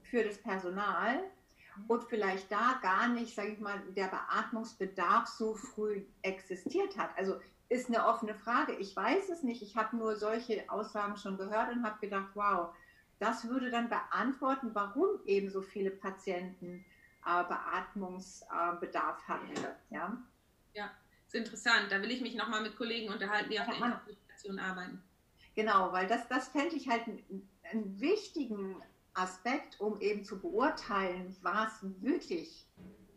für 0.02 0.24
das 0.24 0.38
Personal 0.38 1.22
und 1.88 2.04
vielleicht 2.04 2.50
da 2.50 2.78
gar 2.82 3.08
nicht, 3.08 3.34
sage 3.34 3.52
ich 3.52 3.60
mal, 3.60 3.80
der 3.96 4.08
Beatmungsbedarf 4.08 5.26
so 5.26 5.54
früh 5.54 6.04
existiert 6.22 6.96
hat. 6.96 7.10
Also 7.16 7.40
ist 7.68 7.88
eine 7.88 8.06
offene 8.06 8.34
Frage. 8.34 8.74
Ich 8.76 8.94
weiß 8.94 9.28
es 9.28 9.42
nicht. 9.42 9.62
Ich 9.62 9.76
habe 9.76 9.96
nur 9.96 10.16
solche 10.16 10.68
Aussagen 10.70 11.16
schon 11.16 11.36
gehört 11.36 11.72
und 11.72 11.84
habe 11.84 11.98
gedacht, 12.00 12.30
wow, 12.34 12.68
das 13.18 13.48
würde 13.48 13.70
dann 13.70 13.88
beantworten, 13.88 14.70
warum 14.72 15.08
eben 15.24 15.50
so 15.50 15.62
viele 15.62 15.90
Patienten 15.90 16.84
äh, 17.26 17.44
Beatmungsbedarf 17.44 19.18
äh, 19.18 19.28
hatten. 19.28 19.54
Ja? 19.90 20.16
ja, 20.74 20.90
ist 21.26 21.34
interessant. 21.34 21.90
Da 21.90 22.00
will 22.02 22.10
ich 22.10 22.20
mich 22.20 22.36
nochmal 22.36 22.62
mit 22.62 22.76
Kollegen 22.76 23.12
unterhalten, 23.12 23.50
die 23.50 23.58
auf 23.58 23.66
der 23.66 23.76
Interpretation 23.76 24.58
arbeiten. 24.58 25.02
Genau, 25.54 25.90
weil 25.92 26.06
das, 26.06 26.28
das 26.28 26.48
fände 26.48 26.76
ich 26.76 26.88
halt 26.88 27.04
einen, 27.76 28.00
wichtigen 28.00 28.76
Aspekt, 29.14 29.80
um 29.80 30.00
eben 30.00 30.24
zu 30.24 30.38
beurteilen, 30.38 31.36
war 31.42 31.68
es 31.68 32.02
wirklich 32.02 32.66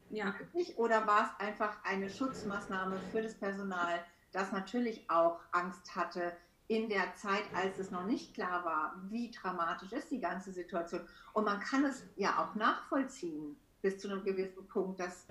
ja. 0.10 0.34
wirklich 0.40 0.78
oder 0.78 1.06
war 1.08 1.26
es 1.26 1.46
einfach 1.46 1.84
eine 1.84 2.10
Schutzmaßnahme 2.10 3.00
für 3.12 3.22
das 3.22 3.36
Personal, 3.36 4.04
das 4.32 4.52
natürlich 4.52 5.10
auch 5.10 5.40
Angst 5.52 5.96
hatte 5.96 6.34
in 6.68 6.88
der 6.88 7.16
Zeit, 7.16 7.44
als 7.56 7.80
es 7.80 7.90
noch 7.90 8.06
nicht 8.06 8.36
klar 8.36 8.64
war, 8.64 8.96
wie 9.10 9.32
dramatisch 9.32 9.92
ist 9.92 10.12
die 10.12 10.20
ganze 10.20 10.52
Situation. 10.52 11.02
Und 11.34 11.46
man 11.46 11.60
kann 11.60 11.84
es 11.84 12.04
ja 12.16 12.44
auch 12.44 12.54
nachvollziehen 12.56 13.58
bis 13.82 13.98
zu 13.98 14.10
einem 14.10 14.24
gewissen 14.24 14.68
Punkt, 14.68 15.00
dass 15.00 15.26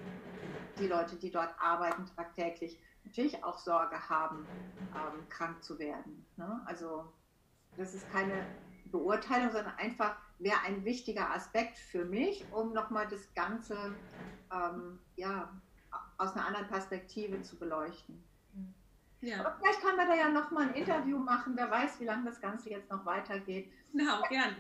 die 0.81 0.89
Leute, 0.89 1.17
die 1.17 1.31
dort 1.31 1.55
arbeiten 1.61 2.07
tagtäglich, 2.17 2.81
natürlich 3.05 3.43
auch 3.45 3.59
Sorge 3.59 3.97
haben, 4.09 4.47
ähm, 4.95 5.29
krank 5.29 5.63
zu 5.63 5.79
werden. 5.79 6.27
Ne? 6.37 6.61
Also 6.67 7.05
das 7.77 7.95
ist 7.95 8.11
keine 8.11 8.45
Beurteilung, 8.91 9.51
sondern 9.51 9.75
einfach 9.77 10.17
wäre 10.39 10.61
ein 10.65 10.85
wichtiger 10.85 11.31
Aspekt 11.31 11.79
für 11.79 12.05
mich, 12.05 12.45
um 12.53 12.73
nochmal 12.73 13.09
das 13.09 13.33
Ganze 13.35 13.95
ähm, 14.53 14.99
ja, 15.17 15.53
aus 16.17 16.35
einer 16.35 16.47
anderen 16.47 16.69
Perspektive 16.69 17.43
zu 17.43 17.57
beleuchten. 17.59 18.23
Ja. 19.21 19.41
Aber 19.41 19.57
vielleicht 19.59 19.81
können 19.81 19.97
wir 19.97 20.07
da 20.07 20.15
ja 20.15 20.29
nochmal 20.29 20.69
ein 20.69 20.75
Interview 20.75 21.19
machen. 21.19 21.55
Wer 21.57 21.71
weiß, 21.71 21.99
wie 22.01 22.05
lange 22.05 22.27
das 22.27 22.41
Ganze 22.41 22.71
jetzt 22.71 22.89
noch 22.91 23.05
weitergeht. 23.05 23.69
Genau, 23.93 24.23
gern. 24.29 24.55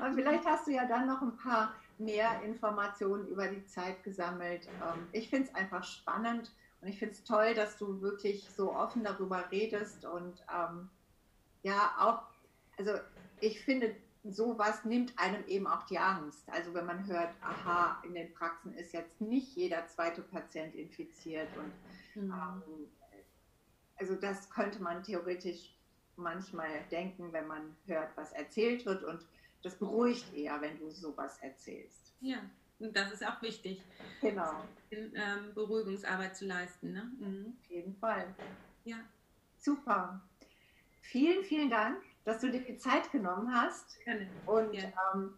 Und 0.00 0.14
vielleicht 0.14 0.44
hast 0.44 0.66
du 0.66 0.72
ja 0.72 0.86
dann 0.86 1.06
noch 1.06 1.20
ein 1.20 1.36
paar 1.36 1.74
mehr 1.98 2.42
Informationen 2.42 3.26
über 3.26 3.48
die 3.48 3.64
Zeit 3.64 4.04
gesammelt. 4.04 4.66
Ähm, 4.66 5.08
ich 5.12 5.30
finde 5.30 5.48
es 5.48 5.54
einfach 5.54 5.82
spannend 5.82 6.52
und 6.80 6.88
ich 6.88 6.98
finde 6.98 7.14
es 7.14 7.24
toll, 7.24 7.54
dass 7.54 7.78
du 7.78 8.00
wirklich 8.00 8.48
so 8.50 8.72
offen 8.72 9.02
darüber 9.02 9.50
redest 9.50 10.04
und 10.04 10.44
ähm, 10.54 10.88
ja, 11.62 11.94
auch, 11.98 12.22
also 12.78 12.92
ich 13.40 13.60
finde, 13.60 13.94
sowas 14.24 14.84
nimmt 14.84 15.18
einem 15.18 15.46
eben 15.46 15.66
auch 15.66 15.84
die 15.84 15.98
Angst. 15.98 16.48
Also 16.48 16.74
wenn 16.74 16.86
man 16.86 17.06
hört, 17.06 17.30
aha, 17.40 18.02
in 18.04 18.14
den 18.14 18.32
Praxen 18.32 18.74
ist 18.74 18.92
jetzt 18.92 19.20
nicht 19.20 19.56
jeder 19.56 19.86
zweite 19.86 20.22
Patient 20.22 20.74
infiziert 20.74 21.48
und 21.56 22.22
mhm. 22.22 22.32
ähm, 22.32 22.62
also 23.98 24.14
das 24.14 24.50
könnte 24.50 24.82
man 24.82 25.02
theoretisch 25.02 25.74
manchmal 26.16 26.84
denken, 26.90 27.32
wenn 27.32 27.46
man 27.46 27.76
hört, 27.86 28.16
was 28.16 28.32
erzählt 28.32 28.84
wird 28.84 29.04
und 29.04 29.24
das 29.62 29.76
beruhigt 29.76 30.34
eher, 30.34 30.60
wenn 30.60 30.78
du 30.78 30.90
sowas 30.90 31.38
erzählst. 31.40 32.14
Ja, 32.20 32.38
und 32.78 32.94
das 32.94 33.12
ist 33.12 33.26
auch 33.26 33.40
wichtig. 33.42 33.82
Genau. 34.20 34.64
In, 34.90 35.12
ähm, 35.14 35.54
Beruhigungsarbeit 35.54 36.36
zu 36.36 36.44
leisten. 36.46 36.92
Ne? 36.92 37.10
Mhm. 37.18 37.56
Auf 37.58 37.70
jeden 37.70 37.94
Fall. 37.96 38.34
Ja. 38.84 38.98
Super. 39.58 40.20
Vielen, 41.00 41.42
vielen 41.44 41.70
Dank 41.70 42.02
dass 42.26 42.40
du 42.40 42.50
dir 42.50 42.60
die 42.60 42.76
Zeit 42.76 43.10
genommen 43.12 43.54
hast. 43.54 43.98
Gerne. 44.04 44.28
Und 44.44 44.74
ja. 44.74 44.82
ähm, 45.14 45.32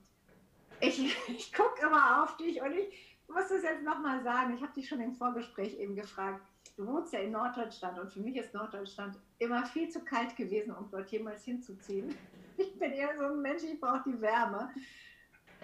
ich, 0.80 1.16
ich 1.28 1.52
gucke 1.52 1.86
immer 1.86 2.24
auf 2.24 2.36
dich 2.38 2.60
und 2.60 2.72
ich 2.72 3.18
muss 3.28 3.50
es 3.50 3.62
jetzt 3.62 3.84
nochmal 3.84 4.22
sagen. 4.24 4.54
Ich 4.56 4.62
habe 4.62 4.72
dich 4.72 4.88
schon 4.88 5.00
im 5.00 5.14
Vorgespräch 5.14 5.78
eben 5.78 5.94
gefragt. 5.94 6.40
Du 6.76 6.86
wohnst 6.86 7.12
ja 7.12 7.20
in 7.20 7.32
Norddeutschland 7.32 7.98
und 7.98 8.10
für 8.10 8.20
mich 8.20 8.36
ist 8.36 8.54
Norddeutschland 8.54 9.18
immer 9.38 9.66
viel 9.66 9.90
zu 9.90 10.00
kalt 10.00 10.34
gewesen, 10.34 10.74
um 10.74 10.88
dort 10.90 11.10
jemals 11.10 11.44
hinzuziehen. 11.44 12.16
Ich 12.60 12.76
bin 12.76 12.90
eher 12.90 13.16
so 13.16 13.22
ein 13.22 13.40
Mensch, 13.40 13.62
ich 13.62 13.78
brauche 13.78 14.02
die 14.04 14.20
Wärme. 14.20 14.68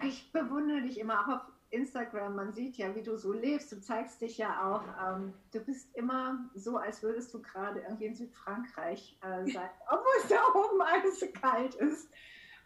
Ich 0.05 0.31
bewundere 0.31 0.83
dich 0.83 1.01
immer 1.01 1.23
auch 1.23 1.29
auf 1.29 1.41
Instagram, 1.75 2.37
man 2.37 2.53
sieht 2.53 2.77
ja, 2.77 2.95
wie 2.95 3.03
du 3.03 3.17
so 3.17 3.33
lebst. 3.33 3.73
Du 3.73 3.81
zeigst 3.81 4.21
dich 4.21 4.39
ja 4.39 4.65
auch. 4.65 4.85
Ähm, 5.03 5.35
du 5.53 5.61
bist 5.61 5.95
immer 5.95 6.39
so, 6.55 6.77
als 6.77 7.03
würdest 7.03 7.35
du 7.35 7.43
gerade 7.43 7.81
irgendwie 7.81 8.07
in 8.07 8.15
Südfrankreich 8.15 9.19
äh, 9.23 9.45
sein, 9.53 9.69
obwohl 9.89 10.13
es 10.23 10.29
da 10.29 10.43
oben 10.55 10.81
alles 10.81 11.21
so 11.21 11.27
kalt 11.29 11.75
ist. 11.75 12.09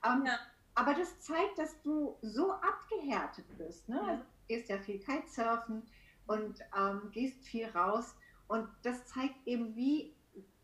Ähm, 0.04 0.24
ja. 0.26 0.38
Aber 0.74 0.94
das 0.94 1.18
zeigt, 1.20 1.58
dass 1.58 1.80
du 1.82 2.16
so 2.22 2.52
abgehärtet 2.52 3.46
bist. 3.56 3.88
Ne? 3.88 3.96
Ja. 3.96 4.06
Also, 4.08 4.22
du 4.22 4.46
gehst 4.46 4.68
ja 4.68 4.78
viel 4.78 5.00
Kitesurfen 5.00 5.82
und 6.26 6.60
ähm, 6.78 7.10
gehst 7.10 7.44
viel 7.44 7.66
raus. 7.70 8.14
Und 8.46 8.68
das 8.82 9.06
zeigt 9.06 9.46
eben, 9.46 9.74
wie, 9.74 10.14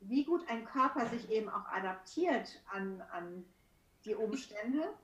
wie 0.01 0.24
gut 0.24 0.49
ein 0.49 0.64
Körper 0.64 1.07
sich 1.07 1.30
eben 1.30 1.49
auch 1.49 1.66
adaptiert 1.66 2.62
an, 2.70 3.03
an 3.11 3.45
die 4.05 4.14
Umstände, 4.14 4.95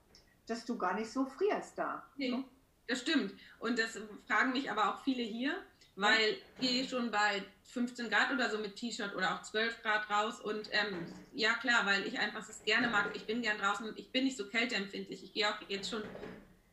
dass 0.47 0.65
du 0.65 0.77
gar 0.77 0.93
nicht 0.93 1.11
so 1.11 1.25
frierst 1.25 1.77
da. 1.77 2.03
Nee. 2.15 2.31
Ne? 2.31 2.43
Das 2.87 3.01
stimmt. 3.01 3.33
Und 3.59 3.79
das 3.79 3.97
fragen 4.27 4.51
mich 4.51 4.69
aber 4.69 4.93
auch 4.93 5.03
viele 5.03 5.23
hier, 5.23 5.55
weil 5.95 6.37
ich 6.59 6.69
gehe 6.69 6.87
schon 6.87 7.11
bei 7.11 7.43
15 7.63 8.09
Grad 8.09 8.31
oder 8.31 8.49
so 8.49 8.57
mit 8.57 8.75
T-Shirt 8.75 9.15
oder 9.15 9.35
auch 9.35 9.41
12 9.43 9.81
Grad 9.81 10.09
raus. 10.09 10.41
Und 10.41 10.69
ähm, 10.71 11.05
ja, 11.33 11.53
klar, 11.53 11.85
weil 11.85 12.05
ich 12.05 12.19
einfach 12.19 12.47
es 12.47 12.63
gerne 12.63 12.87
mag. 12.89 13.11
Ich 13.13 13.25
bin 13.25 13.41
gern 13.41 13.57
draußen. 13.57 13.93
Ich 13.95 14.11
bin 14.11 14.25
nicht 14.25 14.37
so 14.37 14.47
kälteempfindlich. 14.47 15.23
Ich 15.23 15.33
gehe 15.33 15.47
auch 15.47 15.55
jetzt 15.69 15.89
schon 15.89 16.03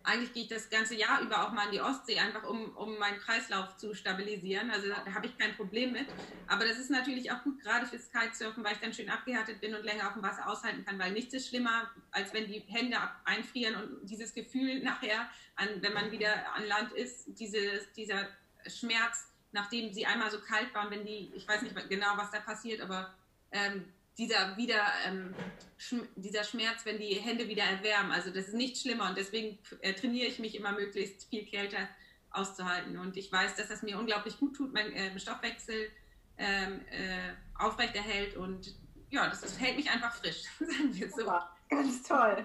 eigentlich 0.09 0.33
gehe 0.33 0.43
ich 0.45 0.49
das 0.49 0.71
ganze 0.71 0.95
Jahr 0.95 1.21
über 1.21 1.47
auch 1.47 1.53
mal 1.53 1.67
in 1.67 1.73
die 1.73 1.81
Ostsee, 1.81 2.19
einfach 2.19 2.45
um, 2.45 2.75
um 2.77 2.99
meinen 2.99 3.19
Kreislauf 3.19 3.77
zu 3.77 3.95
stabilisieren. 3.95 4.71
Also 4.71 4.89
da, 4.89 5.05
habe 5.15 5.27
ich 5.27 5.37
kein 5.37 5.55
Problem 5.55 5.93
mit. 5.93 6.07
Aber 6.47 6.67
das 6.67 6.79
ist 6.79 6.91
natürlich 6.91 7.31
auch 7.31 7.43
gut, 7.45 7.61
gerade 7.61 7.87
fürs 7.87 8.11
Kitesurfen, 8.11 8.65
weil 8.65 8.73
ich 8.73 8.79
dann 8.79 8.95
schön 8.95 9.11
abgehärtet 9.11 9.61
bin 9.61 9.75
und 9.75 9.85
länger 9.85 10.09
auf 10.09 10.15
dem 10.15 10.23
Wasser 10.23 10.49
aushalten 10.49 10.85
kann, 10.85 10.99
weil 10.99 11.13
nichts 11.13 11.35
ist 11.35 11.49
schlimmer, 11.49 11.91
als 12.11 12.33
wenn 12.33 12.47
die 12.47 12.61
Hände 12.61 12.97
einfrieren 13.25 13.75
und 13.77 14.09
dieses 14.09 14.33
Gefühl 14.33 14.83
nachher, 14.83 15.29
an, 15.57 15.69
wenn 15.81 15.93
man 15.93 16.11
wieder 16.11 16.55
an 16.55 16.67
Land 16.67 16.93
ist, 16.93 17.39
dieses, 17.39 17.93
dieser 17.93 18.29
Schmerz, 18.67 19.29
nachdem 19.53 19.93
sie 19.93 20.07
einmal 20.07 20.31
so 20.31 20.41
kalt 20.41 20.75
waren, 20.75 20.91
wenn 20.91 21.05
die, 21.05 21.33
ich 21.35 21.47
weiß 21.47 21.63
nicht 21.63 21.77
genau, 21.91 22.17
was 22.17 22.31
da 22.31 22.41
passiert, 22.41 22.81
aber 22.81 23.15
ähm, 23.53 23.85
dieser 24.19 24.57
wieder 24.57 24.83
ähm, 25.07 25.35
schm 25.79 26.07
dieser 26.17 26.45
Schmerz, 26.45 26.85
wenn 26.85 26.99
die 26.99 27.15
Hände 27.15 27.49
wieder 27.49 27.63
erwärmen. 27.63 28.11
Also 28.11 28.31
das 28.31 28.49
ist 28.49 28.55
nicht 28.55 28.77
schlimmer 28.77 29.09
und 29.09 29.17
deswegen 29.17 29.59
äh, 29.81 29.95
trainiere 29.95 30.27
ich 30.27 30.39
mich 30.39 30.57
immer 30.57 30.73
möglichst 30.73 31.29
viel 31.29 31.47
kälter 31.47 31.89
auszuhalten. 32.31 32.99
Und 32.99 33.17
ich 33.17 33.33
weiß, 33.33 33.55
dass 33.57 33.69
das 33.69 33.83
mir 33.83 33.99
unglaublich 33.99 34.39
gut 34.39 34.57
tut, 34.57 34.73
mein 34.73 34.93
äh, 34.93 35.19
Stoffwechsel 35.19 35.91
ähm, 36.37 36.81
äh, 36.91 37.33
aufrechterhält 37.59 38.37
und 38.37 38.75
ja, 39.11 39.29
das 39.29 39.43
ist, 39.43 39.59
hält 39.61 39.77
mich 39.77 39.91
einfach 39.91 40.15
frisch, 40.15 40.43
sagen 40.59 40.93
wir 40.93 41.11
so. 41.11 41.33
Ganz 41.69 42.03
toll. 42.03 42.45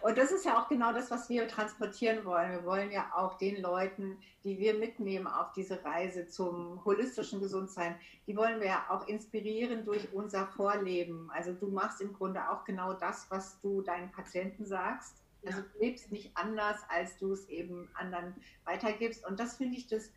Und 0.00 0.16
das 0.16 0.30
ist 0.30 0.44
ja 0.44 0.60
auch 0.60 0.68
genau 0.68 0.92
das, 0.92 1.10
was 1.10 1.28
wir 1.28 1.48
transportieren 1.48 2.24
wollen. 2.24 2.52
Wir 2.52 2.64
wollen 2.64 2.90
ja 2.90 3.10
auch 3.14 3.36
den 3.38 3.60
Leuten, 3.60 4.18
die 4.44 4.58
wir 4.58 4.74
mitnehmen 4.78 5.26
auf 5.26 5.52
diese 5.52 5.84
Reise 5.84 6.28
zum 6.28 6.84
holistischen 6.84 7.40
Gesundsein, 7.40 7.98
die 8.26 8.36
wollen 8.36 8.60
wir 8.60 8.68
ja 8.68 8.86
auch 8.88 9.08
inspirieren 9.08 9.84
durch 9.84 10.12
unser 10.12 10.46
Vorleben. 10.46 11.30
Also 11.34 11.52
du 11.52 11.68
machst 11.68 12.00
im 12.00 12.12
Grunde 12.12 12.48
auch 12.50 12.64
genau 12.64 12.92
das, 12.92 13.26
was 13.30 13.60
du 13.60 13.82
deinen 13.82 14.12
Patienten 14.12 14.64
sagst. 14.66 15.16
Also 15.44 15.62
du 15.62 15.78
lebst 15.80 16.12
nicht 16.12 16.36
anders, 16.36 16.78
als 16.88 17.16
du 17.18 17.32
es 17.32 17.48
eben 17.48 17.88
anderen 17.94 18.34
weitergibst. 18.64 19.26
Und 19.26 19.40
das 19.40 19.56
finde 19.56 19.78
ich 19.78 19.86
das, 19.86 20.10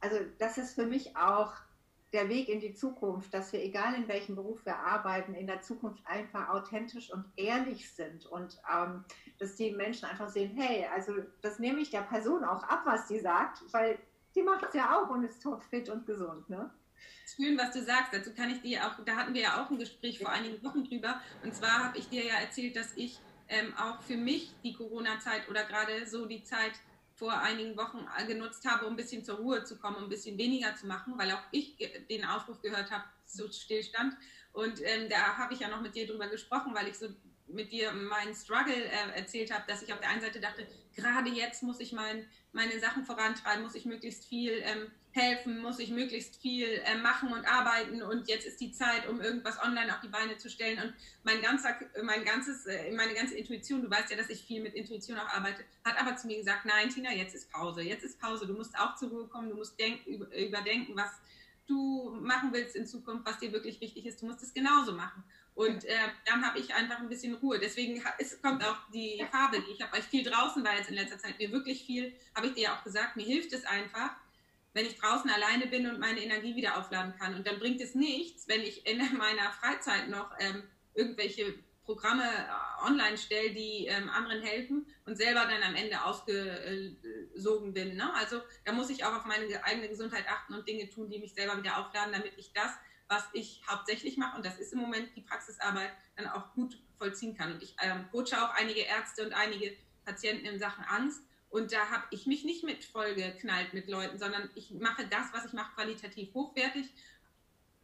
also 0.00 0.16
das 0.38 0.58
ist 0.58 0.74
für 0.74 0.86
mich 0.86 1.16
auch 1.16 1.54
der 2.12 2.28
Weg 2.28 2.48
in 2.48 2.60
die 2.60 2.74
Zukunft, 2.74 3.32
dass 3.32 3.52
wir, 3.52 3.62
egal 3.62 3.94
in 3.94 4.06
welchem 4.08 4.36
Beruf 4.36 4.64
wir 4.66 4.76
arbeiten, 4.76 5.34
in 5.34 5.46
der 5.46 5.62
Zukunft 5.62 6.06
einfach 6.06 6.50
authentisch 6.50 7.10
und 7.12 7.24
ehrlich 7.36 7.90
sind 7.90 8.26
und 8.26 8.60
ähm, 8.72 9.04
dass 9.38 9.56
die 9.56 9.70
Menschen 9.70 10.04
einfach 10.06 10.28
sehen, 10.28 10.54
hey, 10.56 10.86
also 10.94 11.14
das 11.40 11.58
nehme 11.58 11.80
ich 11.80 11.90
der 11.90 12.02
Person 12.02 12.44
auch 12.44 12.62
ab, 12.64 12.82
was 12.84 13.06
die 13.06 13.18
sagt, 13.18 13.62
weil 13.72 13.98
die 14.34 14.42
macht 14.42 14.64
es 14.64 14.74
ja 14.74 14.96
auch 14.96 15.10
und 15.10 15.24
ist 15.24 15.42
topfit 15.42 15.88
und 15.88 16.06
gesund, 16.06 16.48
ne? 16.48 16.70
Schön, 17.36 17.56
was 17.56 17.72
du 17.72 17.82
sagst. 17.82 18.12
Dazu 18.12 18.34
kann 18.34 18.50
ich 18.50 18.60
dir 18.62 18.86
auch, 18.86 19.04
da 19.04 19.16
hatten 19.16 19.34
wir 19.34 19.42
ja 19.42 19.62
auch 19.62 19.70
ein 19.70 19.78
Gespräch 19.78 20.18
vor 20.18 20.28
einigen 20.28 20.62
Wochen 20.64 20.84
drüber. 20.84 21.20
Und 21.42 21.54
zwar 21.54 21.84
habe 21.84 21.98
ich 21.98 22.08
dir 22.08 22.24
ja 22.24 22.34
erzählt, 22.34 22.76
dass 22.76 22.92
ich 22.96 23.18
ähm, 23.48 23.72
auch 23.76 24.02
für 24.02 24.16
mich 24.16 24.54
die 24.62 24.74
Corona-Zeit 24.74 25.48
oder 25.48 25.64
gerade 25.64 26.06
so 26.06 26.26
die 26.26 26.42
Zeit 26.42 26.72
vor 27.14 27.32
einigen 27.32 27.76
Wochen 27.76 28.06
genutzt 28.26 28.64
habe, 28.64 28.86
um 28.86 28.94
ein 28.94 28.96
bisschen 28.96 29.24
zur 29.24 29.36
Ruhe 29.36 29.64
zu 29.64 29.78
kommen, 29.78 29.96
um 29.96 30.04
ein 30.04 30.08
bisschen 30.08 30.38
weniger 30.38 30.74
zu 30.76 30.86
machen, 30.86 31.14
weil 31.16 31.30
auch 31.32 31.42
ich 31.50 31.76
den 32.08 32.24
Aufruf 32.24 32.60
gehört 32.60 32.90
habe 32.90 33.04
zu 33.26 33.50
Stillstand. 33.52 34.16
Und 34.52 34.80
ähm, 34.82 35.08
da 35.08 35.38
habe 35.38 35.54
ich 35.54 35.60
ja 35.60 35.68
noch 35.68 35.80
mit 35.80 35.94
dir 35.94 36.06
drüber 36.06 36.28
gesprochen, 36.28 36.74
weil 36.74 36.88
ich 36.88 36.98
so 36.98 37.08
mit 37.46 37.72
dir 37.72 37.92
meinen 37.92 38.34
Struggle 38.34 38.74
äh, 38.74 39.18
erzählt 39.18 39.52
habe, 39.52 39.64
dass 39.66 39.82
ich 39.82 39.92
auf 39.92 40.00
der 40.00 40.10
einen 40.10 40.20
Seite 40.20 40.40
dachte, 40.40 40.66
gerade 40.94 41.30
jetzt 41.30 41.62
muss 41.62 41.80
ich 41.80 41.92
mein, 41.92 42.26
meine 42.52 42.78
Sachen 42.80 43.04
vorantreiben, 43.04 43.62
muss 43.62 43.74
ich 43.74 43.84
möglichst 43.84 44.24
viel 44.24 44.62
ähm, 44.64 44.90
helfen, 45.12 45.60
muss 45.60 45.78
ich 45.78 45.90
möglichst 45.90 46.36
viel 46.40 46.80
äh, 46.84 46.96
machen 46.96 47.32
und 47.32 47.44
arbeiten 47.44 48.02
und 48.02 48.28
jetzt 48.28 48.46
ist 48.46 48.60
die 48.60 48.72
Zeit, 48.72 49.06
um 49.08 49.20
irgendwas 49.20 49.62
online 49.62 49.92
auf 49.92 50.00
die 50.00 50.08
Beine 50.08 50.38
zu 50.38 50.48
stellen 50.48 50.78
und 50.82 50.94
mein 51.22 51.42
ganzer, 51.42 51.76
mein 52.02 52.24
ganzes, 52.24 52.66
äh, 52.66 52.90
meine 52.92 53.14
ganze 53.14 53.36
Intuition, 53.36 53.82
du 53.82 53.90
weißt 53.90 54.10
ja, 54.10 54.16
dass 54.16 54.30
ich 54.30 54.42
viel 54.42 54.62
mit 54.62 54.74
Intuition 54.74 55.18
auch 55.18 55.28
arbeite, 55.28 55.64
hat 55.84 56.00
aber 56.00 56.16
zu 56.16 56.26
mir 56.26 56.38
gesagt, 56.38 56.64
nein, 56.64 56.88
Tina, 56.88 57.12
jetzt 57.12 57.34
ist 57.34 57.50
Pause, 57.50 57.82
jetzt 57.82 58.04
ist 58.04 58.20
Pause, 58.20 58.46
du 58.46 58.54
musst 58.54 58.78
auch 58.78 58.96
zur 58.96 59.10
Ruhe 59.10 59.26
kommen, 59.28 59.50
du 59.50 59.56
musst 59.56 59.78
denk, 59.78 60.06
über, 60.06 60.26
überdenken, 60.34 60.96
was 60.96 61.10
du 61.66 62.16
machen 62.20 62.52
willst 62.52 62.74
in 62.74 62.86
Zukunft, 62.86 63.26
was 63.26 63.38
dir 63.38 63.52
wirklich 63.52 63.80
wichtig 63.80 64.06
ist, 64.06 64.22
du 64.22 64.26
musst 64.26 64.42
es 64.42 64.52
genauso 64.52 64.92
machen. 64.92 65.22
Und 65.54 65.84
äh, 65.84 65.94
dann 66.24 66.46
habe 66.46 66.58
ich 66.58 66.74
einfach 66.74 66.98
ein 66.98 67.08
bisschen 67.08 67.34
Ruhe. 67.34 67.58
Deswegen 67.58 68.02
es 68.18 68.40
kommt 68.40 68.64
auch 68.64 68.78
die 68.92 69.24
Farbe. 69.30 69.62
Ich 69.70 69.82
habe 69.82 69.96
euch 69.96 70.04
viel 70.04 70.24
draußen 70.24 70.64
war 70.64 70.76
jetzt 70.76 70.88
in 70.88 70.94
letzter 70.94 71.18
Zeit, 71.18 71.38
mir 71.38 71.52
wirklich 71.52 71.84
viel, 71.84 72.14
habe 72.34 72.46
ich 72.46 72.54
dir 72.54 72.62
ja 72.62 72.76
auch 72.76 72.84
gesagt, 72.84 73.16
mir 73.16 73.26
hilft 73.26 73.52
es 73.52 73.64
einfach, 73.64 74.12
wenn 74.72 74.86
ich 74.86 74.98
draußen 74.98 75.30
alleine 75.30 75.66
bin 75.66 75.86
und 75.86 75.98
meine 75.98 76.22
Energie 76.22 76.56
wieder 76.56 76.78
aufladen 76.78 77.14
kann. 77.18 77.34
Und 77.34 77.46
dann 77.46 77.58
bringt 77.58 77.80
es 77.80 77.94
nichts, 77.94 78.48
wenn 78.48 78.62
ich 78.62 78.86
in 78.86 78.98
meiner 79.18 79.52
Freizeit 79.52 80.08
noch 80.08 80.30
ähm, 80.40 80.62
irgendwelche 80.94 81.54
Programme 81.84 82.24
äh, 82.24 82.86
online 82.86 83.18
stelle, 83.18 83.50
die 83.50 83.86
ähm, 83.86 84.08
anderen 84.08 84.42
helfen 84.42 84.86
und 85.04 85.16
selber 85.16 85.46
dann 85.46 85.62
am 85.62 85.74
Ende 85.74 86.02
ausgesogen 86.02 87.74
bin. 87.74 87.96
Ne? 87.96 88.14
Also 88.14 88.40
da 88.64 88.72
muss 88.72 88.88
ich 88.88 89.04
auch 89.04 89.14
auf 89.14 89.24
meine 89.26 89.64
eigene 89.64 89.88
Gesundheit 89.88 90.24
achten 90.28 90.54
und 90.54 90.66
Dinge 90.66 90.88
tun, 90.88 91.10
die 91.10 91.18
mich 91.18 91.34
selber 91.34 91.58
wieder 91.58 91.78
aufladen, 91.78 92.12
damit 92.12 92.32
ich 92.36 92.52
das, 92.52 92.72
was 93.12 93.28
ich 93.34 93.62
hauptsächlich 93.68 94.16
mache, 94.16 94.36
und 94.38 94.46
das 94.46 94.58
ist 94.58 94.72
im 94.72 94.78
Moment 94.78 95.14
die 95.14 95.20
Praxisarbeit, 95.20 95.90
dann 96.16 96.26
auch 96.28 96.54
gut 96.54 96.78
vollziehen 96.96 97.36
kann. 97.36 97.52
Und 97.52 97.62
ich 97.62 97.76
ähm, 97.82 98.06
coache 98.10 98.42
auch 98.42 98.54
einige 98.54 98.80
Ärzte 98.80 99.26
und 99.26 99.34
einige 99.34 99.76
Patienten 100.06 100.46
in 100.46 100.58
Sachen 100.58 100.82
Angst. 100.84 101.20
Und 101.50 101.72
da 101.72 101.90
habe 101.90 102.04
ich 102.10 102.26
mich 102.26 102.44
nicht 102.44 102.64
mit 102.64 102.86
vollgeknallt 102.86 103.74
mit 103.74 103.90
Leuten, 103.90 104.18
sondern 104.18 104.48
ich 104.54 104.70
mache 104.70 105.06
das, 105.08 105.26
was 105.34 105.44
ich 105.44 105.52
mache, 105.52 105.74
qualitativ 105.74 106.32
hochwertig. 106.32 106.86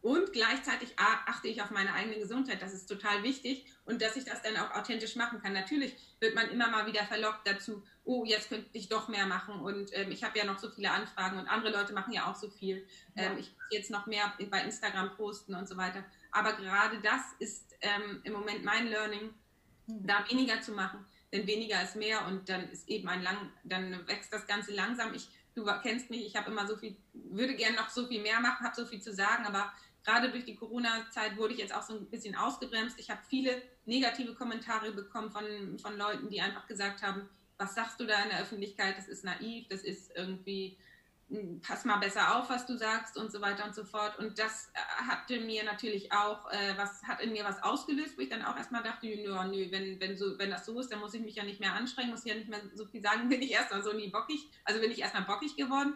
Und 0.01 0.31
gleichzeitig 0.31 0.93
achte 0.97 1.49
ich 1.49 1.61
auf 1.61 1.71
meine 1.71 1.93
eigene 1.93 2.19
Gesundheit. 2.19 2.61
Das 2.61 2.73
ist 2.73 2.85
total 2.85 3.21
wichtig 3.23 3.65
und 3.85 4.01
dass 4.01 4.15
ich 4.15 4.23
das 4.23 4.41
dann 4.41 4.55
auch 4.55 4.73
authentisch 4.75 5.17
machen 5.17 5.41
kann. 5.41 5.51
Natürlich 5.51 5.93
wird 6.21 6.35
man 6.35 6.49
immer 6.49 6.69
mal 6.69 6.85
wieder 6.85 7.03
verlockt 7.03 7.45
dazu, 7.45 7.83
oh, 8.05 8.23
jetzt 8.23 8.47
könnte 8.47 8.69
ich 8.71 8.87
doch 8.87 9.09
mehr 9.09 9.25
machen 9.25 9.59
und 9.59 9.89
ähm, 9.93 10.11
ich 10.11 10.23
habe 10.23 10.37
ja 10.39 10.45
noch 10.45 10.57
so 10.57 10.69
viele 10.69 10.91
Anfragen 10.91 11.37
und 11.37 11.47
andere 11.47 11.73
Leute 11.73 11.93
machen 11.93 12.13
ja 12.13 12.31
auch 12.31 12.35
so 12.35 12.49
viel. 12.49 12.87
Ähm, 13.17 13.37
Ich 13.37 13.51
muss 13.51 13.67
jetzt 13.71 13.91
noch 13.91 14.05
mehr 14.05 14.33
bei 14.49 14.61
Instagram 14.63 15.15
posten 15.17 15.53
und 15.53 15.67
so 15.67 15.75
weiter. 15.75 16.05
Aber 16.31 16.53
gerade 16.53 16.99
das 17.01 17.21
ist 17.39 17.75
ähm, 17.81 18.21
im 18.23 18.33
Moment 18.33 18.63
mein 18.63 18.87
Learning, 18.87 19.33
hm. 19.87 20.07
da 20.07 20.23
weniger 20.29 20.61
zu 20.61 20.71
machen 20.71 21.05
denn 21.31 21.47
weniger 21.47 21.81
ist 21.83 21.95
mehr 21.95 22.25
und 22.27 22.49
dann 22.49 22.69
ist 22.69 22.87
eben 22.89 23.07
ein 23.07 23.21
lang, 23.21 23.51
dann 23.63 24.07
wächst 24.07 24.33
das 24.33 24.47
Ganze 24.47 24.73
langsam. 24.73 25.13
Ich, 25.13 25.27
du 25.55 25.65
kennst 25.81 26.09
mich, 26.09 26.25
ich 26.25 26.35
habe 26.35 26.49
immer 26.49 26.67
so 26.67 26.75
viel, 26.75 26.95
würde 27.13 27.55
gerne 27.55 27.75
noch 27.75 27.89
so 27.89 28.07
viel 28.07 28.21
mehr 28.21 28.39
machen, 28.39 28.65
habe 28.65 28.75
so 28.75 28.85
viel 28.85 29.01
zu 29.01 29.13
sagen, 29.13 29.45
aber 29.45 29.71
gerade 30.03 30.31
durch 30.31 30.45
die 30.45 30.55
Corona-Zeit 30.55 31.37
wurde 31.37 31.53
ich 31.53 31.59
jetzt 31.59 31.73
auch 31.73 31.83
so 31.83 31.95
ein 31.95 32.05
bisschen 32.05 32.35
ausgebremst. 32.35 32.99
Ich 32.99 33.09
habe 33.09 33.21
viele 33.27 33.61
negative 33.85 34.33
Kommentare 34.33 34.91
bekommen 34.91 35.31
von, 35.31 35.79
von 35.79 35.97
Leuten, 35.97 36.29
die 36.29 36.41
einfach 36.41 36.67
gesagt 36.67 37.01
haben, 37.03 37.29
was 37.57 37.75
sagst 37.75 37.99
du 37.99 38.05
da 38.05 38.23
in 38.23 38.29
der 38.29 38.41
Öffentlichkeit, 38.41 38.97
das 38.97 39.07
ist 39.07 39.23
naiv, 39.23 39.67
das 39.67 39.83
ist 39.83 40.15
irgendwie 40.15 40.77
pass 41.61 41.85
mal 41.85 41.97
besser 41.97 42.35
auf, 42.35 42.49
was 42.49 42.65
du 42.65 42.75
sagst 42.75 43.15
und 43.15 43.31
so 43.31 43.39
weiter 43.39 43.63
und 43.65 43.75
so 43.75 43.83
fort. 43.83 44.17
Und 44.17 44.39
das 44.39 44.71
äh, 44.73 44.79
hatte 45.07 45.39
mir 45.39 45.63
natürlich 45.63 46.11
auch, 46.11 46.51
äh, 46.51 46.75
was 46.75 47.03
hat 47.03 47.21
in 47.21 47.31
mir 47.31 47.45
was 47.45 47.61
ausgelöst, 47.61 48.17
wo 48.17 48.21
ich 48.21 48.29
dann 48.29 48.43
auch 48.43 48.57
erstmal 48.57 48.81
dachte, 48.81 49.05
nö, 49.05 49.35
nö, 49.45 49.71
wenn, 49.71 49.99
wenn, 49.99 50.17
so, 50.17 50.39
wenn 50.39 50.49
das 50.49 50.65
so 50.65 50.79
ist, 50.79 50.91
dann 50.91 50.99
muss 50.99 51.13
ich 51.13 51.21
mich 51.21 51.35
ja 51.35 51.43
nicht 51.43 51.59
mehr 51.59 51.73
anstrengen, 51.73 52.09
muss 52.09 52.25
ich 52.25 52.31
ja 52.31 52.37
nicht 52.37 52.49
mehr 52.49 52.61
so 52.73 52.85
viel 52.85 53.01
sagen, 53.01 53.29
bin 53.29 53.41
ich 53.41 53.51
erstmal 53.51 53.83
so 53.83 53.93
nie 53.93 54.09
bockig, 54.09 54.49
also 54.63 54.81
bin 54.81 54.91
ich 54.91 54.99
erstmal 54.99 55.23
bockig 55.23 55.55
geworden. 55.55 55.95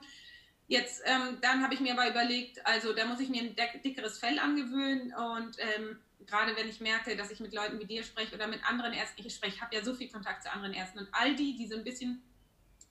Jetzt, 0.74 1.04
ähm, 1.06 1.38
dann 1.40 1.62
habe 1.62 1.76
ich 1.76 1.82
mir 1.82 1.94
aber 1.94 2.10
überlegt, 2.10 2.66
also 2.66 2.94
da 2.94 3.06
muss 3.06 3.20
ich 3.20 3.30
mir 3.30 3.44
ein 3.44 3.56
dickeres 3.84 4.18
Fell 4.18 4.40
angewöhnen 4.40 5.14
und 5.14 5.56
ähm, 5.60 6.00
gerade 6.26 6.56
wenn 6.56 6.68
ich 6.68 6.82
merke, 6.82 7.16
dass 7.16 7.30
ich 7.30 7.40
mit 7.40 7.54
Leuten 7.54 7.80
wie 7.80 7.86
dir 7.86 8.04
spreche 8.04 8.34
oder 8.34 8.48
mit 8.48 8.68
anderen 8.68 8.92
Ärzten, 8.92 9.22
ich 9.24 9.36
spreche, 9.36 9.62
habe 9.62 9.76
ja 9.76 9.84
so 9.84 9.94
viel 9.94 10.10
Kontakt 10.10 10.42
zu 10.42 10.52
anderen 10.52 10.74
Ärzten 10.74 10.98
und 10.98 11.10
all 11.12 11.36
die, 11.36 11.56
die 11.56 11.68
so 11.68 11.76
ein 11.76 11.84
bisschen 11.84 12.24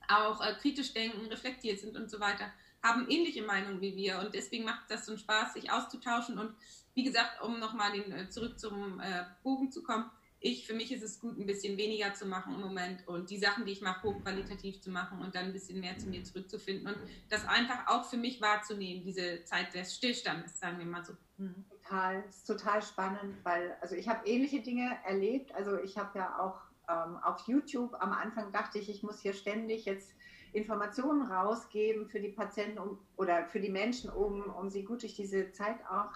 auch 0.06 0.40
äh, 0.46 0.54
kritisch 0.60 0.92
denken, 0.92 1.26
reflektiert 1.26 1.80
sind 1.80 1.96
und 1.96 2.08
so 2.08 2.20
weiter, 2.20 2.52
haben 2.84 3.10
ähnliche 3.10 3.42
Meinungen 3.42 3.80
wie 3.80 3.96
wir. 3.96 4.20
Und 4.20 4.32
deswegen 4.32 4.64
macht 4.64 4.88
das 4.88 5.06
so 5.06 5.10
einen 5.10 5.18
Spaß, 5.18 5.54
sich 5.54 5.72
auszutauschen. 5.72 6.38
Und 6.38 6.54
wie 6.94 7.02
gesagt, 7.02 7.42
um 7.42 7.58
nochmal 7.58 7.98
äh, 7.98 8.28
zurück 8.28 8.60
zum 8.60 9.00
äh, 9.00 9.24
Bogen 9.42 9.72
zu 9.72 9.82
kommen, 9.82 10.08
ich, 10.42 10.66
für 10.66 10.74
mich 10.74 10.92
ist 10.92 11.02
es 11.02 11.20
gut, 11.20 11.38
ein 11.38 11.46
bisschen 11.46 11.76
weniger 11.76 12.14
zu 12.14 12.26
machen 12.26 12.54
im 12.54 12.60
Moment 12.60 13.06
und 13.06 13.30
die 13.30 13.38
Sachen, 13.38 13.64
die 13.64 13.72
ich 13.72 13.80
mache, 13.80 14.02
hochqualitativ 14.08 14.80
zu 14.80 14.90
machen 14.90 15.20
und 15.20 15.34
dann 15.34 15.46
ein 15.46 15.52
bisschen 15.52 15.80
mehr 15.80 15.96
zu 15.96 16.08
mir 16.08 16.24
zurückzufinden 16.24 16.88
und 16.88 16.96
das 17.30 17.46
einfach 17.46 17.86
auch 17.86 18.04
für 18.04 18.16
mich 18.16 18.40
wahrzunehmen, 18.40 19.04
diese 19.04 19.44
Zeit 19.44 19.72
des 19.74 19.94
Stillstandes, 19.94 20.58
sagen 20.58 20.78
wir 20.78 20.86
mal 20.86 21.04
so. 21.04 21.12
Mhm. 21.38 21.64
Total, 21.70 22.24
ist 22.28 22.44
total 22.46 22.82
spannend, 22.82 23.36
weil 23.44 23.76
also 23.80 23.94
ich 23.94 24.08
habe 24.08 24.26
ähnliche 24.26 24.60
Dinge 24.60 24.98
erlebt. 25.04 25.54
Also 25.54 25.78
ich 25.78 25.96
habe 25.96 26.18
ja 26.18 26.38
auch 26.38 26.60
ähm, 26.88 27.16
auf 27.22 27.46
YouTube. 27.46 27.94
Am 28.00 28.12
Anfang 28.12 28.52
dachte 28.52 28.78
ich, 28.78 28.88
ich 28.88 29.02
muss 29.02 29.20
hier 29.20 29.34
ständig 29.34 29.84
jetzt 29.84 30.14
Informationen 30.52 31.22
rausgeben 31.30 32.08
für 32.08 32.20
die 32.20 32.28
Patienten 32.28 32.78
um, 32.78 32.98
oder 33.16 33.46
für 33.46 33.60
die 33.60 33.70
Menschen, 33.70 34.10
um, 34.10 34.42
um 34.42 34.68
sie 34.68 34.84
gut 34.84 35.02
durch 35.02 35.14
diese 35.14 35.52
Zeit 35.52 35.78
auch 35.88 36.12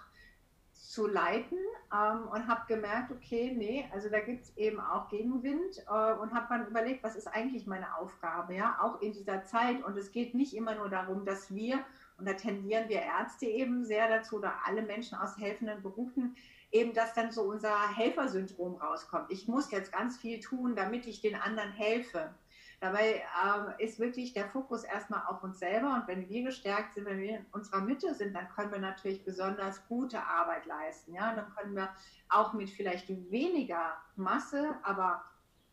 zu 0.76 1.06
leiten 1.06 1.58
ähm, 1.92 2.28
und 2.28 2.46
habe 2.46 2.62
gemerkt, 2.68 3.10
okay, 3.10 3.52
nee, 3.56 3.88
also 3.92 4.08
da 4.08 4.20
gibt 4.20 4.44
es 4.44 4.56
eben 4.56 4.80
auch 4.80 5.08
Gegenwind 5.08 5.78
äh, 5.88 6.12
und 6.14 6.32
habe 6.32 6.46
dann 6.48 6.66
überlegt, 6.66 7.02
was 7.02 7.16
ist 7.16 7.26
eigentlich 7.26 7.66
meine 7.66 7.96
Aufgabe, 7.96 8.54
ja, 8.54 8.78
auch 8.80 9.00
in 9.00 9.12
dieser 9.12 9.44
Zeit. 9.44 9.82
Und 9.84 9.96
es 9.96 10.12
geht 10.12 10.34
nicht 10.34 10.54
immer 10.54 10.74
nur 10.74 10.88
darum, 10.88 11.24
dass 11.24 11.54
wir, 11.54 11.78
und 12.18 12.26
da 12.26 12.34
tendieren 12.34 12.88
wir 12.88 13.02
Ärzte 13.02 13.46
eben 13.46 13.84
sehr 13.84 14.08
dazu, 14.08 14.36
oder 14.36 14.54
alle 14.64 14.82
Menschen 14.82 15.18
aus 15.18 15.38
helfenden 15.38 15.82
Berufen, 15.82 16.36
eben, 16.72 16.92
dass 16.92 17.14
dann 17.14 17.32
so 17.32 17.42
unser 17.42 17.94
Helfersyndrom 17.94 18.76
rauskommt. 18.76 19.30
Ich 19.30 19.48
muss 19.48 19.70
jetzt 19.70 19.92
ganz 19.92 20.18
viel 20.18 20.40
tun, 20.40 20.76
damit 20.76 21.06
ich 21.06 21.20
den 21.20 21.34
anderen 21.34 21.72
helfe. 21.72 22.34
Dabei 22.80 23.22
äh, 23.78 23.84
ist 23.84 23.98
wirklich 23.98 24.34
der 24.34 24.48
Fokus 24.50 24.84
erstmal 24.84 25.24
auf 25.26 25.42
uns 25.42 25.58
selber 25.58 25.94
und 25.94 26.06
wenn 26.08 26.28
wir 26.28 26.42
gestärkt 26.42 26.94
sind, 26.94 27.06
wenn 27.06 27.18
wir 27.18 27.38
in 27.38 27.46
unserer 27.52 27.80
Mitte 27.80 28.14
sind, 28.14 28.34
dann 28.34 28.48
können 28.50 28.70
wir 28.70 28.78
natürlich 28.78 29.24
besonders 29.24 29.86
gute 29.88 30.22
Arbeit 30.22 30.66
leisten. 30.66 31.14
Ja? 31.14 31.34
dann 31.34 31.50
können 31.54 31.74
wir 31.74 31.88
auch 32.28 32.52
mit 32.52 32.68
vielleicht 32.68 33.08
weniger 33.30 33.96
Masse, 34.16 34.74
aber 34.82 35.24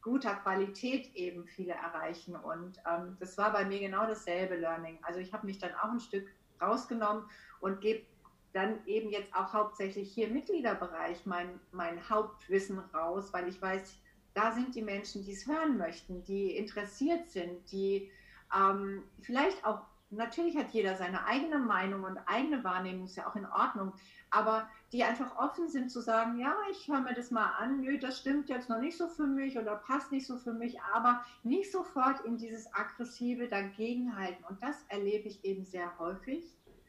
guter 0.02 0.36
Qualität 0.36 1.14
eben 1.16 1.46
viele 1.46 1.74
erreichen. 1.74 2.36
Und 2.36 2.78
ähm, 2.90 3.18
das 3.20 3.38
war 3.38 3.52
bei 3.52 3.66
mir 3.66 3.80
genau 3.80 4.06
dasselbe 4.06 4.56
Learning. 4.56 5.00
Also 5.02 5.20
ich 5.20 5.34
habe 5.34 5.46
mich 5.46 5.60
dann 5.60 5.74
auch 5.76 5.92
ein 5.92 6.00
Stück 6.00 6.28
rausgenommen 6.62 7.26
und 7.60 7.82
gebe 7.82 8.06
dann 8.54 8.86
eben 8.86 9.10
jetzt 9.10 9.34
auch 9.36 9.52
hauptsächlich 9.52 10.14
hier 10.14 10.28
im 10.28 10.34
Mitgliederbereich 10.34 11.26
mein, 11.26 11.60
mein 11.72 12.10
Hauptwissen 12.10 12.80
raus, 12.94 13.34
weil 13.34 13.48
ich 13.48 13.62
weiß, 13.62 13.98
da 14.34 14.52
sind 14.52 14.76
die 14.76 14.82
Menschen, 14.82 15.24
die 15.24 15.34
es 15.34 15.48
hören 15.48 15.78
möchten, 15.78 16.24
die 16.24 16.56
interessiert 16.56 17.30
sind, 17.30 17.72
die 17.72 18.10
ähm, 18.56 19.04
vielleicht 19.22 19.66
auch, 19.66 19.82
natürlich 20.10 20.58
hat 20.58 20.72
jeder 20.72 20.96
seine 20.96 21.26
eigene 21.26 21.60
Meinung 21.60 22.04
und 22.04 22.18
eigene 22.26 22.64
Wahrnehmung, 22.64 23.06
ist 23.06 23.16
ja 23.16 23.28
auch 23.28 23.36
in 23.36 23.46
Ordnung, 23.46 23.94
aber 24.30 24.68
die 24.92 25.04
einfach 25.04 25.38
offen 25.38 25.70
sind 25.70 25.92
zu 25.92 26.02
sagen, 26.02 26.40
ja, 26.40 26.56
ich 26.72 26.88
höre 26.88 27.02
mir 27.02 27.14
das 27.14 27.32
mal 27.32 27.52
an, 27.58 27.82
nö, 27.82 27.98
das 28.00 28.20
stimmt 28.20 28.50
jetzt 28.50 28.70
noch 28.70 28.80
nicht 28.80 28.98
so 28.98 29.08
für 29.08 29.28
mich 29.28 29.58
oder 29.58 29.76
passt 29.76 30.12
nicht 30.12 30.26
so 30.26 30.38
für 30.38 30.54
mich, 30.54 30.82
aber 30.94 31.24
nicht 31.44 31.72
sofort 31.72 32.22
in 32.26 32.38
dieses 32.38 32.72
aggressive 32.74 33.48
Dagegenhalten. 33.48 34.44
Und 34.50 34.62
das 34.62 34.84
erlebe 34.90 35.28
ich 35.28 35.44
eben 35.46 35.66
sehr 35.66 35.98
häufig. 36.00 36.44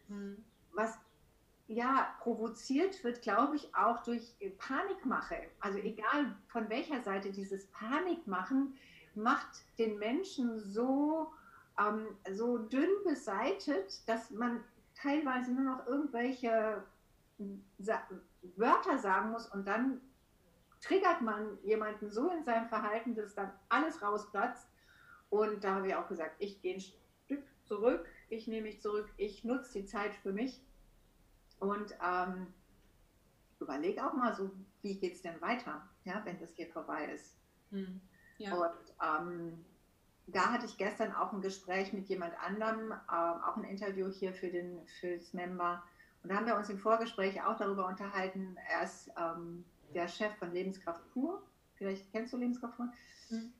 Mhm. 0.08 0.42
Was 0.72 0.98
ja, 1.66 2.14
provoziert 2.20 3.02
wird, 3.04 3.22
glaube 3.22 3.56
ich, 3.56 3.74
auch 3.74 4.02
durch 4.02 4.34
Panikmache. 4.58 5.36
Also 5.60 5.78
egal 5.78 6.36
von 6.48 6.68
welcher 6.68 7.02
Seite 7.02 7.30
dieses 7.30 7.66
Panikmachen 7.68 8.74
macht 9.14 9.64
den 9.78 9.98
Menschen 9.98 10.58
so, 10.58 11.32
ähm, 11.78 12.06
so 12.32 12.58
dünn 12.58 12.90
beseitet, 13.04 14.06
dass 14.08 14.30
man 14.30 14.62
teilweise 14.94 15.52
nur 15.52 15.64
noch 15.64 15.86
irgendwelche 15.86 16.82
Sa 17.78 18.02
Wörter 18.56 18.98
sagen 18.98 19.30
muss 19.30 19.46
und 19.46 19.66
dann 19.66 20.00
triggert 20.82 21.22
man 21.22 21.58
jemanden 21.64 22.10
so 22.10 22.30
in 22.30 22.44
seinem 22.44 22.68
Verhalten, 22.68 23.14
dass 23.14 23.34
dann 23.34 23.50
alles 23.70 24.02
rausplatzt. 24.02 24.68
Und 25.30 25.64
da 25.64 25.76
habe 25.76 25.88
ich 25.88 25.94
auch 25.94 26.06
gesagt, 26.06 26.36
ich 26.38 26.60
gehe 26.60 26.74
ein 26.74 26.80
Stück 26.80 27.42
zurück, 27.64 28.06
ich 28.28 28.46
nehme 28.46 28.66
mich 28.66 28.82
zurück, 28.82 29.08
ich 29.16 29.44
nutze 29.44 29.80
die 29.80 29.86
Zeit 29.86 30.14
für 30.14 30.32
mich 30.32 30.60
und 31.64 31.94
ähm, 32.02 32.46
überleg 33.60 34.02
auch 34.02 34.12
mal 34.14 34.34
so, 34.34 34.50
wie 34.82 34.96
geht 34.96 35.14
es 35.14 35.22
denn 35.22 35.40
weiter, 35.40 35.88
ja, 36.04 36.20
wenn 36.24 36.38
das 36.38 36.54
hier 36.54 36.68
vorbei 36.68 37.06
ist. 37.06 37.36
Hm, 37.70 38.00
ja. 38.38 38.54
Und 38.54 38.94
ähm, 39.02 39.64
da 40.26 40.52
hatte 40.52 40.66
ich 40.66 40.76
gestern 40.76 41.12
auch 41.12 41.32
ein 41.32 41.40
Gespräch 41.40 41.92
mit 41.92 42.08
jemand 42.08 42.34
anderem, 42.38 42.92
äh, 42.92 43.14
auch 43.14 43.56
ein 43.56 43.64
Interview 43.64 44.10
hier 44.10 44.32
für, 44.32 44.48
den, 44.48 44.86
für 45.00 45.16
das 45.16 45.32
Member. 45.32 45.82
Und 46.22 46.30
da 46.30 46.36
haben 46.36 46.46
wir 46.46 46.56
uns 46.56 46.70
im 46.70 46.78
Vorgespräch 46.78 47.42
auch 47.42 47.56
darüber 47.56 47.86
unterhalten. 47.86 48.56
Er 48.70 48.84
ist 48.84 49.10
ähm, 49.18 49.64
der 49.92 50.08
Chef 50.08 50.34
von 50.38 50.52
Lebenskraft 50.52 51.02
pur. 51.12 51.42
vielleicht 51.74 52.10
kennst 52.12 52.32
du 52.32 52.38
Lebenskaufmann. 52.38 52.92
Mhm. 53.30 53.52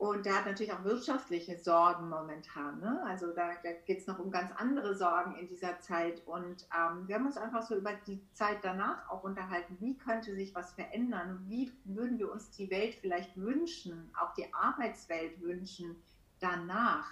Und 0.00 0.24
der 0.24 0.34
hat 0.34 0.46
natürlich 0.46 0.72
auch 0.72 0.82
wirtschaftliche 0.82 1.58
Sorgen 1.58 2.08
momentan. 2.08 2.80
Ne? 2.80 3.02
Also 3.04 3.34
da, 3.34 3.50
da 3.62 3.72
geht 3.84 3.98
es 3.98 4.06
noch 4.06 4.18
um 4.18 4.30
ganz 4.30 4.50
andere 4.56 4.94
Sorgen 4.94 5.34
in 5.34 5.46
dieser 5.46 5.78
Zeit. 5.80 6.26
Und 6.26 6.66
ähm, 6.74 7.06
wir 7.06 7.16
haben 7.16 7.26
uns 7.26 7.36
einfach 7.36 7.60
so 7.60 7.76
über 7.76 7.92
die 8.06 8.18
Zeit 8.32 8.60
danach 8.62 9.10
auch 9.10 9.24
unterhalten, 9.24 9.76
wie 9.78 9.98
könnte 9.98 10.34
sich 10.34 10.54
was 10.54 10.72
verändern? 10.72 11.44
Wie 11.48 11.70
würden 11.84 12.18
wir 12.18 12.32
uns 12.32 12.50
die 12.50 12.70
Welt 12.70 12.94
vielleicht 12.94 13.36
wünschen, 13.36 14.10
auch 14.18 14.32
die 14.32 14.50
Arbeitswelt 14.54 15.38
wünschen 15.42 16.02
danach? 16.38 17.06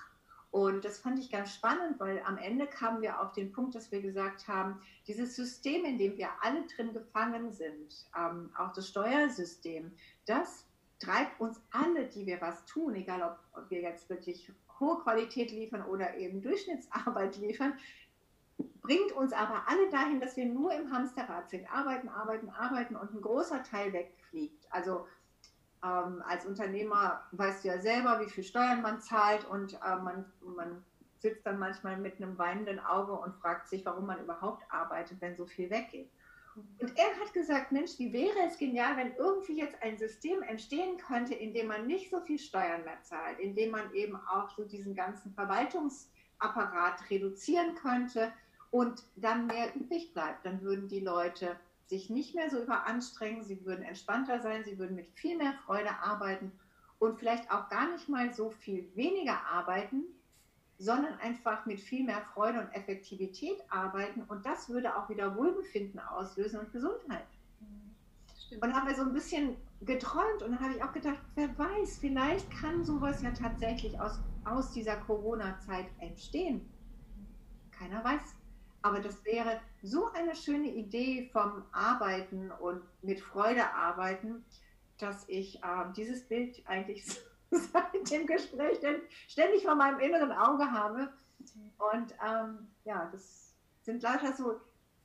Und 0.50 0.82
das 0.86 0.98
fand 0.98 1.18
ich 1.18 1.30
ganz 1.30 1.52
spannend, 1.52 2.00
weil 2.00 2.22
am 2.24 2.38
Ende 2.38 2.66
kamen 2.66 3.02
wir 3.02 3.20
auf 3.20 3.32
den 3.32 3.52
Punkt, 3.52 3.74
dass 3.74 3.92
wir 3.92 4.00
gesagt 4.00 4.48
haben, 4.48 4.80
dieses 5.06 5.36
System, 5.36 5.84
in 5.84 5.98
dem 5.98 6.16
wir 6.16 6.30
alle 6.40 6.64
drin 6.74 6.94
gefangen 6.94 7.52
sind, 7.52 8.06
ähm, 8.16 8.48
auch 8.56 8.72
das 8.72 8.88
Steuersystem, 8.88 9.92
das 10.24 10.64
treibt 10.98 11.40
uns 11.40 11.60
alle, 11.70 12.06
die 12.06 12.26
wir 12.26 12.40
was 12.40 12.64
tun, 12.66 12.94
egal 12.94 13.22
ob, 13.54 13.70
wir 13.70 13.80
jetzt 13.80 14.08
wirklich 14.08 14.50
hohe 14.80 14.98
Qualität 15.00 15.50
liefern 15.50 15.84
oder 15.84 16.16
eben 16.16 16.42
Durchschnittsarbeit 16.42 17.36
liefern, 17.38 17.74
bringt 18.80 19.12
uns 19.12 19.32
aber 19.32 19.64
alle 19.66 19.90
dahin, 19.90 20.20
dass 20.20 20.36
wir 20.36 20.46
nur 20.46 20.72
im 20.72 20.90
Hamsterrad 20.90 21.50
sind, 21.50 21.70
arbeiten, 21.70 22.08
arbeiten, 22.08 22.48
arbeiten 22.50 22.96
und 22.96 23.12
ein 23.12 23.20
großer 23.20 23.62
Teil 23.62 23.92
wegfliegt. 23.92 24.66
Also 24.70 25.06
ähm, 25.84 26.22
als 26.26 26.46
Unternehmer 26.46 27.22
weißt 27.32 27.64
du 27.64 27.68
ja 27.68 27.80
selber, 27.80 28.20
wie 28.20 28.30
viel 28.30 28.44
Steuern 28.44 28.82
man 28.82 29.00
zahlt 29.00 29.44
und 29.44 29.74
äh, 29.74 29.96
man, 29.96 30.24
man 30.40 30.84
sitzt 31.18 31.46
dann 31.46 31.58
manchmal 31.58 31.96
mit 31.96 32.16
einem 32.16 32.38
weinenden 32.38 32.80
Auge 32.80 33.12
und 33.12 33.34
fragt 33.36 33.68
sich, 33.68 33.84
warum 33.84 34.06
man 34.06 34.20
überhaupt 34.20 34.62
arbeitet, 34.70 35.20
wenn 35.20 35.36
so 35.36 35.46
viel 35.46 35.70
weggeht. 35.70 36.10
Und 36.80 36.98
er 36.98 37.20
hat 37.20 37.32
gesagt, 37.32 37.72
Mensch, 37.72 37.98
wie 37.98 38.12
wäre 38.12 38.38
es 38.46 38.58
genial, 38.58 38.96
wenn 38.96 39.14
irgendwie 39.16 39.58
jetzt 39.58 39.80
ein 39.82 39.98
System 39.98 40.42
entstehen 40.42 40.96
könnte, 40.98 41.34
in 41.34 41.52
dem 41.52 41.66
man 41.68 41.86
nicht 41.86 42.10
so 42.10 42.20
viel 42.20 42.38
Steuern 42.38 42.84
mehr 42.84 43.02
zahlt, 43.02 43.38
in 43.38 43.54
dem 43.54 43.70
man 43.70 43.92
eben 43.94 44.16
auch 44.16 44.50
so 44.56 44.64
diesen 44.64 44.94
ganzen 44.94 45.32
Verwaltungsapparat 45.34 47.10
reduzieren 47.10 47.74
könnte 47.74 48.32
und 48.70 49.02
dann 49.16 49.46
mehr 49.46 49.74
übrig 49.74 50.12
bleibt. 50.12 50.44
Dann 50.44 50.62
würden 50.62 50.88
die 50.88 51.00
Leute 51.00 51.56
sich 51.86 52.10
nicht 52.10 52.34
mehr 52.34 52.50
so 52.50 52.62
überanstrengen, 52.62 53.42
sie 53.42 53.64
würden 53.64 53.84
entspannter 53.84 54.40
sein, 54.40 54.64
sie 54.64 54.78
würden 54.78 54.96
mit 54.96 55.08
viel 55.14 55.36
mehr 55.36 55.54
Freude 55.64 55.90
arbeiten 56.02 56.52
und 56.98 57.18
vielleicht 57.18 57.50
auch 57.50 57.68
gar 57.70 57.90
nicht 57.90 58.08
mal 58.08 58.32
so 58.34 58.50
viel 58.50 58.90
weniger 58.94 59.40
arbeiten, 59.46 60.04
sondern 60.78 61.18
einfach 61.20 61.66
mit 61.66 61.80
viel 61.80 62.04
mehr 62.04 62.22
Freude 62.34 62.60
und 62.60 62.72
Effektivität 62.72 63.58
arbeiten 63.68 64.22
und 64.22 64.46
das 64.46 64.68
würde 64.68 64.96
auch 64.96 65.08
wieder 65.08 65.36
Wohlbefinden 65.36 66.00
auslösen 66.00 66.60
und 66.60 66.72
Gesundheit. 66.72 67.26
Stimmt. 68.46 68.62
Und 68.62 68.74
haben 68.74 68.88
wir 68.88 68.94
so 68.94 69.02
ein 69.02 69.12
bisschen 69.12 69.56
geträumt 69.82 70.42
und 70.42 70.52
dann 70.52 70.60
habe 70.60 70.74
ich 70.74 70.82
auch 70.82 70.92
gedacht, 70.92 71.20
wer 71.34 71.56
weiß, 71.58 71.98
vielleicht 71.98 72.50
kann 72.50 72.84
sowas 72.84 73.22
ja 73.22 73.30
tatsächlich 73.32 74.00
aus, 74.00 74.20
aus 74.44 74.72
dieser 74.72 74.96
Corona-Zeit 74.96 75.86
entstehen. 75.98 76.68
Keiner 77.72 78.02
weiß. 78.02 78.20
Aber 78.82 79.00
das 79.00 79.24
wäre 79.24 79.60
so 79.82 80.10
eine 80.12 80.34
schöne 80.34 80.68
Idee 80.68 81.28
vom 81.32 81.64
Arbeiten 81.72 82.50
und 82.52 82.82
mit 83.02 83.20
Freude 83.20 83.74
arbeiten, 83.74 84.44
dass 84.98 85.28
ich 85.28 85.62
äh, 85.62 85.92
dieses 85.96 86.26
Bild 86.26 86.62
eigentlich 86.66 87.04
seit 87.72 88.10
dem 88.10 88.26
Gespräch 88.26 88.78
ständig 89.26 89.62
vor 89.62 89.74
meinem 89.74 90.00
inneren 90.00 90.32
Auge 90.32 90.70
habe. 90.70 91.12
Und 91.92 92.14
ähm, 92.26 92.68
ja, 92.84 93.08
das 93.10 93.54
sind 93.82 94.02
lauter 94.02 94.32
so 94.32 94.60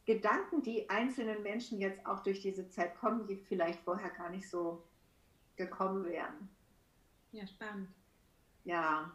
Gedanken, 0.06 0.62
die 0.62 0.90
einzelnen 0.90 1.42
Menschen 1.44 1.80
jetzt 1.80 2.06
auch 2.06 2.22
durch 2.24 2.42
diese 2.42 2.68
Zeit 2.70 2.98
kommen, 2.98 3.26
die 3.28 3.38
vielleicht 3.38 3.80
vorher 3.82 4.10
gar 4.10 4.30
nicht 4.30 4.50
so 4.50 4.84
gekommen 5.56 6.04
wären. 6.06 6.50
Ja, 7.32 7.48
spannend. 7.48 7.90
Ja, 8.66 9.12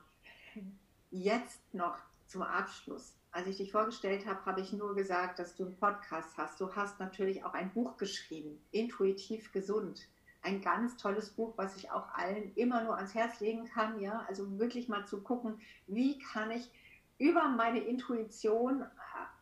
jetzt 1.11 1.75
noch 1.75 1.99
zum 2.27 2.43
Abschluss. 2.43 3.15
Als 3.31 3.47
ich 3.47 3.59
dich 3.59 3.73
vorgestellt 3.73 4.27
habe, 4.27 4.45
habe 4.47 4.61
ich 4.63 4.73
nur 4.73 4.95
gesagt, 4.95 5.39
dass 5.39 5.55
du 5.55 5.67
einen 5.67 5.77
Podcast 5.77 6.37
hast. 6.39 6.61
Du 6.61 6.75
hast 6.75 6.99
natürlich 6.99 7.45
auch 7.45 7.53
ein 7.53 7.73
Buch 7.73 7.99
geschrieben, 7.99 8.59
Intuitiv 8.71 9.53
Gesund 9.53 10.09
ein 10.43 10.61
ganz 10.63 10.97
tolles 10.97 11.31
Buch, 11.31 11.55
was 11.57 11.77
ich 11.77 11.91
auch 11.91 12.09
allen 12.15 12.55
immer 12.55 12.83
nur 12.85 12.97
ans 12.97 13.15
Herz 13.15 13.41
legen 13.41 13.67
kann. 13.67 14.01
Ja, 14.01 14.25
also 14.29 14.59
wirklich 14.59 14.89
mal 14.89 15.07
zu 15.07 15.23
gucken, 15.23 15.61
wie 15.87 16.19
kann 16.19 16.51
ich 16.51 16.71
über 17.19 17.49
meine 17.49 17.81
Intuition 17.81 18.85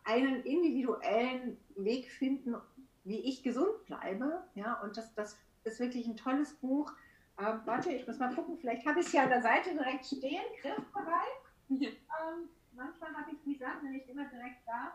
einen 0.03 0.43
individuellen 0.43 1.57
Weg 1.75 2.09
finden, 2.11 2.55
wie 3.03 3.19
ich 3.19 3.43
gesund 3.43 3.85
bleibe. 3.85 4.43
Ja, 4.55 4.81
und 4.81 4.97
das, 4.97 5.13
das 5.13 5.37
ist 5.63 5.79
wirklich 5.79 6.07
ein 6.07 6.17
tolles 6.17 6.53
Buch. 6.55 6.91
Ähm, 7.39 7.61
warte, 7.65 7.91
ich 7.91 8.07
muss 8.07 8.17
mal 8.17 8.33
gucken, 8.33 8.57
vielleicht 8.57 8.85
habe 8.85 8.99
ich 8.99 9.07
es 9.07 9.13
ja 9.13 9.23
an 9.23 9.29
der 9.29 9.41
Seite 9.41 9.71
direkt 9.71 10.05
stehen, 10.05 10.43
griffbereit. 10.61 11.37
Ja. 11.69 11.89
Ähm, 11.89 12.49
manchmal 12.73 13.13
habe 13.13 13.31
ich 13.31 13.37
die 13.43 13.55
Sachen 13.55 13.91
nicht 13.91 14.09
immer 14.09 14.25
direkt 14.25 14.65
da. 14.65 14.93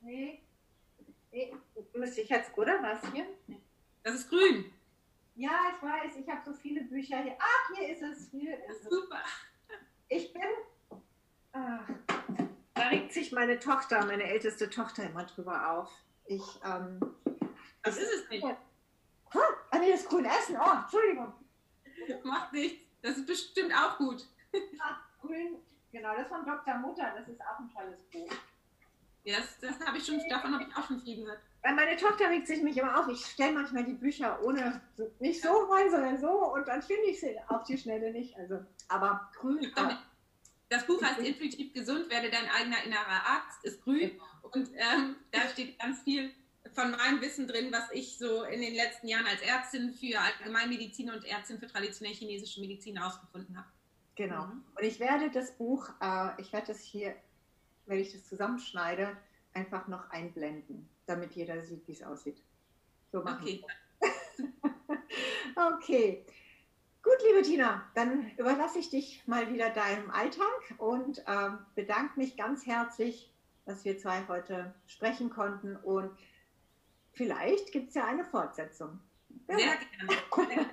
Nee. 0.00 0.42
Nee, 1.32 1.54
müsste 1.94 2.20
ich 2.20 2.28
jetzt, 2.28 2.56
oder 2.58 2.82
was 2.82 3.00
hier? 3.12 3.26
Das 4.02 4.14
ist 4.14 4.28
grün. 4.28 4.66
Ja, 5.36 5.50
ich 5.74 5.82
weiß, 5.82 6.16
ich 6.16 6.28
habe 6.28 6.40
so 6.44 6.52
viele 6.54 6.82
Bücher 6.84 7.18
hier. 7.22 7.36
Ach, 7.38 7.76
hier 7.76 7.88
ist 7.88 8.02
es. 8.02 8.30
Hier 8.30 8.56
ist 8.66 8.84
Super. 8.88 9.22
Ich 10.08 10.32
bin. 10.32 10.42
Ach, 11.52 11.88
da 12.74 12.82
regt 12.88 13.12
sich 13.12 13.32
meine 13.32 13.58
Tochter, 13.58 14.04
meine 14.06 14.24
älteste 14.24 14.70
Tochter, 14.70 15.04
immer 15.04 15.24
drüber 15.24 15.70
auf. 15.72 15.90
Ich. 16.26 16.42
Ähm, 16.64 17.00
Was 17.82 17.96
ist 17.96 18.12
es 18.12 18.28
nicht? 18.30 18.44
Ah, 18.44 19.78
nee, 19.78 19.90
das 19.90 20.06
grün 20.06 20.24
Essen. 20.24 20.56
Oh, 20.56 20.78
Entschuldigung. 20.82 21.32
Macht 22.22 22.52
nichts. 22.52 22.80
Das 23.02 23.18
ist 23.18 23.26
bestimmt 23.26 23.72
auch 23.74 23.98
gut. 23.98 24.26
Ach, 24.80 25.00
grün. 25.20 25.56
Genau, 25.90 26.14
das 26.16 26.28
von 26.28 26.44
Dr. 26.44 26.74
Mutter. 26.78 27.12
Das 27.16 27.28
ist 27.28 27.40
auch 27.40 27.58
ein 27.58 27.70
tolles 27.70 28.02
Buch. 28.04 28.30
Ja, 29.24 29.38
das, 29.38 29.58
das 29.58 29.80
habe 29.86 29.98
ich 29.98 30.06
schon, 30.06 30.20
davon 30.28 30.54
habe 30.54 30.64
ich 30.64 30.76
auch 30.76 30.86
schon 30.86 31.00
viel 31.00 31.16
gehört. 31.16 31.40
Weil 31.64 31.74
meine 31.76 31.96
Tochter 31.96 32.28
regt 32.28 32.46
sich 32.46 32.62
mich 32.62 32.76
immer 32.76 33.00
auf. 33.00 33.08
Ich 33.08 33.24
stelle 33.24 33.54
manchmal 33.54 33.84
die 33.84 33.94
Bücher 33.94 34.38
ohne, 34.42 34.82
nicht 35.18 35.42
so 35.42 35.48
rein, 35.48 35.90
sondern 35.90 36.20
so 36.20 36.52
und 36.52 36.68
dann 36.68 36.82
finde 36.82 37.04
ich 37.04 37.20
sie 37.20 37.34
auf 37.48 37.64
die 37.64 37.78
Schnelle 37.78 38.12
nicht. 38.12 38.36
Also, 38.36 38.60
aber 38.88 39.30
grün. 39.34 39.72
Das 40.68 40.86
Buch 40.86 41.02
heißt 41.02 41.20
Intuitiv 41.20 41.72
gesund, 41.72 42.10
werde 42.10 42.28
dein 42.28 42.50
eigener 42.50 42.84
innerer 42.84 43.26
Arzt, 43.26 43.64
ist 43.64 43.82
grün. 43.82 44.20
Und 44.42 44.68
ähm, 44.74 45.16
da 45.30 45.40
steht 45.48 45.78
ganz 45.78 46.02
viel 46.02 46.32
von 46.74 46.90
meinem 46.90 47.22
Wissen 47.22 47.48
drin, 47.48 47.72
was 47.72 47.90
ich 47.92 48.18
so 48.18 48.42
in 48.44 48.60
den 48.60 48.74
letzten 48.74 49.08
Jahren 49.08 49.26
als 49.26 49.40
Ärztin 49.40 49.94
für 49.94 50.20
Allgemeinmedizin 50.20 51.10
und 51.10 51.24
Ärztin 51.24 51.58
für 51.58 51.66
traditionelle 51.66 52.14
chinesische 52.14 52.60
Medizin 52.60 52.98
ausgefunden 52.98 53.56
habe. 53.56 53.68
Genau. 54.16 54.46
Mhm. 54.46 54.64
Und 54.74 54.84
ich 54.84 55.00
werde 55.00 55.30
das 55.30 55.56
Buch, 55.56 55.88
äh, 56.02 56.38
ich 56.38 56.52
werde 56.52 56.66
das 56.68 56.80
hier, 56.80 57.14
wenn 57.86 58.00
ich 58.00 58.12
das 58.12 58.26
zusammenschneide, 58.26 59.16
einfach 59.54 59.88
noch 59.88 60.10
einblenden 60.10 60.90
damit 61.06 61.32
jeder 61.32 61.62
sieht, 61.62 61.86
wie 61.88 61.92
es 61.92 62.02
aussieht. 62.02 62.42
So 63.12 63.22
machen 63.22 63.42
okay. 63.42 63.64
okay. 65.74 66.26
Gut, 67.02 67.16
liebe 67.26 67.42
Tina, 67.42 67.84
dann 67.94 68.30
überlasse 68.38 68.78
ich 68.78 68.88
dich 68.88 69.26
mal 69.26 69.52
wieder 69.52 69.70
deinem 69.70 70.10
Alltag 70.10 70.74
und 70.78 71.22
ähm, 71.26 71.58
bedanke 71.74 72.18
mich 72.18 72.36
ganz 72.36 72.66
herzlich, 72.66 73.30
dass 73.66 73.84
wir 73.84 73.98
zwei 73.98 74.26
heute 74.26 74.74
sprechen 74.86 75.28
konnten 75.28 75.76
und 75.76 76.10
vielleicht 77.12 77.72
gibt 77.72 77.90
es 77.90 77.94
ja 77.94 78.06
eine 78.06 78.24
Fortsetzung. 78.24 79.00
Ja. 79.48 79.58
Sehr 79.58 79.76
gerne. 79.76 80.70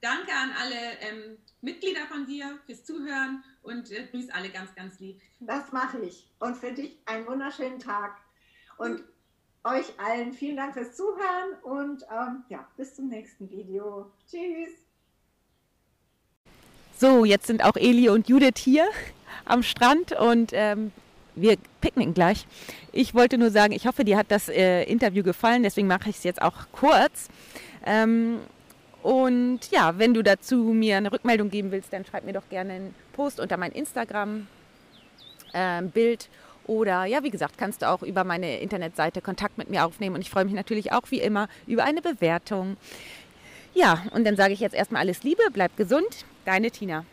Danke 0.00 0.32
an 0.32 0.52
alle 0.58 0.98
ähm, 1.00 1.38
Mitglieder 1.60 2.06
von 2.06 2.24
dir 2.26 2.58
fürs 2.64 2.84
Zuhören 2.84 3.44
und 3.62 3.90
äh, 3.90 4.06
grüß 4.06 4.30
alle 4.30 4.50
ganz, 4.50 4.74
ganz 4.74 4.98
lieb. 4.98 5.20
Das 5.40 5.72
mache 5.72 5.98
ich 6.00 6.30
und 6.38 6.56
für 6.56 6.72
dich 6.72 6.98
einen 7.06 7.26
wunderschönen 7.26 7.80
Tag. 7.80 8.19
Und 8.80 9.02
euch 9.62 9.92
allen 9.98 10.32
vielen 10.32 10.56
Dank 10.56 10.72
fürs 10.72 10.96
Zuhören 10.96 11.52
und 11.64 12.02
ähm, 12.04 12.44
ja, 12.48 12.66
bis 12.78 12.94
zum 12.94 13.08
nächsten 13.08 13.50
Video. 13.50 14.10
Tschüss. 14.26 14.70
So, 16.96 17.26
jetzt 17.26 17.46
sind 17.46 17.62
auch 17.62 17.76
Eli 17.76 18.08
und 18.08 18.30
Judith 18.30 18.56
hier 18.56 18.88
am 19.44 19.62
Strand 19.62 20.12
und 20.12 20.52
ähm, 20.54 20.92
wir 21.34 21.58
picknicken 21.82 22.14
gleich. 22.14 22.46
Ich 22.90 23.14
wollte 23.14 23.36
nur 23.36 23.50
sagen, 23.50 23.74
ich 23.74 23.86
hoffe, 23.86 24.02
dir 24.02 24.16
hat 24.16 24.30
das 24.30 24.48
äh, 24.48 24.84
Interview 24.84 25.22
gefallen, 25.22 25.62
deswegen 25.62 25.86
mache 25.86 26.08
ich 26.08 26.16
es 26.16 26.24
jetzt 26.24 26.40
auch 26.40 26.56
kurz. 26.72 27.28
Ähm, 27.84 28.38
und 29.02 29.60
ja, 29.70 29.98
wenn 29.98 30.14
du 30.14 30.22
dazu 30.22 30.56
mir 30.56 30.96
eine 30.96 31.12
Rückmeldung 31.12 31.50
geben 31.50 31.70
willst, 31.70 31.92
dann 31.92 32.06
schreib 32.06 32.24
mir 32.24 32.32
doch 32.32 32.48
gerne 32.48 32.72
einen 32.72 32.94
Post 33.12 33.40
unter 33.40 33.58
mein 33.58 33.72
Instagram-Bild. 33.72 34.48
Ähm, 35.52 36.30
oder 36.70 37.04
ja, 37.04 37.24
wie 37.24 37.30
gesagt, 37.30 37.58
kannst 37.58 37.82
du 37.82 37.88
auch 37.88 38.04
über 38.04 38.22
meine 38.22 38.60
Internetseite 38.60 39.20
Kontakt 39.20 39.58
mit 39.58 39.68
mir 39.70 39.84
aufnehmen. 39.84 40.14
Und 40.14 40.20
ich 40.20 40.30
freue 40.30 40.44
mich 40.44 40.54
natürlich 40.54 40.92
auch 40.92 41.02
wie 41.10 41.20
immer 41.20 41.48
über 41.66 41.82
eine 41.82 42.00
Bewertung. 42.00 42.76
Ja, 43.74 44.04
und 44.12 44.24
dann 44.24 44.36
sage 44.36 44.52
ich 44.52 44.60
jetzt 44.60 44.76
erstmal 44.76 45.00
alles 45.00 45.24
Liebe, 45.24 45.42
bleib 45.52 45.76
gesund, 45.76 46.24
deine 46.44 46.70
Tina. 46.70 47.04